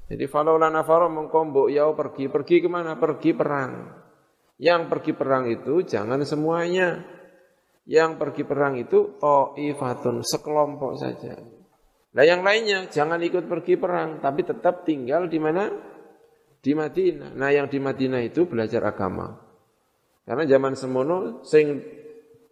Jadi 0.06 0.26
falaula 0.30 0.70
nafaro 0.70 1.10
mengkombo 1.10 1.66
yau 1.66 1.98
pergi. 1.98 2.30
Pergi 2.30 2.62
ke 2.62 2.70
mana? 2.70 2.94
Pergi 2.98 3.34
perang. 3.34 3.90
Yang 4.62 4.82
pergi 4.88 5.12
perang 5.18 5.44
itu 5.50 5.82
jangan 5.82 6.22
semuanya. 6.22 7.02
Yang 7.86 8.12
pergi 8.18 8.44
perang 8.46 8.74
itu 8.82 9.18
ta'ifatun, 9.22 10.26
sekelompok 10.26 10.98
saja. 10.98 11.38
Nah 12.16 12.24
yang 12.24 12.42
lainnya 12.42 12.90
jangan 12.90 13.22
ikut 13.22 13.46
pergi 13.46 13.78
perang, 13.78 14.24
tapi 14.24 14.42
tetap 14.42 14.88
tinggal 14.88 15.30
di 15.30 15.38
mana? 15.38 15.70
Di 16.64 16.74
Madinah. 16.74 17.38
Nah 17.38 17.50
yang 17.54 17.70
di 17.70 17.78
Madinah 17.78 18.26
itu 18.26 18.50
belajar 18.50 18.82
agama. 18.90 19.38
Karena 20.26 20.50
zaman 20.50 20.74
semono 20.74 21.46
sing 21.46 21.78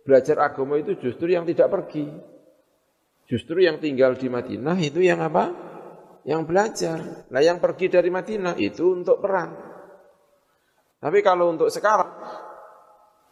belajar 0.06 0.38
agama 0.38 0.78
itu 0.78 0.94
justru 1.02 1.34
yang 1.34 1.50
tidak 1.50 1.72
pergi. 1.74 2.06
Justru 3.26 3.64
yang 3.64 3.82
tinggal 3.82 4.14
di 4.14 4.30
Madinah 4.30 4.78
itu 4.78 5.02
yang 5.02 5.24
apa? 5.24 5.73
Yang 6.24 6.48
belajar. 6.48 7.28
Nah 7.32 7.42
yang 7.44 7.60
pergi 7.60 7.92
dari 7.92 8.10
Madinah 8.12 8.56
itu 8.60 8.96
untuk 8.96 9.20
perang. 9.20 9.52
Tapi 11.04 11.20
kalau 11.20 11.52
untuk 11.52 11.68
sekarang, 11.68 12.16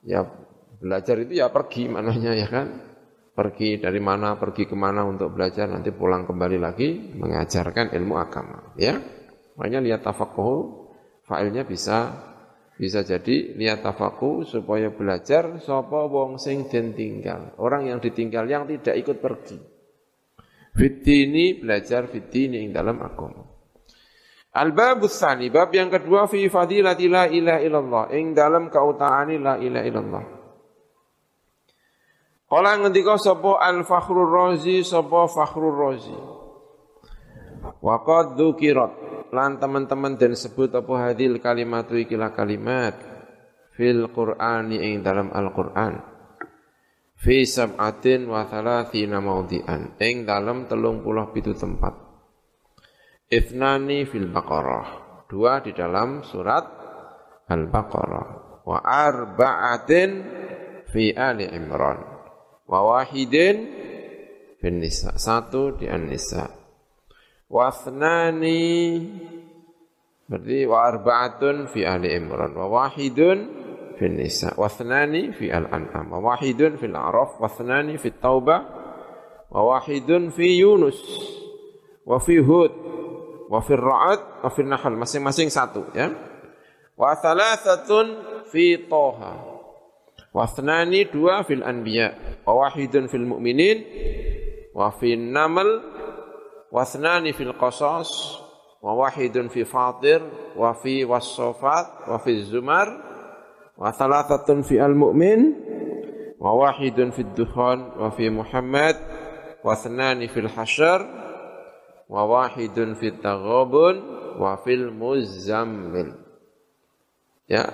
ya 0.03 0.27
belajar 0.75 1.23
itu 1.23 1.39
ya 1.39 1.47
pergi 1.47 1.87
mananya 1.87 2.35
ya 2.35 2.47
kan. 2.51 2.67
Pergi 3.31 3.79
dari 3.79 4.03
mana, 4.03 4.35
pergi 4.35 4.67
ke 4.67 4.75
mana 4.75 5.07
untuk 5.07 5.31
belajar, 5.31 5.71
nanti 5.71 5.87
pulang 5.95 6.27
kembali 6.27 6.59
lagi 6.59 7.15
mengajarkan 7.15 7.95
ilmu 7.95 8.19
agama. 8.19 8.75
Ya, 8.75 8.99
makanya 9.55 9.79
lihat 9.79 10.03
tafakuh, 10.03 10.91
failnya 11.23 11.63
bisa 11.63 12.27
bisa 12.75 13.07
jadi 13.07 13.55
lihat 13.55 13.87
tafakuh 13.87 14.43
supaya 14.43 14.91
belajar 14.91 15.63
sopo 15.63 16.11
wong 16.11 16.43
sing 16.43 16.67
den 16.67 16.91
tinggal. 16.91 17.55
Orang 17.55 17.87
yang 17.87 18.03
ditinggal 18.03 18.51
yang 18.51 18.67
tidak 18.67 18.99
ikut 18.99 19.23
pergi. 19.23 19.70
Fitini 20.71 21.59
belajar 21.59 22.07
fitini 22.07 22.63
yang 22.63 22.71
dalam 22.71 22.97
agama. 23.03 23.43
Al-babus 24.51 25.15
tsani 25.15 25.47
bab 25.47 25.71
yang 25.71 25.87
kedua 25.87 26.27
fi 26.27 26.47
fadilati 26.51 27.07
la 27.07 27.27
ilaha 27.27 27.59
illallah 27.63 28.03
ing 28.11 28.35
dalam 28.35 28.67
keutamaan 28.67 29.31
la 29.39 29.55
ilaha 29.55 29.85
illallah. 29.87 30.25
Kala 32.51 32.71
ngendika 32.83 33.15
sapa 33.15 33.63
Al-Fakhrur 33.63 34.27
Razi 34.27 34.83
sapa 34.83 35.23
Fakhrur 35.31 35.71
Razi. 35.71 36.19
Wa 37.79 38.03
qad 38.03 38.35
dzukirat 38.35 38.91
lan 39.31 39.55
teman-teman 39.55 40.19
dan 40.19 40.35
sebut 40.35 40.67
apa 40.75 40.93
hadil 41.07 41.39
kalimatu 41.39 41.95
ikilah 41.95 42.35
kalimat 42.35 42.99
fil 43.79 44.11
Qur'ani 44.11 44.83
ing 44.83 44.99
dalam 44.99 45.31
Al-Qur'an 45.31 46.10
fi 47.21 47.45
sab'atin 47.45 48.25
wa 48.25 48.49
thalathina 48.49 49.21
mawdi'an. 49.21 50.01
Ing 50.01 50.25
dalem 50.25 50.65
37 50.65 51.53
tempat. 51.53 51.93
Ithnani 53.29 54.09
fil 54.09 54.27
Baqarah. 54.33 55.23
Dua 55.29 55.61
di 55.63 55.71
dalam 55.71 56.25
surat 56.25 56.65
Al-Baqarah. 57.47 58.27
Wa 58.65 58.79
arba'atin 58.83 60.09
fi 60.89 61.13
Ali 61.13 61.47
Imran. 61.47 62.01
Wa 62.67 62.79
wahidin 62.83 63.57
fin 64.59 64.75
Nisa. 64.81 65.15
Satu 65.15 65.77
di 65.77 65.87
An-Nisa. 65.87 66.49
Wa 67.47 67.71
thnani 67.71 68.63
berarti 70.27 70.63
wa 70.63 70.77
arba'atun 70.87 71.71
fi 71.71 71.87
Ali 71.87 72.11
Imran. 72.11 72.55
Wa 72.55 72.67
wahidun 72.67 73.60
fil 74.01 74.17
nisa 74.17 74.57
wa 74.57 74.65
thnani 74.65 75.29
fi 75.29 75.53
al 75.53 75.69
an'am 75.69 76.09
wa 76.09 76.33
wahidun 76.33 76.81
fil 76.81 76.97
araf 76.97 77.37
wa 77.37 77.45
thnani 77.45 78.01
tauba, 78.01 78.17
taubah 78.17 78.61
wa 79.53 79.61
wahidun 79.77 80.33
fi 80.33 80.57
yunus 80.57 80.97
wa 82.01 82.17
fi 82.17 82.41
hud 82.41 82.73
wa 83.45 83.61
fi 83.61 83.77
ra'ad 83.77 84.41
wa 84.41 84.49
fi 84.49 84.65
nahl 84.65 84.97
masing-masing 84.97 85.53
satu 85.53 85.85
ya 85.93 86.09
wa 86.97 87.13
thalathatun 87.13 88.07
fi 88.49 88.89
Taha. 88.89 89.33
wa 90.33 90.49
thnani 90.49 91.05
dua 91.05 91.45
fil 91.45 91.61
anbiya 91.61 92.41
wa 92.41 92.65
wahidun 92.65 93.05
fil 93.05 93.29
mu'minin 93.29 93.85
wa 94.73 94.89
fi 94.97 95.13
namal 95.13 95.67
wa 96.73 96.81
thnani 96.89 97.37
fil 97.37 97.53
qasas 97.53 98.09
wa 98.81 98.97
wahidun 98.97 99.53
fi 99.53 99.61
fatir 99.61 100.25
wa 100.57 100.73
fi 100.73 101.05
wasofat 101.05 102.09
wa 102.09 102.17
fi 102.17 102.41
zumar 102.49 103.10
wa 103.81 103.89
thalathatun 103.89 104.61
fi 104.61 104.77
al-mu'min 104.77 105.57
wa 106.37 106.53
wahidun 106.53 107.09
fi 107.09 107.25
dukhan 107.33 107.97
wa 107.97 108.13
fi 108.13 108.29
Muhammad 108.29 108.93
wa 109.65 109.73
thnani 109.73 110.29
fil 110.29 110.45
hasyar 110.45 111.01
wa 112.05 112.21
wahidun 112.29 112.93
fi 112.93 113.09
taghabun 113.17 113.95
wa 114.37 114.61
fil 114.61 114.93
muzammil 114.93 116.13
ya 117.49 117.73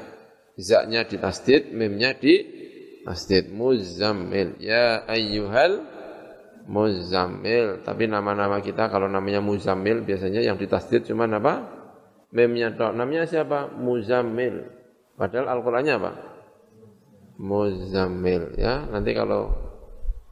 zaknya 0.56 1.04
di 1.04 1.20
tasdid 1.20 1.76
mimnya 1.76 2.16
di 2.16 2.40
tasdid 3.04 3.52
muzammil 3.52 4.56
ya 4.64 5.04
ayyuhal 5.12 5.98
Muzammil. 6.68 7.82
Tapi 7.82 8.12
nama-nama 8.12 8.60
kita 8.60 8.92
kalau 8.92 9.08
namanya 9.08 9.40
Muzammil 9.40 10.04
biasanya 10.04 10.44
yang 10.44 10.60
ditasdid 10.60 11.08
cuma 11.08 11.26
apa? 11.32 11.64
Memnya 12.36 12.76
tok. 12.76 12.92
Namanya 12.92 13.24
siapa? 13.24 13.72
Muzammil. 13.72 14.77
Padahal 15.18 15.50
Al-Qur'annya 15.50 15.94
apa? 15.98 16.12
Muzammil 17.42 18.54
ya. 18.54 18.86
Nanti 18.86 19.18
kalau 19.18 19.50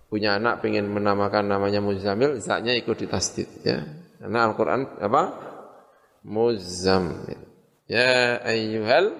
punya 0.07 0.37
anak 0.37 0.61
pengen 0.61 0.93
menamakan 0.93 1.49
namanya 1.49 1.81
Muzammil, 1.81 2.37
zaknya 2.37 2.77
ikut 2.77 2.93
ditasdid 2.93 3.49
ya. 3.65 3.81
Karena 4.21 4.45
Al-Qur'an 4.45 5.01
apa? 5.01 5.23
Muzammil. 6.21 7.41
Ya 7.89 8.39
ayyuhal 8.45 9.13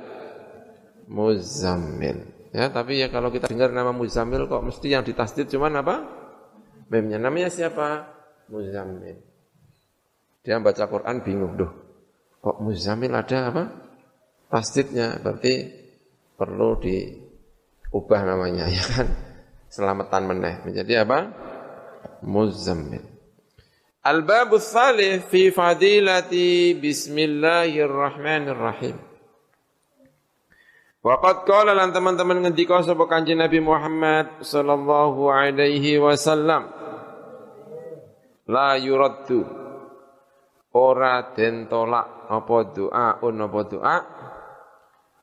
Muzammil. 1.10 2.34
Ya, 2.56 2.72
tapi 2.72 3.04
ya 3.04 3.12
kalau 3.12 3.36
kita 3.36 3.52
dengar 3.52 3.76
nama 3.76 3.92
Muzammil 3.92 4.48
kok 4.48 4.64
mesti 4.64 4.88
yang 4.88 5.04
ditasdid 5.04 5.52
cuman 5.52 5.84
apa? 5.84 5.96
Memnya 6.88 7.20
namanya 7.20 7.52
siapa? 7.52 8.08
Muzammil. 8.48 9.20
Dia 10.46 10.62
baca 10.62 10.86
Quran 10.86 11.26
bingung, 11.26 11.58
doh. 11.58 11.74
Kok 12.40 12.62
Muzammil 12.64 13.12
ada 13.12 13.52
apa? 13.52 13.64
Tasdidnya 14.56 15.20
berarti 15.20 15.68
perlu 16.40 16.80
diubah 16.80 18.24
namanya 18.24 18.72
ya 18.72 18.88
kan? 18.88 19.12
Selamatan 19.68 20.32
meneh. 20.32 20.64
Menjadi 20.64 21.04
apa? 21.04 21.28
Muzammil. 22.24 23.04
Al-babu 24.00 24.56
tsalits 24.56 25.28
fi 25.28 25.52
fadilati 25.52 26.72
bismillahirrahmanirrahim. 26.72 28.96
Waqad 31.04 31.44
qala 31.44 31.76
lan 31.76 31.92
teman-teman 31.92 32.48
ngendika 32.48 32.80
sapa 32.80 33.12
Kanjeng 33.12 33.44
Nabi 33.44 33.60
Muhammad 33.60 34.40
sallallahu 34.40 35.36
alaihi 35.36 36.00
wasallam 36.00 36.72
la 38.48 38.80
yuraddu 38.80 39.44
ora 40.72 41.36
den 41.36 41.68
tolak 41.68 42.32
apa 42.32 42.58
doa 42.74 43.22
un 43.22 43.38
apa 43.38 43.62
doa 43.70 44.25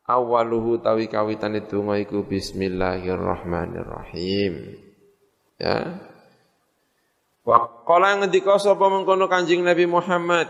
awaluhu 0.06 0.78
tawi 0.82 1.06
kawitane 1.06 1.60
donga 1.66 1.98
iku 1.98 2.22
bismillahirrahmanirrahim. 2.26 4.52
Ya. 5.62 5.94
Wa 7.42 7.66
qala 7.86 8.16
ngendika 8.22 8.58
sapa 8.58 8.88
mengkono 8.90 9.28
Kanjeng 9.30 9.64
Nabi 9.66 9.86
Muhammad? 9.86 10.48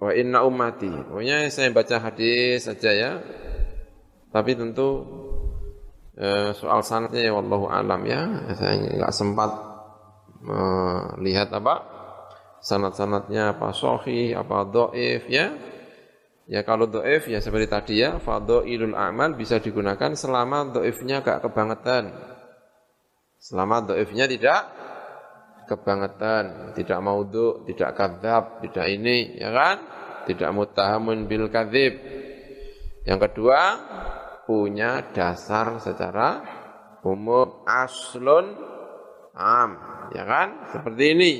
Wa 0.00 0.14
inna 0.16 0.44
ummati. 0.44 0.88
Pokoknya 0.88 1.50
saya 1.52 1.70
baca 1.72 1.98
hadis 2.00 2.64
saja 2.64 2.92
ya. 2.92 3.20
Tapi 4.32 4.54
tentu 4.56 5.04
eh, 6.16 6.52
soal 6.56 6.82
sanatnya 6.84 7.22
ya 7.28 7.32
wallahu 7.36 7.68
alam 7.68 8.06
ya. 8.08 8.48
Saya 8.56 8.74
enggak 8.80 9.12
sempat 9.12 9.50
melihat 10.40 11.52
apa 11.52 11.84
sanat-sanatnya 12.64 13.52
apa 13.56 13.72
sohi, 13.76 14.32
apa 14.32 14.64
doif 14.68 15.28
ya. 15.28 15.52
Ya 16.50 16.66
kalau 16.66 16.90
doif 16.90 17.30
ya 17.30 17.38
seperti 17.38 17.70
tadi 17.70 17.94
ya, 18.02 18.18
ilul 18.66 18.98
amal 18.98 19.38
bisa 19.38 19.62
digunakan 19.62 20.10
selama 20.18 20.74
doifnya 20.74 21.22
gak 21.22 21.46
kebangetan. 21.46 22.10
Selama 23.38 23.86
doifnya 23.86 24.26
tidak 24.26 24.66
kebangetan, 25.70 26.74
tidak 26.74 26.98
maudhu, 26.98 27.62
tidak 27.70 27.94
kadzab, 27.94 28.66
tidak 28.66 28.86
ini, 28.90 29.38
ya 29.38 29.54
kan? 29.54 29.76
Tidak 30.26 30.50
mutahamun 30.50 31.30
bil 31.30 31.46
kadzib. 31.46 32.02
Yang 33.06 33.30
kedua, 33.30 33.60
punya 34.50 35.06
dasar 35.14 35.78
secara 35.78 36.42
umum 37.06 37.62
aslun 37.64 38.58
am 39.38 39.70
ya 40.12 40.26
kan 40.26 40.68
seperti 40.74 41.04
ini 41.14 41.32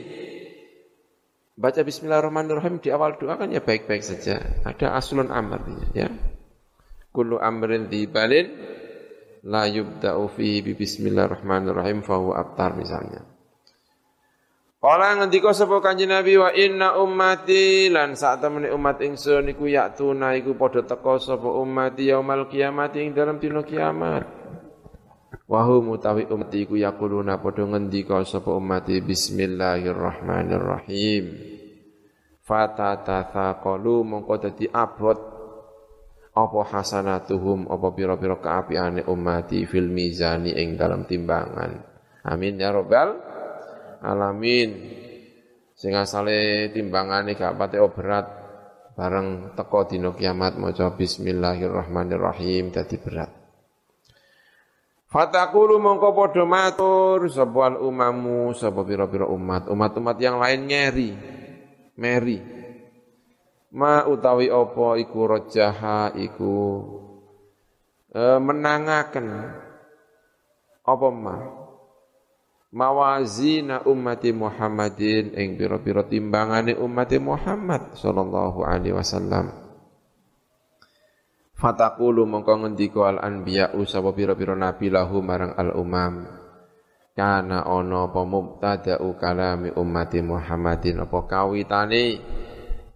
baca 1.60 1.84
bismillahirrahmanirrahim 1.84 2.80
di 2.80 2.88
awal 2.88 3.20
doa 3.20 3.36
kan 3.36 3.52
ya 3.52 3.60
baik-baik 3.60 4.00
saja 4.00 4.40
ada 4.64 4.96
aslun 4.96 5.28
am 5.28 5.52
artinya 5.52 5.92
ya 5.92 6.08
kullu 7.12 7.36
amrin 7.36 7.84
balin 8.08 8.48
la 9.44 9.68
yubda'u 9.68 10.24
fihi 10.32 10.64
bi 10.64 10.72
bismillahirrahmanirrahim 10.72 12.00
fahu 12.00 12.32
abtar 12.32 12.80
misalnya 12.80 13.28
Kala 14.80 15.12
ngendika 15.12 15.52
sapa 15.52 15.76
Kanjeng 15.84 16.08
Nabi 16.08 16.40
wa 16.40 16.48
inna 16.56 16.96
ummati 16.96 17.92
lan 17.92 18.16
sak 18.16 18.40
temene 18.40 18.72
umat 18.72 19.04
ingsun 19.04 19.52
iku 19.52 19.68
yaktuna 19.68 20.32
iku 20.40 20.56
padha 20.56 20.80
teka 20.80 21.20
sapa 21.20 21.52
ummati 21.52 22.08
yaumal 22.08 22.48
kiamat 22.48 22.96
ing 22.96 23.12
dalam 23.12 23.36
dina 23.36 23.60
kiamat. 23.60 24.24
Wa 25.44 25.68
hum 25.68 25.92
mutawi 25.92 26.24
ummati 26.24 26.64
iku 26.64 26.80
yaquluna 26.80 27.36
padha 27.44 27.68
ngendika 27.68 28.24
sapa 28.24 28.56
ummati 28.56 29.04
bismillahirrahmanirrahim. 29.04 31.49
Fatatathaqalu 32.50 34.02
mongko 34.02 34.34
dadi 34.42 34.66
abot. 34.66 35.38
Apa 36.30 36.60
hasanatuhum 36.66 37.70
apa 37.70 37.94
pira-pira 37.94 38.38
kaapiane 38.38 39.06
ummati 39.06 39.66
fil 39.70 39.86
mizani 39.86 40.54
ing 40.58 40.74
dalam 40.74 41.06
timbangan. 41.06 41.78
Amin 42.26 42.58
ya 42.58 42.74
rabbal 42.74 43.18
alamin. 44.02 44.98
Sing 45.78 45.94
asale 45.94 46.70
timbangane 46.74 47.38
gak 47.38 47.54
pate 47.54 47.78
berat. 47.94 48.26
Bareng 48.98 49.54
teko 49.54 49.86
dina 49.86 50.10
kiamat 50.10 50.58
maca 50.58 50.90
bismillahirrahmanirrahim 50.98 52.74
dadi 52.74 52.98
berat. 52.98 53.30
Fatakulu 55.10 55.82
mongko 55.82 56.14
padha 56.14 56.44
matur 56.46 57.26
sapa 57.30 57.78
umamu 57.78 58.54
sapa 58.54 58.82
pira-pira 58.86 59.26
umat. 59.26 59.66
Umat-umat 59.66 60.16
yang 60.22 60.38
lain 60.38 60.70
ngeri 60.70 61.39
meri 62.00 62.60
ma 63.70 64.06
utawi 64.06 64.50
apa 64.50 64.98
iku 64.98 65.18
rojaha 65.30 66.14
iku? 66.18 66.58
E, 68.10 68.22
menangaken. 68.42 69.26
Apa 70.82 71.08
ma? 71.14 71.36
Mawazina 72.70 73.82
ummati 73.82 74.30
Muhammadin 74.30 75.34
ing 75.34 75.58
pira-pira 75.58 76.06
timbangane 76.06 76.78
ummati 76.78 77.18
Muhammad 77.18 77.98
sallallahu 77.98 78.62
alaihi 78.62 78.94
wasallam. 78.94 79.50
Fatakulu 81.58 82.24
mongko 82.24 82.64
ngendika 82.64 83.10
al 83.10 83.18
anbiya 83.20 83.74
usapa 83.74 84.14
pira-pira 84.14 84.54
nabi 84.54 84.86
lahu 84.88 85.20
marang 85.20 85.52
al 85.58 85.76
umam 85.76 86.39
kana 87.20 87.68
ana 87.68 88.08
apa 88.08 88.24
mubtada'u 88.24 89.20
kalami 89.20 89.68
ummati 89.76 90.24
Muhammadin. 90.24 91.04
Apa 91.04 91.28
kawitane 91.28 92.16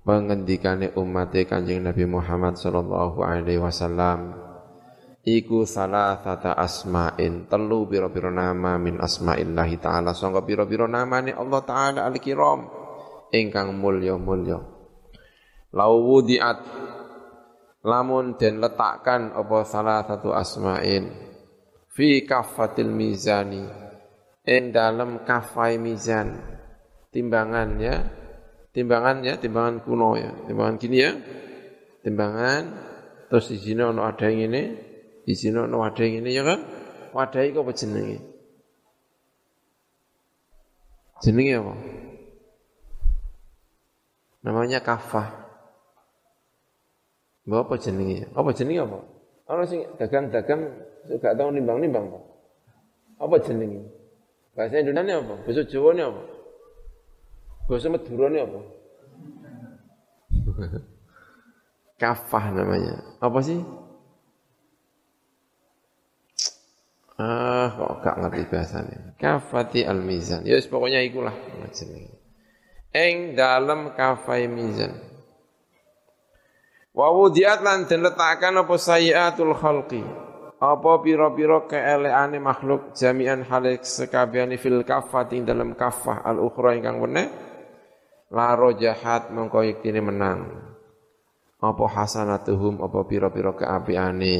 pengendikane 0.00 0.96
umat 0.96 1.36
Kanjeng 1.44 1.84
Nabi 1.84 2.08
Muhammad 2.08 2.56
sallallahu 2.56 3.20
alaihi 3.20 3.60
wasallam? 3.60 4.40
Iku 5.24 5.68
salah 5.68 6.24
tata 6.24 6.56
asma'in 6.56 7.52
telu 7.52 7.84
biro-biro 7.84 8.32
nama 8.32 8.80
min 8.80 8.96
asma'illahi 8.96 9.76
ta'ala. 9.76 10.16
Sangka 10.16 10.40
biro-biro 10.40 10.88
namane 10.88 11.36
Allah 11.36 11.60
ta'ala 11.60 12.00
al-kiram 12.08 12.64
ingkang 13.28 13.76
mulya-mulya. 13.76 14.56
Lau 15.76 16.00
wudiat 16.00 16.64
lamun 17.84 18.40
den 18.40 18.56
letakkan 18.64 19.36
apa 19.36 19.68
salah 19.68 20.00
satu 20.08 20.32
asma'in 20.32 21.12
fi 21.92 22.24
kafatil 22.24 22.88
mizani 22.88 23.83
ing 24.44 24.72
dalam 24.72 25.24
kafai 25.24 25.80
mizan 25.80 26.40
timbangan 27.10 27.80
ya 27.80 27.96
timbangan 28.76 29.24
ya 29.24 29.34
timbangan 29.40 29.80
kuno 29.80 30.20
ya 30.20 30.32
timbangan 30.44 30.76
gini 30.76 30.96
ya 31.00 31.12
timbangan 32.04 32.62
terus 33.32 33.48
di 33.50 33.58
sini 33.58 33.82
ono 33.82 34.04
ada 34.04 34.28
yang 34.28 34.52
ini 34.52 34.62
di 35.24 35.32
sini 35.32 35.56
ono 35.56 35.80
wadah 35.80 36.04
ini 36.04 36.30
ya 36.30 36.44
kan? 36.44 36.60
Itu 37.14 37.58
apa 37.64 37.72
jenenge? 37.72 38.18
Jenenge 41.24 41.54
apa? 41.56 41.74
Namanya 44.44 44.78
kafah. 44.84 45.28
Mbak 47.48 47.60
apa 47.64 47.74
jenenge? 47.80 48.28
Apa 48.36 48.50
jenenge 48.52 48.80
apa? 48.84 48.98
Orang 49.48 49.66
sing 49.68 49.80
dagang-dagang 49.96 50.62
gak 51.22 51.34
tahu 51.36 51.48
nimbang-nimbang. 51.54 52.12
Apa 53.16 53.36
jenenge? 53.40 53.88
Bahasa 54.54 54.78
Indonesia 54.78 55.18
apa? 55.18 55.34
Bahasa 55.42 55.62
Jawa 55.66 55.90
ini 55.98 56.02
apa? 56.06 56.22
Bahasa 57.66 57.86
Madura 57.90 58.26
ini 58.30 58.38
apa? 58.38 58.60
Kafah 62.00 62.44
namanya. 62.54 62.94
Apa 63.18 63.38
sih? 63.42 63.58
Ah, 67.14 67.70
kok 67.70 68.02
gak 68.02 68.16
ngerti 68.26 68.42
bahasanya. 68.50 68.98
Kafati 69.18 69.86
al-mizan. 69.86 70.42
Ya 70.42 70.58
pokoknya 70.66 70.98
ikulah. 71.06 71.34
Eng 72.90 73.38
dalam 73.38 73.94
kafai 73.94 74.50
mizan. 74.50 74.98
Wa 76.94 77.10
wudiat 77.10 77.62
lan 77.62 77.86
letakkan 77.90 78.54
apa 78.54 78.74
sayiatul 78.78 79.54
khalqi. 79.54 80.02
Apa 80.64 81.04
pira-pira 81.04 81.68
keeleane 81.68 82.40
makhluk 82.40 82.96
jami'an 82.96 83.44
halik 83.44 83.84
sekabehane 83.84 84.56
fil 84.56 84.80
kaffah 84.80 85.28
ing 85.36 85.44
dalam 85.44 85.76
kafah 85.76 86.24
al 86.24 86.40
ukhra 86.40 86.72
ingkang 86.72 87.04
weneh? 87.04 87.28
Laro 88.32 88.72
jahat 88.72 89.28
mongko 89.28 89.60
yektine 89.60 90.00
menang. 90.00 90.48
Apa 91.60 91.84
hasanatuhum 91.84 92.80
apa 92.80 93.04
pira-pira 93.04 93.52
keapiane? 93.52 94.36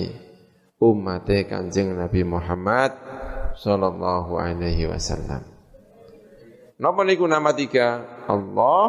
Ummate 0.81 1.49
Kanjeng 1.49 1.97
Nabi 1.97 2.27
Muhammad 2.27 2.93
sallallahu 3.57 4.37
alaihi 4.37 4.91
wasallam. 4.91 5.45
Napa 6.81 7.01
niku 7.07 7.25
nama 7.25 7.55
tiga? 7.55 8.03
Allah 8.27 8.89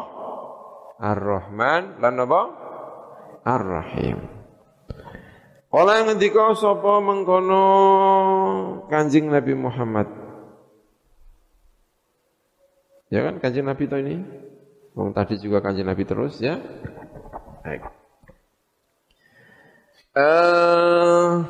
Ar-Rahman 0.97 2.01
lan 2.01 2.13
napa? 2.17 2.41
Ar-Rahim 3.45 4.34
Kala 5.76 6.07
ngendika 6.07 6.55
sapa 6.55 7.03
mengkono 7.03 7.67
Kanjeng 8.88 9.28
Nabi 9.28 9.59
Muhammad. 9.59 10.07
Ya 13.11 13.28
kan 13.28 13.43
Kanjeng 13.43 13.67
Nabi 13.67 13.84
to 13.84 13.99
ini? 13.99 14.23
Wong 14.95 15.11
tadi 15.11 15.36
juga 15.36 15.59
Kanjeng 15.59 15.91
Nabi 15.91 16.07
terus 16.07 16.39
ya. 16.39 16.63
Baik. 17.59 17.91
Uh, 20.15 21.43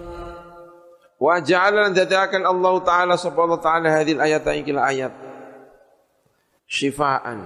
wa 1.22 1.38
ja'ala 1.38 1.94
dadakan 1.94 2.50
Allah 2.50 2.74
taala 2.82 3.22
subhanahu 3.22 3.62
taala 3.62 3.94
hadhil 3.94 4.18
ayat 4.26 4.42
ing 4.58 4.74
ayat 4.74 5.14
syifaan. 6.66 7.46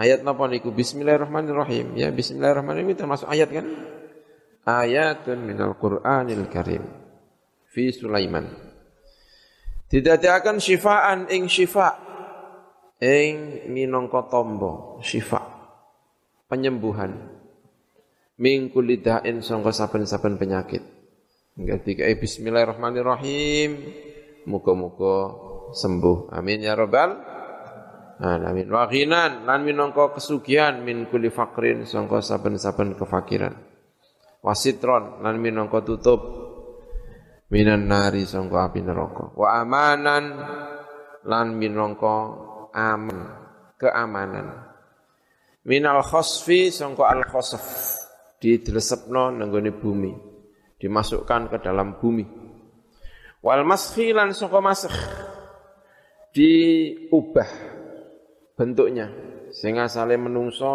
Ayat 0.00 0.24
napa 0.24 0.48
niku? 0.48 0.72
Bismillahirrahmanirrahim. 0.72 2.00
Ya, 2.00 2.08
bismillahirrahmanirrahim 2.08 2.96
termasuk 2.96 3.28
ayat 3.28 3.52
kan? 3.52 3.99
Ayatun 4.70 5.42
minal 5.42 5.74
Qur'anil 5.74 6.46
Karim 6.46 6.84
fi 7.70 7.90
Sulaiman. 7.90 8.46
Didadekaken 9.90 10.62
syifaan 10.62 11.26
ing 11.34 11.50
syifa 11.50 11.98
ing 13.02 13.66
minangka 13.74 14.30
tombo 14.30 15.02
syifa 15.02 15.42
penyembuhan 16.46 17.10
min 18.38 18.70
kulli 18.70 19.02
da'in 19.02 19.42
sangka 19.42 19.74
saben-saben 19.74 20.38
penyakit. 20.38 20.82
Ketika 21.58 22.06
bismillahirrahmanirrahim 22.06 23.70
muga-muga 24.46 25.34
sembuh. 25.74 26.32
Amin 26.32 26.62
ya 26.62 26.78
rabbal 26.78 27.18
alamin. 28.22 28.70
Wa 28.70 28.86
ghinan 28.86 29.42
lan 29.42 29.66
minangka 29.66 30.14
kesugihan 30.14 30.86
min 30.86 31.10
kulli 31.10 31.34
faqrin 31.34 31.82
sangka 31.82 32.22
saben-saben 32.22 32.94
kefakiran 32.94 33.69
wasitron 34.40 35.20
lan 35.24 35.36
minangka 35.40 35.84
tutup. 35.84 36.20
Minan 37.50 37.90
nari 37.90 38.22
sangka 38.22 38.70
api 38.70 38.80
neraka. 38.80 39.34
Wa 39.34 39.58
amanan 39.58 40.24
lan 41.26 41.46
minangka 41.58 42.14
aman 42.70 43.18
keamanan. 43.74 44.70
Minal 45.66 46.00
khosfi 46.06 46.70
sangka 46.70 47.10
al 47.10 47.26
khosf. 47.26 47.64
Didelesepno 48.40 49.34
nenggone 49.34 49.74
bumi. 49.74 50.12
Dimasukkan 50.80 51.52
ke 51.52 51.56
dalam 51.60 52.00
bumi. 52.00 52.24
Wal 53.44 53.64
maskhi 53.68 54.16
lan 54.16 54.32
sangka 54.32 54.62
masakh 54.62 54.96
diubah 56.30 57.50
bentuknya. 58.54 59.10
Sehingga 59.50 59.90
saling 59.90 60.30
menungso 60.30 60.72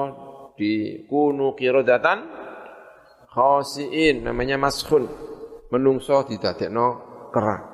di 0.59 1.03
kunu 1.07 1.55
kirodatan 1.55 2.44
khasiin 3.35 4.23
namanya 4.23 4.55
maskhun. 4.55 5.11
Menungso 5.75 6.23
didadekno 6.23 6.87
kerak. 7.35 7.67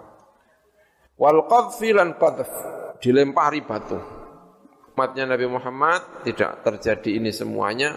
Wal 1.22 1.46
qadfi 1.46 1.94
lan 1.94 2.18
qadf 2.18 2.50
dilempari 2.98 3.62
batu. 3.62 4.02
Umatnya 4.98 5.30
Nabi 5.30 5.46
Muhammad 5.46 6.26
tidak 6.26 6.66
terjadi 6.66 7.22
ini 7.22 7.30
semuanya. 7.30 7.94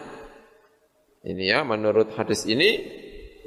Ini 1.25 1.57
ya 1.57 1.65
menurut 1.65 2.13
hadis 2.21 2.45
ini 2.45 2.85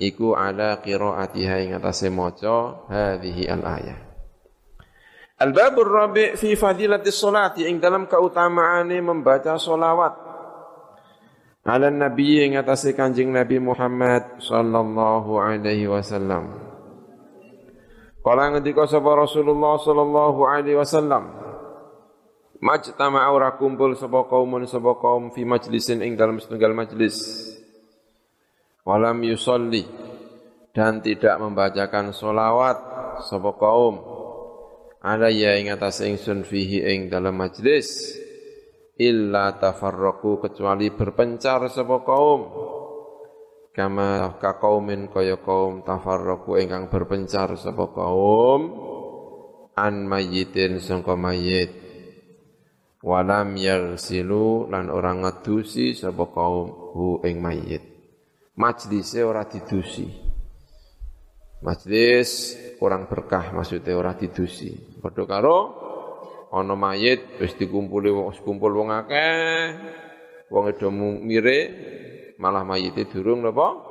iku 0.00 0.32
ala 0.32 0.80
qiraatiha 0.80 1.54
ing 1.68 1.70
atase 1.76 2.08
maca 2.08 2.88
hadhihi 2.88 3.44
al 3.52 3.64
ayah 3.76 3.98
Al 5.40 5.56
babur 5.56 5.88
rabi' 5.88 6.36
fi 6.36 6.52
fadilatis 6.52 7.16
salati 7.16 7.64
ing 7.64 7.80
dalam 7.80 8.04
keutamaane 8.04 9.00
membaca 9.00 9.56
solawat 9.56 10.12
ala 11.64 11.88
nabi 11.88 12.44
ing 12.44 12.60
atase 12.60 12.92
kanjeng 12.92 13.32
Nabi 13.32 13.56
Muhammad 13.56 14.40
sallallahu 14.40 15.40
alaihi 15.40 15.88
wasallam. 15.88 16.70
Kala 18.20 18.52
ngendika 18.52 18.84
sapa 18.84 19.16
Rasulullah 19.16 19.80
sallallahu 19.80 20.40
alaihi 20.44 20.76
wasallam 20.76 21.40
Majtama'a 22.60 23.32
ora 23.32 23.56
kumpul 23.56 23.96
sapa 23.96 24.28
kaumun 24.28 24.68
sapa 24.68 24.92
kaum 25.00 25.32
fi 25.32 25.48
majlisin 25.48 26.04
ing 26.04 26.20
dalam 26.20 26.36
setunggal 26.36 26.76
majlis 26.76 27.16
walam 28.84 29.20
yusolli. 29.24 29.84
Dan 30.70 31.02
tidak 31.02 31.42
membacakan 31.42 32.14
solawat 32.14 32.78
sapa 33.26 33.58
kaum. 33.58 33.94
Ya 35.34 35.58
ing 35.58 35.74
atas 35.74 35.98
ingsun 36.04 36.46
fihi 36.46 36.86
ing 36.86 37.10
dalam 37.10 37.34
majlis. 37.34 38.14
Illa 39.00 39.56
tafarraqu 39.58 40.38
kecuali 40.38 40.94
berpencar 40.94 41.66
sapa 41.66 42.06
kaum. 42.06 42.40
Kama 43.74 44.38
ka 44.38 44.62
kaumin 44.62 45.10
kaya 45.10 45.42
kaum 45.42 45.82
tafarraqu 45.82 46.54
ingkang 46.62 46.86
berpencar 46.86 47.58
sapa 47.58 47.90
kaum. 47.90 48.60
An 49.74 50.06
mayyitin 50.06 50.78
sangka 50.78 51.18
mayit. 51.18 51.74
Walam 53.02 53.58
yaghsilu 53.58 54.70
lan 54.70 54.86
orang 54.86 55.26
ngedusi 55.26 55.98
sapa 55.98 56.30
kaum 56.30 56.94
hu 56.94 57.18
ing 57.26 57.40
mayit 57.42 57.89
majlisnya 58.60 59.24
ora 59.24 59.48
didusi. 59.48 60.04
Majlis 61.64 62.30
kurang 62.76 63.08
berkah 63.08 63.56
maksudnya 63.56 63.96
ora 63.96 64.12
didusi. 64.12 65.00
Padha 65.00 65.24
karo 65.24 65.58
ana 66.52 66.76
mayit 66.76 67.40
wis 67.40 67.56
dikumpuli 67.56 68.12
wong 68.12 68.36
kumpul 68.44 68.76
wong 68.76 68.92
akeh, 68.92 69.64
wong 70.52 70.64
edo 70.68 70.92
mire 70.92 71.58
malah 72.36 72.64
mayite 72.64 73.08
durung 73.08 73.44
napa 73.44 73.88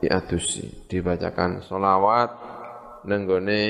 diadusi, 0.00 0.88
dibacakan 0.88 1.64
selawat 1.64 2.30
nenggone 3.08 3.60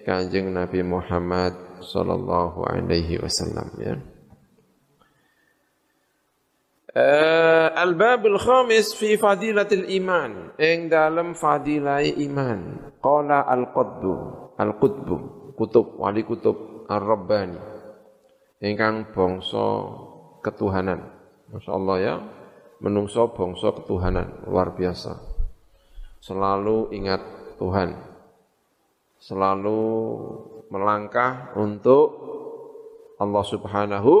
Kanjeng 0.00 0.48
Nabi 0.50 0.80
Muhammad 0.80 1.84
sallallahu 1.84 2.64
alaihi 2.64 3.20
wasallam 3.20 3.68
ya. 3.76 3.94
Uh, 6.90 7.70
Al-babul 7.70 8.34
khamis 8.34 8.98
fi 8.98 9.14
fadilatil 9.14 9.86
iman. 10.02 10.58
Ing 10.58 10.90
dalam 10.90 11.38
fadilai 11.38 12.18
iman. 12.26 12.90
Qala 12.98 13.46
al-qutbu. 13.46 14.14
Al-qutbu. 14.58 15.16
Kutub, 15.54 16.02
wali 16.02 16.26
kutub. 16.26 16.86
Ar-Rabbani. 16.90 17.58
Ingkang 18.58 19.14
bangsa 19.14 19.66
ketuhanan. 20.42 21.00
Masya 21.54 21.70
Allah 21.70 21.96
ya. 22.02 22.14
Menungso 22.82 23.30
bangsa 23.38 23.70
ketuhanan. 23.70 24.50
Luar 24.50 24.74
biasa. 24.74 25.14
Selalu 26.18 26.90
ingat 26.90 27.22
Tuhan. 27.62 27.94
Selalu 29.22 29.80
melangkah 30.74 31.54
untuk 31.54 32.18
Allah 33.20 33.44
subhanahu 33.46 34.12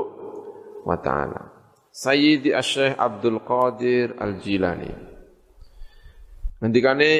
wa 0.86 0.94
ta'ala. 0.94 1.59
Sayyidi 1.90 2.54
Asy-Syaikh 2.54 2.94
Abdul 2.94 3.42
Qadir 3.42 4.14
Al-Jilani. 4.14 4.90
Ngendikane 6.62 7.10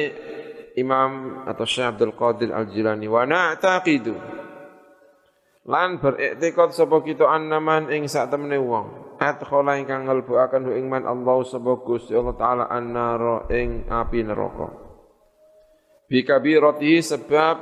Imam 0.79 1.43
atau 1.43 1.67
Syekh 1.67 1.91
Abdul 1.91 2.15
Qadir 2.15 2.55
Al-Jilani 2.55 3.07
wa 3.11 3.27
na'taqidu. 3.27 4.15
Lan 5.67 5.99
beriktikad 6.01 6.71
sapa 6.73 7.03
kita 7.03 7.27
annaman 7.27 7.91
ing 7.91 8.07
sak 8.07 8.31
temene 8.31 8.57
wong. 8.57 9.19
Adkhala 9.21 9.77
ingkang 9.77 10.09
ngelbuaken 10.09 10.73
ing 10.73 10.89
man 10.89 11.05
Allah 11.05 11.45
sapa 11.45 11.77
Gusti 11.85 12.17
Allah 12.17 12.33
taala 12.33 12.65
annara 12.71 13.45
ing 13.53 13.85
api 13.91 14.25
neraka. 14.25 14.71
Bi 16.09 16.25
kabirati 16.25 16.97
sebab 16.97 17.55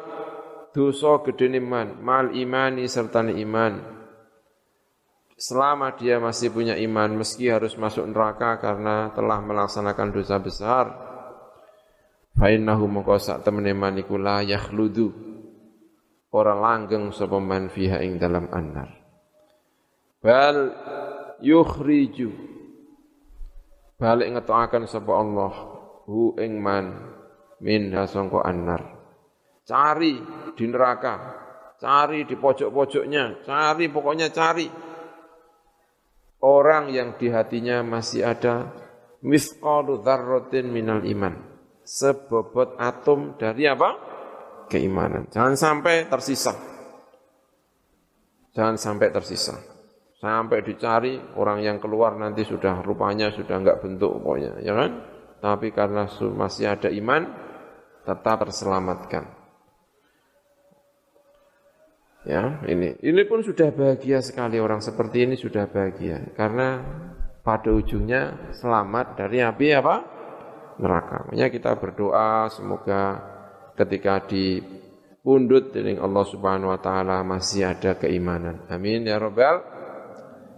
dosa 0.72 1.20
gedene 1.26 1.60
man 1.60 2.00
mal 2.00 2.32
imani 2.32 2.88
serta 2.88 3.26
iman 3.26 3.99
selama 5.40 5.96
dia 5.96 6.20
masih 6.20 6.52
punya 6.52 6.76
iman 6.76 7.16
meski 7.16 7.48
harus 7.48 7.80
masuk 7.80 8.04
neraka 8.12 8.60
karena 8.60 9.16
telah 9.16 9.40
melaksanakan 9.40 10.12
dosa 10.12 10.36
besar. 10.44 10.86
Fa 12.36 12.52
innahu 12.52 12.92
mongko 12.92 13.16
sak 13.16 13.48
temene 13.48 13.72
maniku 13.72 14.20
la 14.20 14.44
yakhludu. 14.44 15.32
Ora 16.30 16.54
langgeng 16.54 17.10
sapa 17.16 17.40
man 17.40 17.72
fiha 17.72 18.04
ing 18.04 18.20
dalam 18.20 18.52
annar. 18.52 18.92
Bal 20.20 20.58
yukhriju. 21.42 22.30
Balik 23.96 24.28
ngetokaken 24.36 24.86
sapa 24.86 25.12
Allah 25.16 25.54
hu 26.06 26.36
ing 26.38 26.60
man 26.60 26.86
min 27.64 27.96
hasangka 27.96 28.44
annar. 28.44 28.84
Cari 29.64 30.20
di 30.54 30.66
neraka 30.68 31.48
cari 31.80 32.28
di 32.28 32.36
pojok-pojoknya 32.36 33.48
cari 33.48 33.88
pokoknya 33.88 34.28
cari 34.36 34.68
orang 36.44 36.92
yang 36.92 37.16
di 37.20 37.32
hatinya 37.32 37.84
masih 37.84 38.24
ada 38.24 38.72
misqalu 39.24 40.04
dzarratin 40.04 40.68
minal 40.72 41.04
iman. 41.04 41.36
Sebobot 41.84 42.78
atom 42.78 43.36
dari 43.36 43.66
apa? 43.66 43.98
Keimanan. 44.70 45.26
Jangan 45.34 45.58
sampai 45.58 46.06
tersisa. 46.06 46.54
Jangan 48.54 48.78
sampai 48.78 49.10
tersisa. 49.10 49.58
Sampai 50.20 50.62
dicari 50.62 51.16
orang 51.40 51.64
yang 51.64 51.80
keluar 51.80 52.20
nanti 52.20 52.44
sudah 52.44 52.84
rupanya 52.84 53.32
sudah 53.32 53.56
enggak 53.56 53.80
bentuk 53.80 54.20
pokoknya, 54.20 54.60
ya 54.60 54.76
kan? 54.76 54.92
Tapi 55.40 55.72
karena 55.72 56.12
masih 56.36 56.68
ada 56.68 56.92
iman, 56.92 57.24
tetap 58.04 58.44
terselamatkan. 58.44 59.39
Ya, 62.28 62.60
ini 62.68 63.00
ini 63.00 63.22
pun 63.24 63.40
sudah 63.40 63.72
bahagia 63.72 64.20
sekali 64.20 64.60
orang 64.60 64.84
seperti 64.84 65.24
ini 65.24 65.40
sudah 65.40 65.72
bahagia 65.72 66.36
karena 66.36 66.84
pada 67.48 67.72
ujungnya 67.72 68.52
selamat 68.52 69.16
dari 69.16 69.40
api 69.40 69.68
apa? 69.72 69.96
neraka. 70.80 71.28
Makanya 71.28 71.48
kita 71.52 71.72
berdoa 71.76 72.48
semoga 72.52 73.20
ketika 73.76 74.24
di 74.28 74.64
pundut 75.20 75.76
dari 75.76 76.00
Allah 76.00 76.26
Subhanahu 76.28 76.72
wa 76.72 76.80
taala 76.80 77.22
masih 77.28 77.68
ada 77.68 78.00
keimanan. 78.00 78.64
Amin 78.72 79.04
ya 79.04 79.20
rabbal 79.20 79.60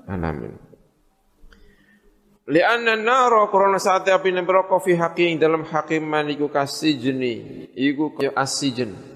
alamin. 0.05 0.53
Lianna 2.49 2.97
naro 2.97 3.49
korona 3.49 3.77
saat 3.77 4.09
api 4.09 4.29
neraka 4.33 4.77
fi 4.81 4.97
hakim 4.97 5.37
dalam 5.41 5.65
hakim 5.65 6.05
maniku 6.05 6.49
kasijni 6.49 7.69
iku 7.73 8.17
asijen 8.33 9.10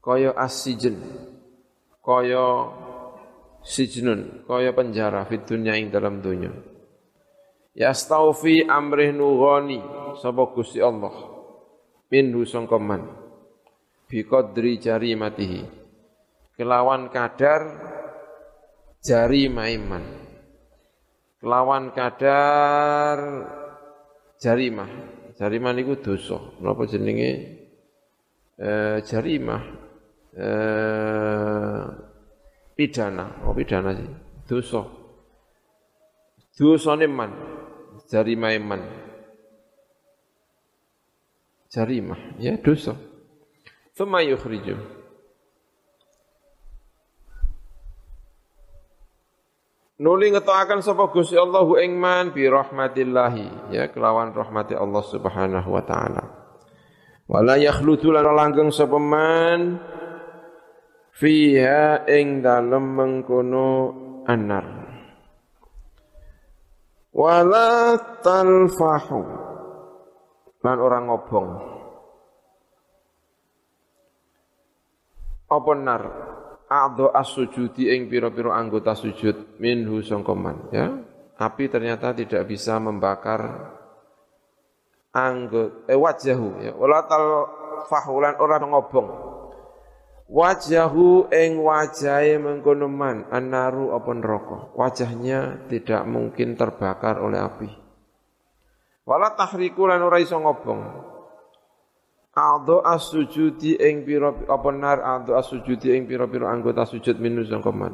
kaya 0.00 0.32
asijen 0.36 0.96
kaya 2.00 2.72
sijnun. 3.64 4.44
Kaya 4.48 4.72
penjara 4.72 5.24
fit 5.28 5.44
dunya 5.44 5.76
ing 5.76 5.92
dalam 5.92 6.24
dunya. 6.24 6.50
Yastaufi 7.76 8.66
amrih 8.66 9.14
nughani. 9.14 9.78
Sapa 10.18 10.50
Gusti 10.50 10.82
Allah? 10.82 11.14
Minhu 12.10 12.42
sangka 12.42 12.80
man? 12.82 13.06
Bi 14.10 14.26
qadri 14.26 14.82
jarimatihi 14.82 15.78
kelawan 16.58 17.08
kadar 17.08 17.62
jari 19.00 19.48
maiman 19.48 20.02
kelawan 21.40 21.94
kadar 21.94 23.16
jarimah 24.36 24.90
jarimah 25.40 25.72
niku 25.72 25.96
dosa. 25.96 26.36
Napa 26.60 26.84
jenenge? 26.84 27.32
Eh, 28.60 28.98
jarimah 29.08 29.89
eh, 30.36 31.84
pidana. 32.76 33.46
Oh 33.46 33.54
pidana 33.54 33.94
sih. 33.96 34.10
Dosa. 34.46 34.82
Dosane 36.54 37.06
man. 37.06 37.32
Jarimah 38.10 38.52
man. 38.60 38.82
Jarimah 41.70 42.36
ya 42.42 42.58
dosa. 42.58 42.98
Thumma 43.94 44.24
yukhrijuh 44.24 45.00
Nuli 50.00 50.32
ngetoakan 50.32 50.80
sapa 50.80 51.12
Gusti 51.12 51.36
Allah 51.36 51.68
ing 51.84 52.00
man? 52.00 52.32
Bi 52.32 52.48
rahmatillahi. 52.48 53.68
Ya 53.76 53.92
kelawan 53.92 54.32
rahmati 54.32 54.72
Allah 54.72 55.04
Subhanahu 55.04 55.68
wa 55.76 55.84
taala. 55.84 56.24
Wala 57.28 57.60
yakhlutu 57.60 58.08
lan 58.08 58.24
langgeng 58.24 58.72
sapa 58.72 58.96
man 58.96 59.76
fiha 61.20 62.08
ing 62.08 62.40
dalem 62.40 62.96
mengkono 62.96 63.68
anar. 64.24 64.64
Wala 67.12 68.00
talfahu 68.24 69.22
lan 70.64 70.76
orang 70.80 71.04
ngobong. 71.12 71.48
Apa 75.50 75.72
nar? 75.76 76.02
a'dha 76.70 77.10
as-sujudi 77.10 77.90
ing 77.90 78.06
pira-pira 78.06 78.54
anggota 78.54 78.94
sujud 78.94 79.58
minhu 79.58 79.98
sangkoman 80.06 80.70
ya 80.70 80.86
api 81.34 81.66
ternyata 81.66 82.14
tidak 82.14 82.46
bisa 82.46 82.78
membakar 82.78 83.74
anggota 85.10 85.90
eh, 85.90 85.98
wajahu 85.98 86.62
ya 86.62 86.72
wala 86.78 87.02
tal 87.10 87.26
fahulan 87.90 88.38
ora 88.38 88.62
ngobong 88.62 89.29
wajahu 90.30 91.26
ing 91.34 91.58
wajahe 91.58 92.38
mengkono 92.38 92.86
man 92.86 93.26
annaru 93.34 93.90
apa 93.98 94.10
neraka 94.14 94.58
wajahnya 94.78 95.66
tidak 95.66 96.06
mungkin 96.06 96.54
terbakar 96.54 97.18
oleh 97.18 97.42
api 97.42 97.68
wala 99.02 99.34
tahriku 99.34 99.90
lan 99.90 100.06
ora 100.06 100.22
iso 100.22 100.38
ngobong 100.38 101.10
A'dha 102.30 102.86
as-sujudi 102.94 103.74
ing 103.74 104.06
pira 104.06 104.30
apa 104.30 104.70
nar 104.70 105.02
a'dha 105.02 105.34
as-sujudi 105.42 105.90
ing 105.90 106.06
pira-pira 106.06 106.46
anggota 106.46 106.86
sujud 106.86 107.18
minu 107.18 107.42
sangkoman. 107.42 107.90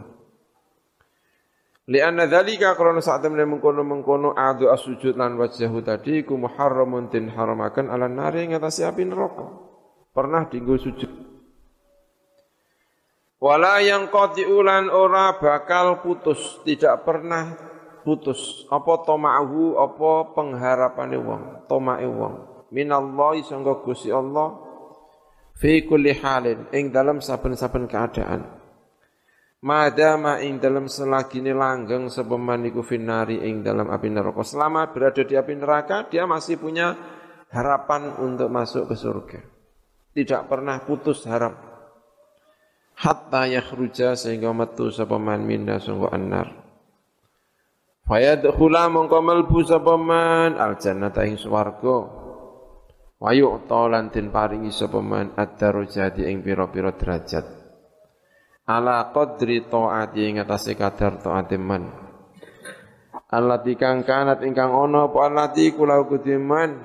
Lianna 1.88 2.28
dzalika 2.28 2.76
karena 2.76 3.00
saat 3.00 3.24
temene 3.24 3.48
mengkono-mengkono 3.48 4.36
a'dha 4.36 4.76
as-sujud 4.76 5.16
lan 5.16 5.40
wajhahu 5.40 5.80
tadi 5.80 6.20
ku 6.28 6.36
muharramun 6.36 7.08
tin 7.08 7.32
haramakan 7.32 7.88
ala 7.88 8.12
nari 8.12 8.44
ngatasi 8.52 8.84
api 8.84 9.08
neraka. 9.08 9.48
Pernah 10.12 10.52
dinggo 10.52 10.76
sujud. 10.76 11.25
Wala 13.36 13.84
yang 13.84 14.08
ulan 14.48 14.88
ora 14.88 15.36
bakal 15.36 16.00
putus, 16.00 16.64
tidak 16.64 17.04
pernah 17.04 17.52
putus. 18.00 18.64
Apa 18.72 19.04
toma'ahu, 19.04 19.76
apa 19.76 20.32
pengharapane 20.32 21.20
wong, 21.20 21.42
tomae 21.68 22.08
wong. 22.08 22.34
Minallahi 22.72 23.44
sangga 23.44 23.76
Gusti 23.84 24.08
Allah 24.08 24.56
fi 25.54 25.84
kulli 25.84 26.16
halin 26.16 26.72
ing 26.72 26.88
dalam 26.88 27.20
saben-saben 27.20 27.84
keadaan. 27.84 28.56
Madama 29.66 30.40
ing 30.40 30.56
dalam 30.56 30.86
selagine 30.86 31.52
langgeng 31.52 32.08
sepeman 32.08 32.64
iku 32.70 32.80
finari 32.80 33.40
ing 33.44 33.60
dalam 33.60 33.92
api 33.92 34.08
neraka. 34.08 34.46
Selama 34.46 34.88
berada 34.94 35.26
di 35.26 35.36
api 35.36 35.52
neraka 35.58 36.08
dia 36.08 36.24
masih 36.24 36.56
punya 36.56 36.96
harapan 37.52 38.16
untuk 38.16 38.48
masuk 38.48 38.88
ke 38.88 38.94
surga. 38.96 39.40
Tidak 40.16 40.42
pernah 40.48 40.80
putus 40.86 41.28
harap 41.28 41.75
hatta 42.96 43.44
yakhruja 43.44 44.16
sehingga 44.16 44.56
metu 44.56 44.88
sapa 44.88 45.20
man 45.20 45.44
minna 45.44 45.76
sangga 45.76 46.08
annar. 46.16 46.48
Fayadkhula 48.08 48.88
mongko 48.88 49.18
melbu 49.20 49.60
sapa 49.66 49.94
man 50.00 50.56
al 50.56 50.80
jannata 50.80 51.28
ing 51.28 51.36
swarga. 51.36 52.24
Wa 53.16 53.32
yu'ta 53.32 53.88
lan 53.88 54.12
den 54.12 54.32
paringi 54.32 54.72
sapa 54.72 55.00
man 55.00 55.36
ad-darajati 55.36 56.24
ing 56.28 56.40
pira-pira 56.40 56.92
derajat. 56.96 57.44
Ala 58.66 59.12
qadri 59.12 59.64
taati 59.68 60.20
ing 60.26 60.34
atase 60.42 60.74
kadar 60.74 61.20
taate 61.20 61.56
man. 61.60 61.84
Allati 63.26 63.74
kang 63.74 64.06
kanat 64.06 64.46
ingkang 64.46 64.70
ana 64.70 65.10
apa 65.10 65.18
allati 65.26 65.74
kula 65.74 65.98
kudiman 66.06 66.78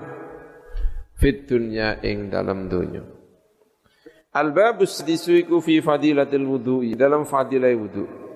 fit 1.21 1.45
dunya 1.45 2.01
ing 2.01 2.33
dalam 2.33 2.65
dunya 2.65 3.20
al 4.31 4.55
babus 4.55 5.03
disuiku 5.03 5.59
fi 5.59 5.83
fadilatil 5.83 6.47
wudu'i 6.47 6.95
dalam 6.95 7.27
fadilah 7.27 7.71
wudu' 7.75 8.31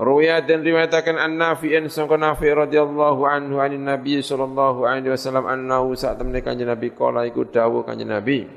Ruya 0.00 0.40
dan 0.40 0.64
riwayatakan 0.64 1.20
an 1.20 1.36
Nafi'in 1.36 1.92
sangka 1.92 2.16
Nafi 2.16 2.48
radhiyallahu 2.48 3.20
anhu 3.28 3.60
anin 3.60 3.84
Nabi 3.84 4.24
sallallahu 4.24 4.88
alaihi 4.88 5.12
wasallam 5.12 5.44
annahu 5.44 5.92
saat 5.92 6.16
temne 6.16 6.40
kanjeng 6.40 6.72
Nabi 6.72 6.96
kala 6.96 7.28
iku 7.28 7.44
dawuh 7.44 7.84
kanjeng 7.84 8.08
Nabi 8.08 8.48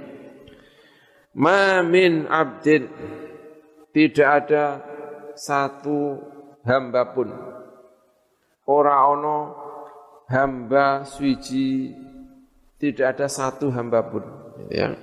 Ma 1.36 1.84
min 1.84 2.32
abdin 2.32 2.88
tidak 3.92 4.30
ada 4.48 4.80
satu 5.36 6.22
hamba 6.64 7.12
pun. 7.12 7.28
Ora 8.64 9.04
ono 9.12 9.38
hamba 10.32 11.04
suci 11.04 11.92
tidak 12.80 13.20
ada 13.20 13.28
satu 13.28 13.68
hamba 13.68 14.00
pun. 14.08 14.24
Ya 14.72 14.96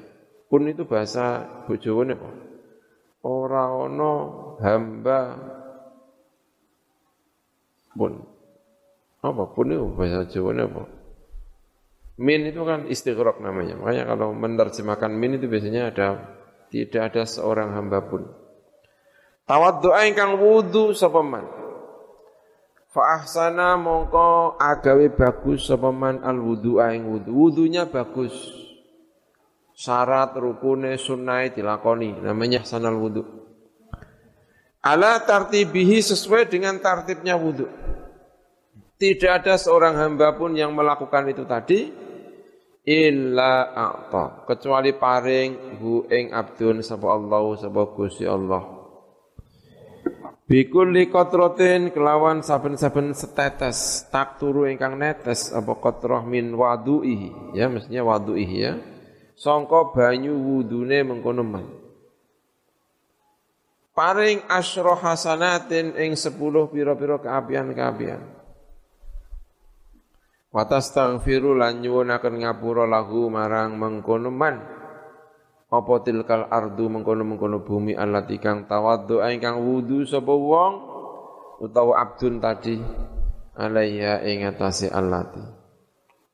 pun 0.50 0.66
itu 0.66 0.82
bahasa 0.82 1.46
bojowane 1.70 2.18
apa 2.18 2.30
ora 3.24 3.70
ono 3.72 4.12
hamba 4.60 5.20
pun. 7.94 8.12
Apa 9.20 9.52
pun 9.52 9.66
itu 9.68 9.84
bahasa 9.92 10.24
Jawa 10.24 10.56
apa? 10.64 10.82
Min 12.20 12.48
itu 12.48 12.64
kan 12.64 12.88
istighraq 12.88 13.40
namanya. 13.40 13.76
Makanya 13.76 14.04
kalau 14.08 14.32
menerjemahkan 14.32 15.12
min 15.12 15.36
itu 15.36 15.48
biasanya 15.48 15.92
ada 15.92 16.08
tidak 16.72 17.12
ada 17.12 17.22
seorang 17.28 17.76
hamba 17.76 18.00
pun. 18.04 18.28
Tawaddu'a 19.44 20.08
ingkang 20.08 20.40
wudu 20.40 20.96
sapa 20.96 21.20
man. 21.20 21.44
Fa 22.90 23.22
ahsana 23.22 23.76
mongko 23.76 24.56
agawe 24.56 25.12
bagus 25.12 25.68
sapa 25.68 25.92
man 25.92 26.24
al 26.24 26.40
wudu'a 26.40 26.96
ing 26.96 27.08
wudu. 27.08 27.28
Wudunya 27.32 27.88
bagus. 27.88 28.32
Syarat 29.80 30.36
rukune 30.36 31.00
sunnah 31.00 31.48
dilakoni 31.48 32.20
namanya 32.20 32.60
sanal 32.68 33.00
wudu. 33.00 33.24
Ala 34.84 35.24
tartibihi 35.24 36.04
sesuai 36.04 36.52
dengan 36.52 36.76
tartibnya 36.84 37.40
wudu. 37.40 37.64
Tidak 39.00 39.32
ada 39.32 39.56
seorang 39.56 39.96
hamba 39.96 40.36
pun 40.36 40.52
yang 40.52 40.76
melakukan 40.76 41.32
itu 41.32 41.48
tadi 41.48 41.88
illa 42.84 43.72
a'ta 43.72 44.44
kecuali 44.44 44.92
paring 44.92 45.80
hu 45.80 46.04
ing 46.12 46.28
abdun 46.36 46.84
sapa 46.84 47.16
Allah 47.16 47.40
sapa 47.56 47.80
Gusti 47.96 48.28
Allah. 48.28 48.60
Bikulli 50.44 51.08
kotrotin 51.08 51.88
kelawan 51.88 52.44
saben-saben 52.44 53.16
setetes 53.16 54.04
tak 54.12 54.36
turu 54.36 54.68
ingkang 54.68 55.00
netes 55.00 55.56
apa 55.56 55.72
kotroh 55.80 56.20
min 56.20 56.52
wadu'ihi 56.52 57.56
ya 57.56 57.72
mestinya 57.72 58.04
wadu'ihi 58.04 58.58
ya 58.60 58.74
songko 59.40 59.96
banyu 59.96 60.36
wudune 60.36 61.00
mengkono 61.00 61.40
man 61.40 61.80
paring 64.00 64.44
asyra 64.48 64.96
hasanatin 64.96 65.92
ing 65.92 66.16
sepuluh 66.16 66.72
pira-pira 66.72 67.20
keapian-keapian. 67.20 68.22
Wa 70.50 70.64
tastaghfiru 70.64 71.52
lan 71.52 71.84
nyuwunaken 71.84 72.42
ngapura 72.42 72.88
lahu 72.88 73.28
marang 73.28 73.76
mengkono 73.76 74.32
man 74.32 74.56
apa 75.70 75.92
tilkal 76.02 76.50
ardu 76.50 76.90
mengkono-mengkono 76.90 77.62
bumi 77.62 77.94
allati 77.94 78.42
kang 78.42 78.66
tawaddu 78.66 79.22
ingkang 79.22 79.62
wudu 79.62 80.02
sapa 80.02 80.34
wong 80.34 80.74
utawa 81.62 82.02
abdun 82.02 82.42
tadi 82.42 82.82
alaiya 83.54 84.26
ing 84.26 84.42
atase 84.50 84.90
allati 84.90 85.59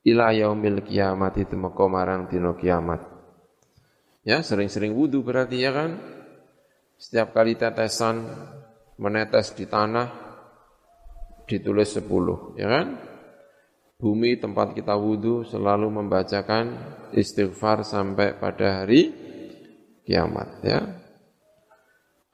ila 0.07 0.31
yaumil 0.31 0.87
kiamati 0.87 1.43
temeka 1.51 1.85
marang 1.91 2.31
dina 2.31 2.55
kiamat. 2.55 3.03
Ya 4.23 4.43
sering-sering 4.43 4.95
wudu 4.95 5.27
berarti 5.27 5.59
ya 5.59 5.75
kan? 5.75 5.99
Setiap 6.97 7.35
kali 7.35 7.59
tetesan 7.59 8.23
menetes 8.97 9.53
di 9.53 9.67
tanah 9.67 10.09
ditulis 11.51 11.91
sepuluh 11.91 12.55
ya 12.55 12.71
kan? 12.71 12.87
Bumi 13.97 14.39
tempat 14.39 14.77
kita 14.77 14.95
wudu 14.95 15.43
selalu 15.43 15.89
membacakan 15.89 16.79
istighfar 17.17 17.83
sampai 17.83 18.37
pada 18.39 18.83
hari 18.83 19.11
kiamat 20.07 20.49
ya. 20.63 20.81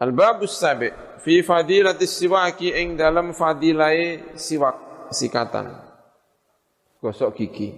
Al-babus 0.02 0.58
sabi 0.58 0.90
fi 1.22 1.40
fadilatis 1.46 2.18
siwaki 2.18 2.74
ing 2.74 2.98
dalam 2.98 3.30
fadilai 3.30 4.34
siwak 4.34 5.08
sikatan 5.14 5.81
gosok 7.02 7.34
gigi. 7.34 7.74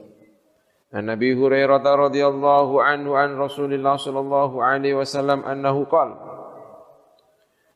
An 0.95 1.09
Nabi 1.11 1.33
Hurairah 1.35 1.81
radhiyallahu 1.81 2.79
anhu 2.79 3.17
an 3.17 3.35
Rasulillah 3.35 3.99
sallallahu 3.99 4.63
alaihi 4.63 4.95
wasallam 4.95 5.43
annahu 5.43 5.91
qala 5.91 6.15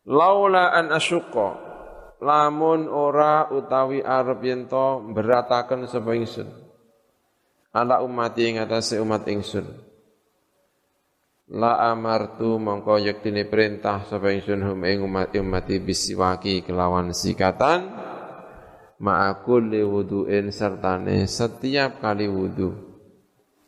Laula 0.08 0.72
an 0.72 0.88
asyqa. 0.94 1.66
Lamun 2.18 2.90
ora 2.90 3.46
utawi 3.52 4.02
arep 4.02 4.40
yen 4.42 4.66
to 4.66 5.04
berataken 5.14 5.86
sapa 5.86 6.16
ingsun. 6.18 6.48
Ala 7.70 8.02
umat 8.02 8.34
ing 8.40 8.58
atase 8.58 8.98
umat 8.98 9.28
ingsun. 9.28 9.68
La 11.54 11.78
amartu 11.92 12.58
mongko 12.58 12.98
yektine 12.98 13.46
perintah 13.46 14.02
sapa 14.08 14.34
ingsun 14.34 14.64
hum 14.64 14.80
ing 14.88 15.04
umat 15.04 15.36
umati 15.36 15.78
bisiwaki 15.78 16.66
kelawan 16.66 17.12
sikatan 17.14 18.07
ma'akul 18.98 19.70
li 19.70 19.82
wudu'in 19.82 20.50
sertane. 20.50 21.24
Setiap 21.26 22.02
kali 22.02 22.26
wudu 22.26 22.74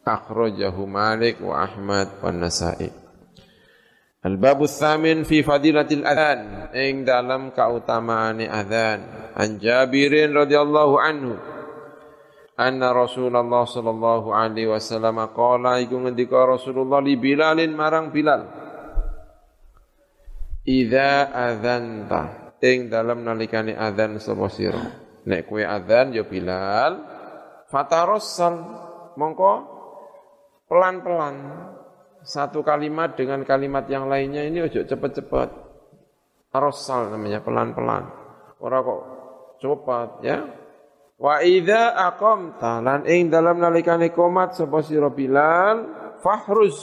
akhrajahu 0.04 0.86
Malik 0.90 1.38
wa 1.42 1.62
Ahmad 1.64 2.18
wa 2.18 2.30
Nasa'i. 2.34 2.90
Al-babu 4.20 4.68
tsamin 4.68 5.24
fi 5.24 5.40
fadilatil 5.40 6.04
adhan 6.04 6.68
ing 6.76 7.08
dalam 7.08 7.56
kautamaane 7.56 8.44
adzan 8.44 9.32
an 9.32 9.56
Jabirin 9.56 10.36
radhiyallahu 10.36 10.94
anhu 11.00 11.40
anna 12.60 12.92
Rasulullah 12.92 13.64
sallallahu 13.64 14.28
alaihi 14.36 14.68
wasallam 14.68 15.24
qala 15.32 15.80
iku 15.80 15.96
ngendika 16.04 16.36
Rasulullah 16.44 17.00
li 17.00 17.16
Bilalin 17.16 17.72
marang 17.72 18.12
Bilal. 18.12 18.44
Idza 20.68 21.32
adzanta 21.32 22.52
ing 22.60 22.92
dalam 22.92 23.24
nalikane 23.24 23.72
adzan 23.72 24.20
sapa 24.20 24.52
sira 24.52 24.99
nek 25.26 25.48
kowe 25.48 25.62
adzan 25.64 26.14
ya 26.16 26.24
Bilal. 26.24 26.92
Fatarassal 27.70 28.54
mongko 29.14 29.52
pelan-pelan. 30.66 31.36
Satu 32.20 32.60
kalimat 32.60 33.16
dengan 33.16 33.40
kalimat 33.48 33.88
yang 33.88 34.04
lainnya 34.04 34.44
ini 34.44 34.60
ojo 34.60 34.84
cepet-cepet. 34.84 35.48
Arosal 36.52 37.14
namanya 37.14 37.40
pelan-pelan. 37.40 38.04
Ora 38.60 38.78
kok 38.84 39.02
cepat 39.62 40.10
ya. 40.20 40.38
Wa 41.20 41.44
idza 41.44 41.96
aqamta 41.96 42.80
lan 42.80 43.04
ing 43.04 43.28
dalam 43.28 43.60
nalikane 43.60 44.12
komat 44.12 44.56
sapa 44.56 44.80
sira 44.84 45.08
Bilal? 45.12 46.00
Fahruz. 46.20 46.80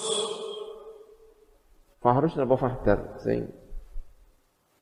Fahruz 2.02 2.34
napa 2.38 2.56
fahdar 2.58 3.22
sing? 3.22 3.50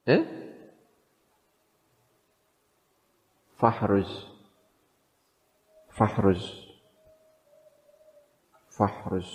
Eh? 0.05 0.44
Fahruz. 3.55 4.11
Fahruz. 5.89 6.43
Fahruz. 8.67 9.31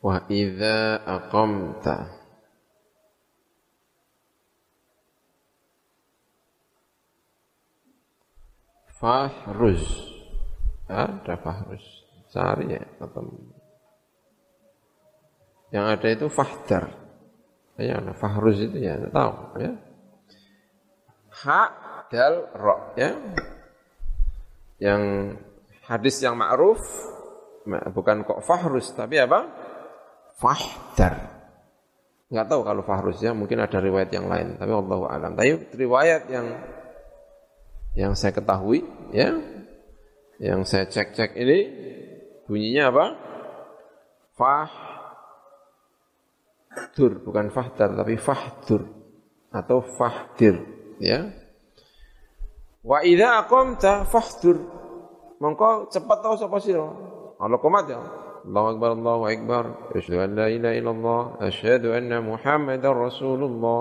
Wa 0.00 0.24
idza 0.30 1.02
aqamta 1.04 2.20
Fahruz. 9.00 9.84
Ada 10.86 11.34
Fahruz. 11.40 11.84
Cari 12.30 12.78
ya 12.78 12.84
ketemu. 13.00 13.38
Yang 15.72 15.86
ada 15.98 16.08
itu 16.14 16.26
Fahdar. 16.28 16.99
Ya, 17.80 17.96
Fahruz 18.12 18.60
itu 18.60 18.76
ya, 18.76 19.00
tahu 19.08 19.56
ya. 19.56 19.72
Ha 21.44 21.62
dal 22.12 22.52
ro 22.52 22.92
ya. 23.00 23.16
Yang 24.76 25.02
hadis 25.88 26.16
yang 26.20 26.36
ma'ruf 26.36 26.80
bukan 27.96 28.28
kok 28.28 28.44
Fahruz 28.44 28.92
tapi 28.92 29.16
apa? 29.16 29.48
Fahdar. 30.36 31.40
Enggak 32.30 32.46
tahu 32.46 32.60
kalau 32.62 32.82
Fahruz 32.84 33.18
ya, 33.18 33.32
mungkin 33.32 33.64
ada 33.64 33.80
riwayat 33.80 34.12
yang 34.12 34.28
lain, 34.28 34.60
tapi 34.60 34.70
Allah 34.70 34.98
alam. 35.08 35.32
Tapi 35.34 35.72
riwayat 35.74 36.30
yang 36.30 36.46
yang 37.98 38.12
saya 38.14 38.30
ketahui 38.30 38.86
ya 39.10 39.34
yang 40.38 40.62
saya 40.62 40.86
cek-cek 40.86 41.34
ini 41.34 41.58
bunyinya 42.46 42.94
apa 42.94 43.06
fahdur 46.70 47.18
bukan 47.26 47.50
fahdar 47.50 47.98
tapi 47.98 48.14
fahdur 48.14 48.86
atau 49.50 49.82
fahdir 49.82 50.62
ya. 51.02 51.26
Wa 52.86 53.02
idza 53.02 53.44
aqamta 53.44 54.06
fahdur 54.06 54.56
mongko 55.42 55.90
cepat 55.90 56.18
tau 56.22 56.38
sapa 56.38 56.62
sira. 56.62 56.86
Allah 57.42 57.58
komat 57.58 57.84
ya. 57.90 58.00
Allahu 58.46 58.66
akbar 58.72 58.90
Allahu 58.96 59.22
akbar. 59.26 59.64
Asyhadu 59.92 60.22
an 60.22 60.30
la 60.38 60.46
ilaha 60.48 60.74
illallah 60.78 61.20
asyhadu 61.42 61.92
anna 61.92 62.22
muhammadar 62.22 62.94
rasulullah. 62.94 63.80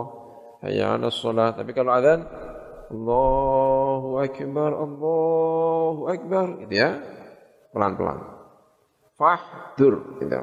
Hayya 0.65 0.97
'alas 0.97 1.15
shalah. 1.15 1.55
Tapi 1.55 1.71
kalau 1.71 1.95
azan 1.95 2.27
Allahu 2.89 4.17
Akbar, 4.17 4.73
Allahu 4.73 6.09
Akbar, 6.09 6.57
gitu 6.65 6.73
ya. 6.73 6.97
Pelan-pelan. 7.69 8.17
Fahdur, 9.13 10.17
gitu. 10.17 10.41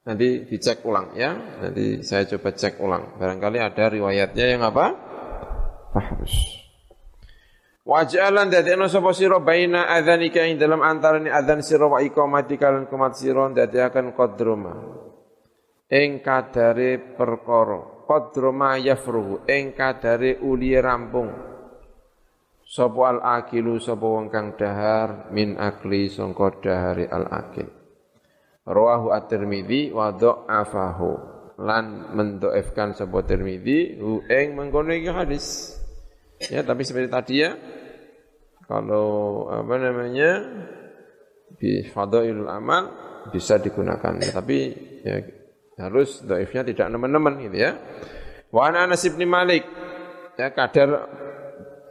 Nanti 0.00 0.48
dicek 0.48 0.80
ulang 0.88 1.12
ya. 1.12 1.36
Nanti 1.60 2.00
saya 2.00 2.24
coba 2.24 2.56
cek 2.56 2.80
ulang. 2.80 3.20
Barangkali 3.20 3.58
ada 3.60 3.84
riwayatnya 3.92 4.46
yang 4.56 4.62
apa? 4.64 4.86
Fahrus. 5.92 6.60
Wajalan 7.84 8.52
dadekno 8.52 8.86
sapa 8.86 9.10
sira 9.16 9.42
baina 9.42 9.90
adzanika 9.90 10.46
ing 10.46 10.60
dalam 10.60 10.78
antarane 10.84 11.32
adzan 11.32 11.64
sira 11.64 11.90
wa 11.90 11.98
iqamati 11.98 12.54
kalan 12.54 12.86
kumat 12.86 13.18
sira 13.18 13.50
dadekaken 13.50 14.14
qadruma. 14.14 14.74
Ing 15.90 16.22
kadare 16.22 17.02
perkara 17.18 18.00
ma 18.50 18.74
yafruhu 18.74 19.46
ing 19.46 19.74
kadare 19.74 20.42
uliye 20.42 20.82
rampung 20.82 21.30
sapa 22.66 23.00
al 23.06 23.18
akilu 23.22 23.78
sapa 23.78 24.02
wong 24.02 24.26
kang 24.30 24.58
dahar 24.58 25.30
min 25.30 25.54
akli 25.54 26.10
sangka 26.10 26.58
dahare 26.58 27.06
al 27.06 27.26
akil 27.30 27.79
Rawahu 28.64 29.12
At-Tirmidzi 29.12 29.90
wa 29.92 30.12
dha'afahu 30.12 31.10
lan 31.60 32.16
mendoefkan 32.16 32.96
sebuah 32.96 33.24
Tirmidzi 33.28 34.00
hu 34.00 34.24
ing 34.28 34.56
mengkono 34.56 34.92
hadis. 35.12 35.76
Ya, 36.40 36.64
tapi 36.64 36.88
seperti 36.88 37.08
tadi 37.12 37.34
ya 37.44 37.52
kalau 38.64 39.44
apa 39.52 39.74
namanya 39.76 40.40
di 41.60 41.84
fadailul 41.84 42.48
amal 42.48 42.82
bisa 43.28 43.60
digunakan. 43.60 44.16
Ya, 44.20 44.30
tapi 44.32 44.58
ya, 45.04 45.20
harus 45.80 46.24
doifnya 46.24 46.64
tidak 46.64 46.88
nemen-nemen 46.88 47.44
gitu 47.48 47.56
ya. 47.60 47.76
Wa 48.48 48.72
Anas 48.72 49.04
bin 49.04 49.28
Malik 49.28 49.68
ya 50.40 50.52
kadar 50.56 51.08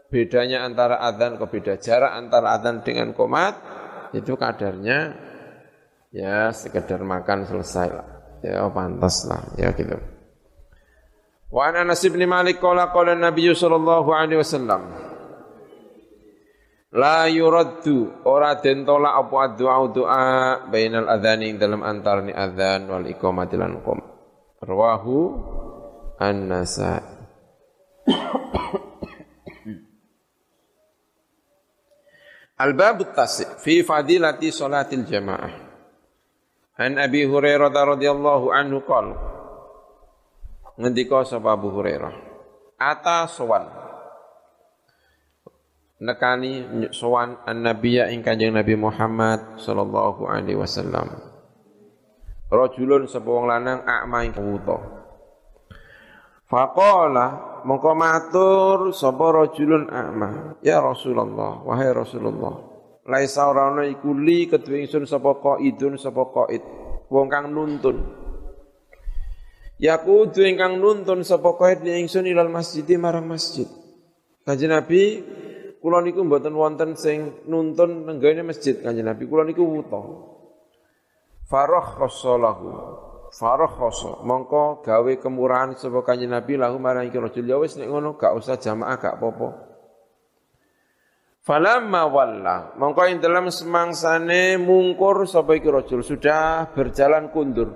bedanya 0.09 0.65
antara 0.65 0.97
adzan 1.05 1.37
ke 1.37 1.45
beda 1.45 1.77
jarak 1.77 2.17
antara 2.17 2.57
adzan 2.57 2.81
dengan 2.81 3.13
komat 3.13 3.53
itu 4.17 4.33
kadarnya 4.33 5.28
ya 6.13 6.49
sekedar 6.53 7.01
makan 7.01 7.45
selesai 7.45 7.87
lah. 7.89 8.07
Ya 8.39 8.63
pantas 8.71 9.27
lah 9.27 9.43
ya 9.59 9.75
gitu. 9.75 9.99
Wa 11.49 11.73
Anas 11.73 12.05
bin 12.05 12.23
Malik 12.29 12.61
qala 12.61 12.93
qala 12.93 13.17
Nabi 13.17 13.49
sallallahu 13.51 14.09
alaihi 14.13 14.39
wasallam 14.39 15.09
La 16.89 17.29
yuraddu 17.29 18.25
ora 18.25 18.57
den 18.57 18.81
tolak 18.81 19.13
apa 19.13 19.53
doa 19.53 19.77
doa 19.93 20.25
bainal 20.73 21.05
adzani 21.05 21.53
dalam 21.53 21.85
antarane 21.85 22.33
adzan 22.33 22.89
wal 22.89 23.05
iqamati 23.05 23.61
lan 23.61 23.77
qom. 23.85 24.01
Rawahu 24.57 25.17
An-Nasai. 26.17 27.05
Al-bab 32.59 33.15
tasi 33.15 33.45
fi 33.61 33.85
fadilati 33.85 34.49
salatil 34.49 35.05
jamaah. 35.05 35.68
An 36.79 36.95
Abi 36.95 37.27
Hurairah 37.27 37.69
radhiyallahu 37.69 38.55
anhu 38.55 38.79
qala 38.87 39.15
Ngendika 40.79 41.27
sapa 41.27 41.59
Abu 41.59 41.75
Hurairah 41.75 42.15
Ata 42.79 43.27
sowan 43.27 43.79
nekani 45.99 46.87
sowan 46.95 47.43
an-nabiyya 47.43 48.07
ing 48.15 48.23
Kanjeng 48.23 48.55
Nabi 48.55 48.79
Muhammad 48.79 49.59
sallallahu 49.59 50.31
alaihi 50.31 50.55
wasallam. 50.55 51.11
Rajulun 52.49 53.05
sapa 53.05 53.27
wong 53.27 53.51
lanang 53.51 53.83
akma 53.83 54.25
ing 54.25 54.33
wuta. 54.39 54.79
Faqala 56.49 57.61
mongko 57.67 57.91
matur 57.93 58.77
sapa 58.95 59.25
rajulun 59.43 59.91
akma, 59.91 60.57
ya 60.65 60.81
Rasulullah, 60.81 61.61
wahai 61.67 61.93
Rasulullah. 61.93 62.68
Laisa 63.07 63.47
ora 63.47 63.71
ana 63.71 63.87
iku 63.87 64.11
li 64.11 64.49
kedue 64.49 64.83
ingsun 64.83 65.07
sapa 65.07 65.39
qaidun 65.39 65.95
sapa 65.95 66.27
qaid, 66.35 66.63
wong 67.07 67.27
kang 67.31 67.47
nuntun. 67.53 67.97
Ya 69.79 69.95
kudu 70.03 70.43
ingkang 70.43 70.83
nuntun 70.83 71.23
sapa 71.23 71.55
qaid 71.55 71.87
ingsun 71.87 72.27
ilal 72.27 72.51
masjid 72.51 72.83
marang 72.99 73.23
masjid. 73.23 73.65
Kanjeng 74.43 74.75
Nabi 74.75 75.23
kula 75.79 76.03
niku 76.03 76.27
mboten 76.27 76.51
wonten 76.51 76.99
sing 76.99 77.47
nuntun 77.47 78.03
nenggane 78.03 78.43
masjid 78.43 78.75
Kanjeng 78.75 79.07
Nabi. 79.07 79.23
Kula 79.23 79.47
niku 79.47 79.63
wuta. 79.63 80.01
Farah 81.47 81.95
khosolahu. 81.95 82.67
Farah 83.29 83.71
khoso. 83.71 84.19
Mongko 84.25 84.83
gawe 84.83 85.11
kemurahan 85.21 85.79
sapa 85.79 86.03
Kanjeng 86.03 86.35
Nabi 86.35 86.59
lahu 86.59 86.75
marang 86.75 87.07
iki 87.07 87.15
rajul 87.15 87.47
ya 87.47 87.55
wis 87.55 87.79
nek 87.79 87.87
ngono 87.87 88.19
gak 88.19 88.35
usah 88.35 88.59
jamaah 88.59 88.99
gak 88.99 89.15
apa-apa. 89.21 89.68
Falamma 91.49 92.05
walla, 92.05 92.77
mongko 92.77 93.09
ing 93.09 93.17
dalam 93.17 93.49
semangsane 93.49 94.61
mungkur 94.61 95.25
sapa 95.25 95.57
iki 95.57 95.65
rajul 95.65 96.05
sudah 96.05 96.69
berjalan 96.77 97.33
kundur. 97.33 97.73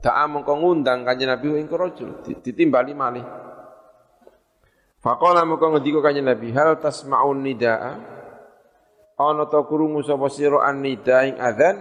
Da'a 0.00 0.24
mongko 0.24 0.56
ngundang 0.56 1.04
Kanjeng 1.04 1.28
Nabi 1.28 1.52
ing 1.60 1.68
rajul 1.68 2.24
ditimbali 2.24 2.96
malih. 2.96 3.20
Faqala 5.04 5.44
muka 5.44 5.68
ngendika 5.68 6.00
kanjeng 6.00 6.24
Nabi, 6.24 6.48
hal 6.56 6.80
tasma'un 6.80 7.44
nidaa? 7.44 7.92
Ana 9.20 9.44
ta 9.52 9.60
krungu 9.68 10.00
sapa 10.00 10.32
sira 10.32 10.64
an 10.64 10.80
nida 10.80 11.28
ing 11.28 11.36
adzan 11.36 11.76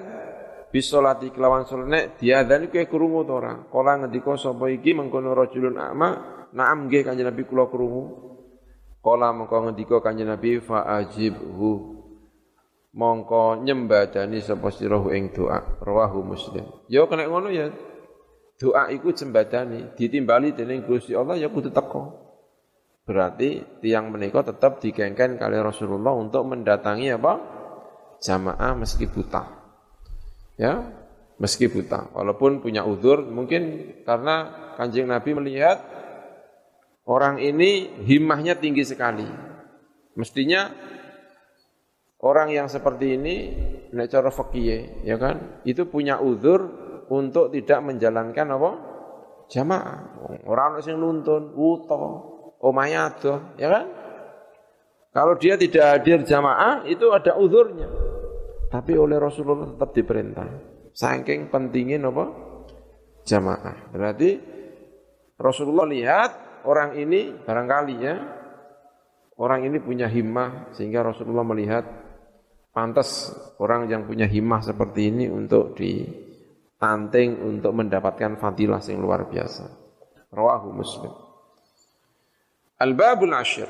bisolati 0.75 1.31
kelawan 1.31 1.63
salat 1.63 1.87
nek 1.87 2.05
diadzan 2.19 2.67
iku 2.67 2.83
krungu 2.91 3.23
ta 3.23 3.39
ora? 3.39 3.53
Kala 3.71 4.03
ngendika 4.03 4.35
sapa 4.35 4.67
iki 4.67 4.91
mengkono 4.91 5.31
rajulun 5.31 5.79
a'ma, 5.79 6.09
na'am 6.51 6.91
nggih 6.91 7.07
kanjeng 7.07 7.31
Nabi 7.31 7.47
kula 7.47 7.71
krungu. 7.71 8.32
Kala 9.03 9.35
mengko 9.35 9.67
ngendika 9.67 9.99
kanjeng 9.99 10.31
Nabi 10.31 10.63
fa 10.63 10.88
ajibhu. 11.03 11.91
Mongko 12.93 13.65
nyembadani 13.65 14.38
sapa 14.39 14.69
sira 14.69 15.01
ing 15.11 15.34
doa, 15.34 15.81
rawahu 15.81 16.23
Muslim. 16.23 16.63
Ya 16.88 17.03
kena 17.09 17.25
ngono 17.25 17.49
ya. 17.49 17.73
Doa 18.55 18.93
iku 18.93 19.11
jembadani, 19.11 19.97
ditimbali 19.97 20.53
dening 20.53 20.85
Gusti 20.85 21.17
Allah 21.17 21.35
ya 21.35 21.49
kudu 21.49 21.73
teko. 21.73 22.23
Berarti 23.03 23.81
tiang 23.84 24.13
menikah 24.13 24.47
tetap 24.47 24.80
digengken 24.80 25.35
kali 25.35 25.59
Rasulullah 25.59 26.15
untuk 26.15 26.47
mendatangi 26.47 27.11
apa? 27.11 27.34
Jamaah 28.23 28.77
meski 28.80 29.09
buta. 29.09 29.43
Ya, 30.55 30.80
meski 31.41 31.67
buta. 31.67 32.13
Walaupun 32.15 32.63
punya 32.63 32.88
uzur, 32.88 33.25
mungkin 33.27 33.91
karena 34.07 34.53
kanjeng 34.80 35.09
Nabi 35.11 35.35
melihat 35.35 35.81
orang 37.07 37.39
ini 37.39 37.99
himmahnya 38.03 38.59
tinggi 38.59 38.84
sekali. 38.88 39.25
Mestinya 40.13 40.69
orang 42.21 42.53
yang 42.53 42.67
seperti 42.69 43.17
ini, 43.17 43.35
nek 43.91 44.07
cara 44.11 44.30
fakih, 44.30 45.03
ya 45.03 45.17
kan, 45.17 45.63
itu 45.65 45.89
punya 45.89 46.21
uzur 46.21 46.61
untuk 47.09 47.49
tidak 47.51 47.80
menjalankan 47.84 48.47
apa? 48.55 48.71
Jamaah. 49.51 49.99
Orang 50.47 50.80
yang 50.85 50.97
nuntun, 51.01 51.51
wuto, 51.57 52.03
omahnya 52.63 53.11
ya 53.59 53.67
kan? 53.69 53.85
Kalau 55.13 55.38
dia 55.38 55.53
tidak 55.59 55.85
hadir 55.93 56.25
jamaah 56.25 56.89
itu 56.89 57.13
ada 57.13 57.38
uzurnya. 57.38 57.85
Tapi 58.73 58.97
oleh 58.97 59.21
Rasulullah 59.21 59.69
tetap 59.69 59.93
diperintah. 59.93 60.49
Saking 60.89 61.53
pentingin 61.53 62.01
apa? 62.09 62.25
Jamaah. 63.21 63.93
Berarti 63.93 64.41
Rasulullah 65.38 65.85
lihat 65.85 66.31
orang 66.64 66.99
ini 66.99 67.34
barangkali 67.44 67.95
ya 67.99 68.15
orang 69.40 69.68
ini 69.68 69.77
punya 69.80 70.07
himmah 70.07 70.73
sehingga 70.76 71.03
Rasulullah 71.03 71.45
melihat 71.48 71.85
pantas 72.73 73.31
orang 73.61 73.88
yang 73.88 74.03
punya 74.10 74.26
himmah 74.26 74.61
seperti 74.65 75.14
ini 75.14 75.26
untuk 75.30 75.77
ditanting 75.77 77.40
untuk 77.41 77.72
mendapatkan 77.73 78.38
fadilah 78.41 78.81
yang 78.90 78.99
luar 79.02 79.30
biasa. 79.30 79.64
Rawahu 80.34 80.69
Muslim. 80.73 81.14
Al-babul 82.81 83.31
ashir 83.38 83.69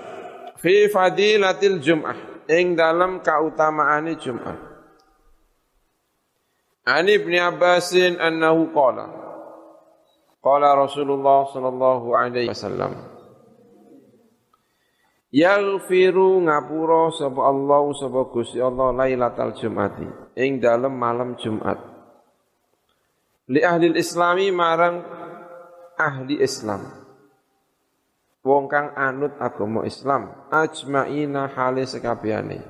fi 0.57 0.88
fadilatil 0.88 1.84
jum'ah 1.84 2.48
ing 2.48 2.76
dalam 2.76 3.24
kautamaane 3.24 4.15
Jum'ah. 4.20 4.57
An 6.84 7.06
Ibnu 7.07 7.38
Abbasin 7.40 8.20
annahu 8.20 8.76
qala 8.76 9.22
Qala 10.44 10.76
Rasulullah 10.76 11.48
sallallahu 11.48 12.11
alaihi 12.20 12.52
wasallam 12.52 13.14
Yaghfiru 15.34 16.45
ngapura 16.45 17.10
sapa 17.10 17.41
Allah 17.49 17.84
sapa 17.98 18.22
Gusti 18.30 18.61
Allah 18.61 18.94
lailatal 18.94 19.57
jum'ati 19.57 20.38
ing 20.38 20.61
dalam 20.61 20.94
malam 20.94 21.34
Jumat. 21.41 21.82
Li 23.49 23.65
ahli 23.65 23.98
islami 23.98 24.53
marang 24.53 25.02
ahli 25.98 26.38
Islam. 26.38 26.86
Wong 28.45 28.70
kang 28.70 28.94
anut 28.94 29.34
agama 29.41 29.90
Islam 29.90 30.30
ajmaina 30.53 31.49
hale 31.49 31.90
sekabehane 31.90 32.61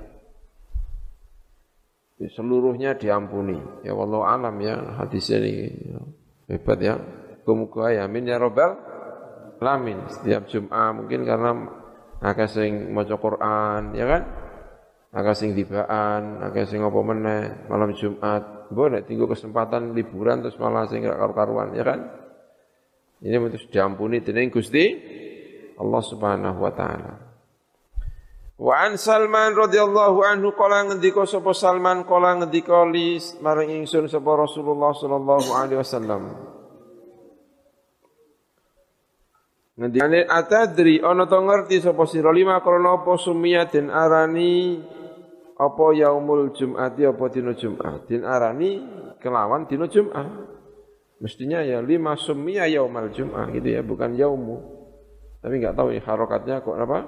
seluruhnya 2.31 2.95
diampuni. 2.95 3.59
Ya 3.83 3.91
wallahu 3.91 4.23
alam 4.23 4.55
ya 4.63 5.03
hadis 5.03 5.27
ini 5.35 5.67
hebat 6.47 6.79
ya 6.79 6.95
muga 7.51 7.91
ya 7.91 8.07
amin 8.07 8.31
ya 8.31 8.39
robbal 8.39 8.79
alamin. 9.63 10.03
Setiap 10.11 10.47
Jumat 10.51 10.91
mungkin 10.91 11.23
karena 11.23 11.51
akeh 12.19 12.47
sing 12.51 12.91
maca 12.91 13.15
Quran 13.15 13.95
ya 13.95 14.05
kan? 14.07 14.23
Akeh 15.15 15.35
sing 15.35 15.55
tibaan 15.55 16.43
akeh 16.43 16.67
sing 16.67 16.83
apa 16.83 16.99
meneh 16.99 17.67
malam 17.71 17.91
Jumat. 17.95 18.71
Nek 18.73 19.05
tinggal 19.05 19.29
kesempatan 19.29 19.93
liburan 19.93 20.41
terus 20.41 20.57
malah 20.57 20.89
sing 20.89 21.05
gak 21.05 21.15
karu-karuan 21.15 21.77
ya 21.77 21.85
kan? 21.85 21.99
Ini 23.23 23.39
terus 23.53 23.69
diampuni 23.71 24.19
dening 24.19 24.51
Gusti 24.51 24.83
Allah 25.79 26.01
Subhanahu 26.03 26.59
wa 26.59 26.73
taala. 26.73 27.13
Wa 28.57 28.89
an 28.89 28.97
Salman 28.97 29.53
radhiyallahu 29.53 30.25
anhu 30.25 30.57
kala 30.57 30.89
ngendika 30.89 31.23
sapa 31.29 31.53
Salman 31.53 32.03
kala 32.03 32.41
ngendika 32.41 32.83
li 32.89 33.21
marang 33.39 33.69
ingsun 33.69 34.09
sapa 34.09 34.31
Rasulullah 34.33 34.91
sallallahu 34.91 35.47
alaihi 35.53 35.79
wasallam. 35.79 36.23
Ngendikane 39.73 40.29
atadri 40.29 41.01
ana 41.01 41.25
to 41.25 41.39
ngerti 41.41 41.81
sapa 41.81 42.05
sira 42.05 42.29
lima 42.29 42.61
krana 42.61 43.01
apa 43.01 43.17
sumia 43.17 43.65
den 43.65 43.89
arani 43.89 44.77
apa 45.57 45.85
yaumul 45.97 46.53
jum'ati 46.53 47.01
apa 47.09 47.25
dina 47.33 47.57
Jumat. 47.57 48.05
Den 48.05 48.21
arani 48.21 48.81
kelawan 49.17 49.65
dina 49.65 49.89
Jumat. 49.89 50.53
Mestinya 51.23 51.63
ya 51.63 51.79
lima 51.79 52.19
summiya 52.19 52.67
yaumal 52.67 53.07
Jum'ah 53.07 53.47
gitu 53.55 53.71
ya, 53.71 53.79
bukan 53.79 54.11
yaumu. 54.11 54.59
Tapi 55.39 55.55
enggak 55.55 55.79
tahu 55.79 55.95
ya 55.95 56.03
harokatnya 56.03 56.59
kok 56.59 56.75
apa? 56.75 56.99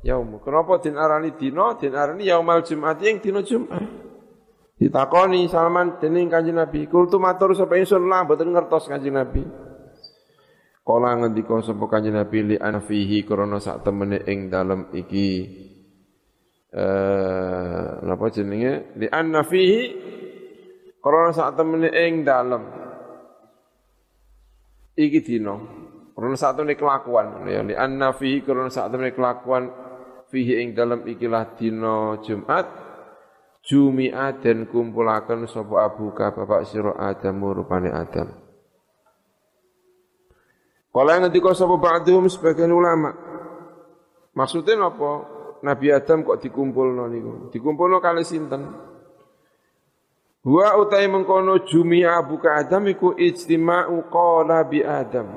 Yaumu. 0.00 0.40
Kenapa 0.40 0.80
din 0.80 0.96
arani 0.96 1.36
dina, 1.36 1.76
din 1.76 1.92
arani 1.92 2.24
yaumal 2.24 2.64
Jum'at 2.64 2.96
yang 3.04 3.20
dina 3.20 3.44
Jum'ah. 3.44 3.84
Ditakoni 4.80 5.44
Salman 5.52 6.00
dening 6.00 6.32
Kanjeng 6.32 6.56
Nabi, 6.56 6.88
kultu 6.88 7.20
matur 7.20 7.52
sapa 7.52 7.76
ingsun 7.76 8.08
lah 8.08 8.24
mboten 8.24 8.48
ngertos 8.48 8.88
Kanjeng 8.88 9.12
Nabi. 9.12 9.44
Kala 10.80 11.12
ngendika 11.20 11.60
sapa 11.60 11.84
Kanjeng 11.86 12.16
Nabi 12.16 12.54
li 12.54 12.56
anfihi 12.56 13.22
krana 13.28 13.60
sak 13.60 13.84
temene 13.84 14.24
ing 14.24 14.48
dalem 14.48 14.88
iki. 14.96 15.28
Eh 16.72 17.88
napa 18.00 18.26
jenenge? 18.32 18.96
Li 18.96 19.06
anfihi 19.06 19.80
krana 21.04 21.30
sak 21.36 21.60
temene 21.60 21.92
ing 21.92 22.24
dalem 22.24 22.62
iki 24.96 25.20
dina. 25.20 25.54
Krana 26.16 26.36
sak 26.40 26.56
temene 26.56 26.74
kelakuan. 26.80 27.44
Ya 27.44 27.60
li 27.60 27.76
anfihi 27.76 28.40
krana 28.40 28.72
sak 28.72 28.88
temene 28.88 29.12
kelakuan 29.12 29.68
fihi 30.32 30.64
ing 30.64 30.72
dalem 30.72 31.04
ikilah 31.04 31.60
dina 31.60 32.18
Jumat. 32.24 32.88
Jumi'at 33.60 34.40
dan 34.40 34.64
kumpulakan 34.72 35.44
sapa 35.44 35.84
abuka 35.84 36.32
bapak 36.32 36.64
sira 36.64 36.96
Adam 36.96 37.44
rupane 37.52 37.92
Adam. 37.92 38.49
Kala 40.90 41.22
ngendika 41.22 41.54
sapa 41.54 41.78
ba'dhum 41.78 42.26
sebagian 42.26 42.74
ulama. 42.74 43.14
Maksudnya 44.34 44.90
apa? 44.90 45.10
Nabi 45.62 45.86
Adam 45.92 46.26
kok 46.26 46.40
dikumpulno 46.42 47.06
niku? 47.06 47.52
Dikumpulno 47.54 48.02
kali 48.02 48.26
sinten? 48.26 48.62
Wa 50.40 50.72
utai 50.80 51.04
mengkono 51.06 51.62
jumi'a 51.68 52.16
abuka 52.16 52.56
Adam 52.56 52.88
iku 52.88 53.12
ijtima'u 53.12 54.08
qala 54.08 54.64
bi 54.64 54.80
Adam. 54.80 55.28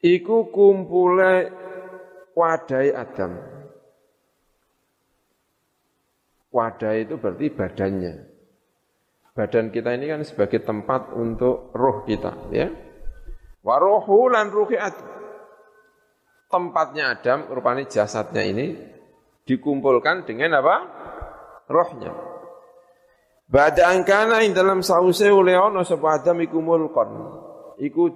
Iku 0.00 0.48
kumpule 0.48 1.52
wadai 2.34 2.88
Adam. 2.92 3.36
Wadah 6.54 6.94
itu 6.98 7.14
berarti 7.18 7.46
badannya. 7.50 8.33
Badan 9.34 9.74
kita 9.74 9.90
ini 9.98 10.06
kan 10.14 10.22
sebagai 10.22 10.62
tempat 10.62 11.10
untuk 11.10 11.74
roh 11.74 12.06
kita, 12.06 12.54
ya. 12.54 12.70
Warohu 13.66 14.30
lan 14.30 14.54
ruhi 14.54 14.78
Adam. 14.78 15.10
Tempatnya 16.46 17.18
Adam, 17.18 17.50
rupanya 17.50 17.82
jasadnya 17.82 18.46
ini 18.46 18.78
dikumpulkan 19.42 20.22
dengan 20.22 20.62
apa? 20.62 20.76
Rohnya. 21.66 22.14
Bada 23.50 23.90
angkana 23.90 24.46
ing 24.46 24.54
dalam 24.54 24.86
sause 24.86 25.26
oleh 25.26 25.58
ono 25.58 25.82
sapa 25.82 26.22
Adam 26.22 26.38
iku 26.38 26.62
mulkon. 26.62 27.10
Iku. 27.82 28.14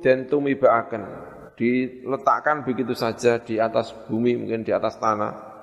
Diletakkan 1.58 2.62
begitu 2.62 2.94
saja 2.94 3.42
di 3.42 3.58
atas 3.58 3.90
bumi, 4.06 4.38
mungkin 4.38 4.62
di 4.62 4.70
atas 4.70 4.94
tanah 5.02 5.57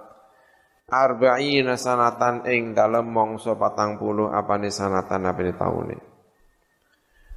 arba'ina 0.86 1.74
sanatan 1.82 2.46
ing 2.46 2.78
dalem 2.78 3.10
mongso 3.10 3.58
patang 3.58 3.98
puluh 3.98 4.30
apane 4.30 4.70
sanatan 4.70 5.26
apane 5.26 5.54
taune. 5.58 5.98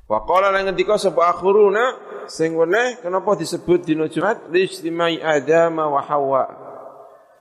Wa 0.08 0.24
qala 0.24 0.52
lan 0.52 0.68
ngendika 0.68 0.96
sapa 0.96 1.32
akhiruna 1.32 1.84
sing 2.28 2.56
weneh 2.56 3.00
kenapa 3.00 3.36
disebut 3.36 3.84
dina 3.84 4.08
Jumat 4.08 4.48
listimai 4.48 5.20
Adam 5.20 5.80
wa 5.80 6.00
Hawa. 6.00 6.44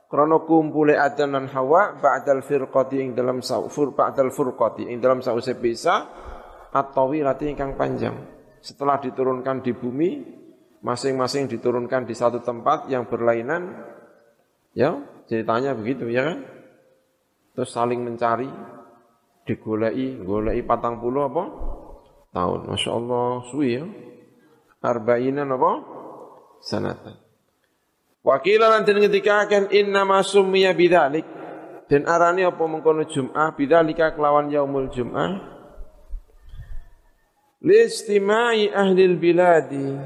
Krana 0.08 0.40
kumpule 0.40 0.96
Adam 0.96 1.36
lan 1.36 1.46
Hawa 1.52 2.00
ba'dal 2.00 2.40
firqati 2.40 2.96
ing 2.96 3.12
dalam 3.12 3.44
saufur 3.44 3.92
ba'dal 3.92 4.32
furqati 4.32 4.88
ing 4.88 5.04
dalam 5.04 5.20
sause 5.20 5.52
bisa 5.52 6.08
at-tawilati 6.72 7.52
ingkang 7.52 7.76
panjang. 7.76 8.16
Setelah 8.64 9.00
diturunkan 9.00 9.60
di 9.60 9.72
bumi, 9.76 10.10
masing-masing 10.80 11.48
diturunkan 11.48 12.08
di 12.08 12.16
satu 12.16 12.40
tempat 12.40 12.88
yang 12.88 13.04
berlainan, 13.08 13.84
ya 14.72 14.96
Ceritanya 15.28 15.76
begitu 15.76 16.08
ya 16.08 16.24
kan? 16.32 16.40
Terus 17.52 17.70
saling 17.70 18.00
mencari, 18.00 18.48
digolei, 19.44 20.16
golei 20.24 20.64
patang 20.64 20.98
puluh 20.98 21.28
apa? 21.28 21.44
Tahun. 22.32 22.60
Masya 22.72 22.90
Allah, 22.96 23.28
suwi 23.52 23.68
ya. 23.76 23.84
Arbainan 24.80 25.52
apa? 25.52 25.72
Sanatan. 26.64 27.20
Wakila 28.24 28.72
nanti 28.72 28.96
ketika 28.96 29.44
akan 29.44 29.68
inna 29.72 30.08
masummiya 30.08 30.72
bidalik. 30.72 31.26
Dan 31.88 32.04
arani 32.04 32.44
apa 32.44 32.60
mengkono 32.68 33.08
Jum'ah, 33.08 33.56
bidalika 33.56 34.12
kelawan 34.12 34.52
yaumul 34.52 34.92
Jum'ah. 34.92 35.40
Listimai 37.64 38.68
ahlil 38.68 39.16
biladi. 39.16 39.96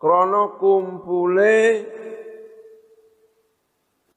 Krono 0.00 0.56
kumpule 0.56 1.84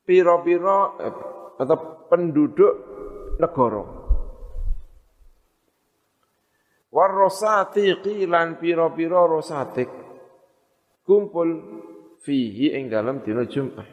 piro-piro 0.10 0.98
eh, 0.98 1.14
atau 1.62 1.78
penduduk 2.10 2.74
negara. 3.38 3.86
Warrosati 6.90 8.02
qilan 8.02 8.58
piro-piro 8.58 9.30
rosatik 9.30 9.86
kumpul 11.06 11.50
fihi 12.26 12.74
ing 12.74 12.90
dalam 12.90 13.22
dina 13.22 13.46
Jumat. 13.46 13.86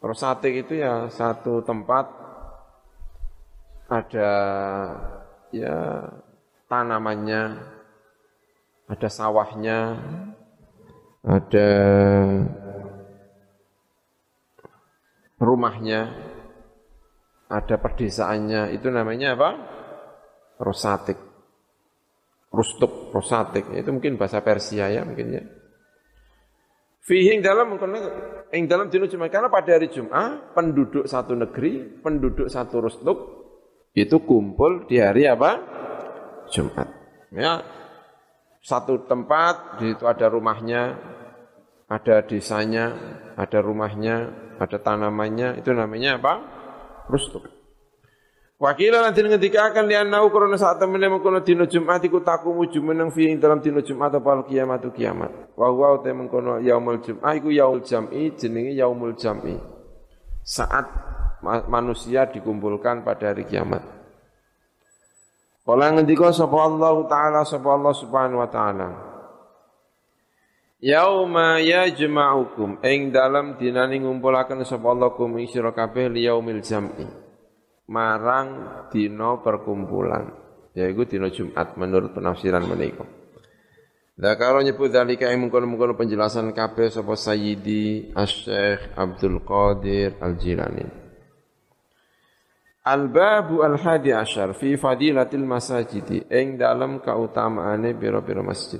Rosatik 0.00 0.64
itu 0.64 0.80
ya 0.80 1.12
satu 1.12 1.60
tempat 1.60 2.08
ada 3.92 4.32
ya 5.52 5.76
tanamannya, 6.72 7.42
ada 8.88 9.08
sawahnya, 9.12 10.00
ada 11.20 11.68
rumahnya, 15.36 16.12
ada 17.46 17.76
perdesaannya, 17.78 18.74
itu 18.74 18.88
namanya 18.90 19.38
apa? 19.38 19.50
Rosatik. 20.58 21.18
Rustuk, 22.50 23.12
rosatik. 23.12 23.68
Itu 23.76 23.92
mungkin 23.92 24.16
bahasa 24.16 24.40
Persia 24.40 24.88
ya 24.88 25.04
mungkin 25.04 25.26
ya. 25.36 25.44
Fihi 27.06 27.38
dalam 27.38 27.78
ing 28.50 28.66
dalam 28.66 28.90
dino 28.90 29.06
Jumat 29.06 29.30
karena 29.30 29.46
pada 29.46 29.78
hari 29.78 29.86
Jumat 29.94 30.50
penduduk 30.58 31.06
satu 31.06 31.38
negeri, 31.38 32.02
penduduk 32.02 32.50
satu 32.50 32.82
rustuk 32.82 33.18
itu 33.94 34.26
kumpul 34.26 34.90
di 34.90 34.98
hari 34.98 35.30
apa? 35.30 35.62
Jumat. 36.50 36.88
Ya. 37.30 37.62
Satu 38.58 39.06
tempat 39.06 39.78
di 39.78 39.94
situ 39.94 40.02
ada 40.10 40.26
rumahnya, 40.26 40.98
ada 41.86 42.22
desanya, 42.26 42.94
ada 43.38 43.58
rumahnya, 43.62 44.30
ada 44.58 44.78
tanamannya, 44.82 45.62
itu 45.62 45.70
namanya 45.70 46.18
apa? 46.18 46.34
Rustuk. 47.06 47.46
Wakilah 48.56 49.04
nanti 49.04 49.20
ketika 49.20 49.68
akan 49.68 49.84
lianau 49.84 50.32
korona 50.32 50.56
saat 50.56 50.80
temennya 50.80 51.12
mengkono 51.12 51.44
dino 51.44 51.68
Jumat 51.68 52.00
iku 52.00 52.24
takumu 52.24 52.64
jumeneng 52.64 53.12
fi 53.12 53.28
ing 53.28 53.36
dalam 53.36 53.60
dino 53.60 53.84
Jumat 53.84 54.16
apa 54.16 54.48
kiamat 54.48 54.80
tu 54.80 54.96
kiamat. 54.96 55.52
Wa 55.52 55.68
huwa 55.68 56.00
te 56.00 56.08
mengkono 56.16 56.64
yaumul 56.64 57.04
Jumat 57.04 57.36
iku 57.36 57.52
yaumul 57.52 57.84
jam'i 57.84 58.32
jenenge 58.32 58.72
yaumul 58.72 59.12
jam'i. 59.12 59.60
Saat 60.40 60.88
manusia 61.68 62.24
dikumpulkan 62.32 63.04
pada 63.04 63.36
hari 63.36 63.44
kiamat. 63.44 63.84
Kala 65.60 65.92
ngendika 65.92 66.32
sapa 66.32 66.56
Allah 66.56 66.96
taala 67.12 67.40
sapa 67.44 67.68
Allah 67.76 67.92
Subhanahu 67.92 68.40
wa 68.40 68.48
taala. 68.48 68.88
Yauma 70.86 71.58
yajma'ukum 71.58 72.78
ing 72.86 73.10
dalam 73.10 73.58
dinani 73.58 73.98
ngumpulaken 74.06 74.62
sapa 74.62 74.86
Allah 74.94 75.10
kum 75.18 75.34
ing 75.34 75.50
sira 75.50 75.74
kabeh 75.74 76.06
liyaumil 76.06 76.62
jam'i. 76.62 77.02
Marang 77.90 78.48
dina 78.94 79.42
perkumpulan. 79.42 80.30
Yaiku 80.78 81.02
dina 81.10 81.26
Jumat 81.34 81.74
menurut 81.74 82.14
penafsiran 82.14 82.62
menika. 82.70 83.02
kalau 84.38 84.62
nyebut 84.62 84.94
dalika 84.94 85.26
ing 85.34 85.42
mungkon-mungkon 85.42 85.98
penjelasan 85.98 86.54
kabeh 86.54 86.86
sapa 86.94 87.18
Sayyidi 87.18 88.14
Asy-Syaikh 88.14 88.94
Abdul 88.94 89.42
Qadir 89.42 90.22
Al-Jilani. 90.22 90.86
Al-babu 92.86 93.66
al-hadi 93.66 94.14
asyar 94.14 94.54
fi 94.54 94.78
fadilatil 94.78 95.42
masajidi 95.42 96.30
ing 96.30 96.54
dalam 96.54 97.02
kautamaane 97.02 97.90
biro-biro 97.98 98.46
masjid. 98.46 98.78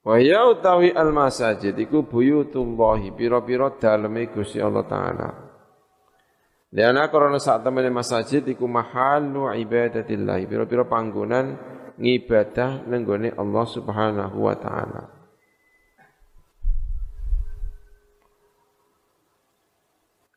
Wa 0.00 0.16
ya 0.16 0.48
utawi 0.48 0.96
al 0.96 1.12
masajid 1.12 1.76
iku 1.76 2.08
buyutullahi 2.08 3.12
pira-pira 3.12 3.68
daleme 3.76 4.32
Gusti 4.32 4.56
Allah 4.56 4.84
taala. 4.88 5.28
Liana 6.70 7.10
karena 7.10 7.42
saat 7.42 7.66
temen 7.66 7.84
masjid 7.90 8.40
iku 8.46 8.64
mahallu 8.70 9.50
ibadatillah 9.50 10.38
pira-pira 10.46 10.86
panggonan 10.86 11.58
ngibadah 11.98 12.86
nenggone 12.86 13.34
Allah 13.34 13.64
Subhanahu 13.66 14.38
wa 14.40 14.54
taala. 14.56 15.02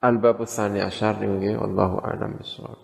Al-bab 0.04 0.44
tsani 0.44 0.84
asyar 0.84 1.24
niku 1.24 1.64
wallahu 1.64 2.04
a'lam 2.04 2.36
bissawab. 2.36 2.83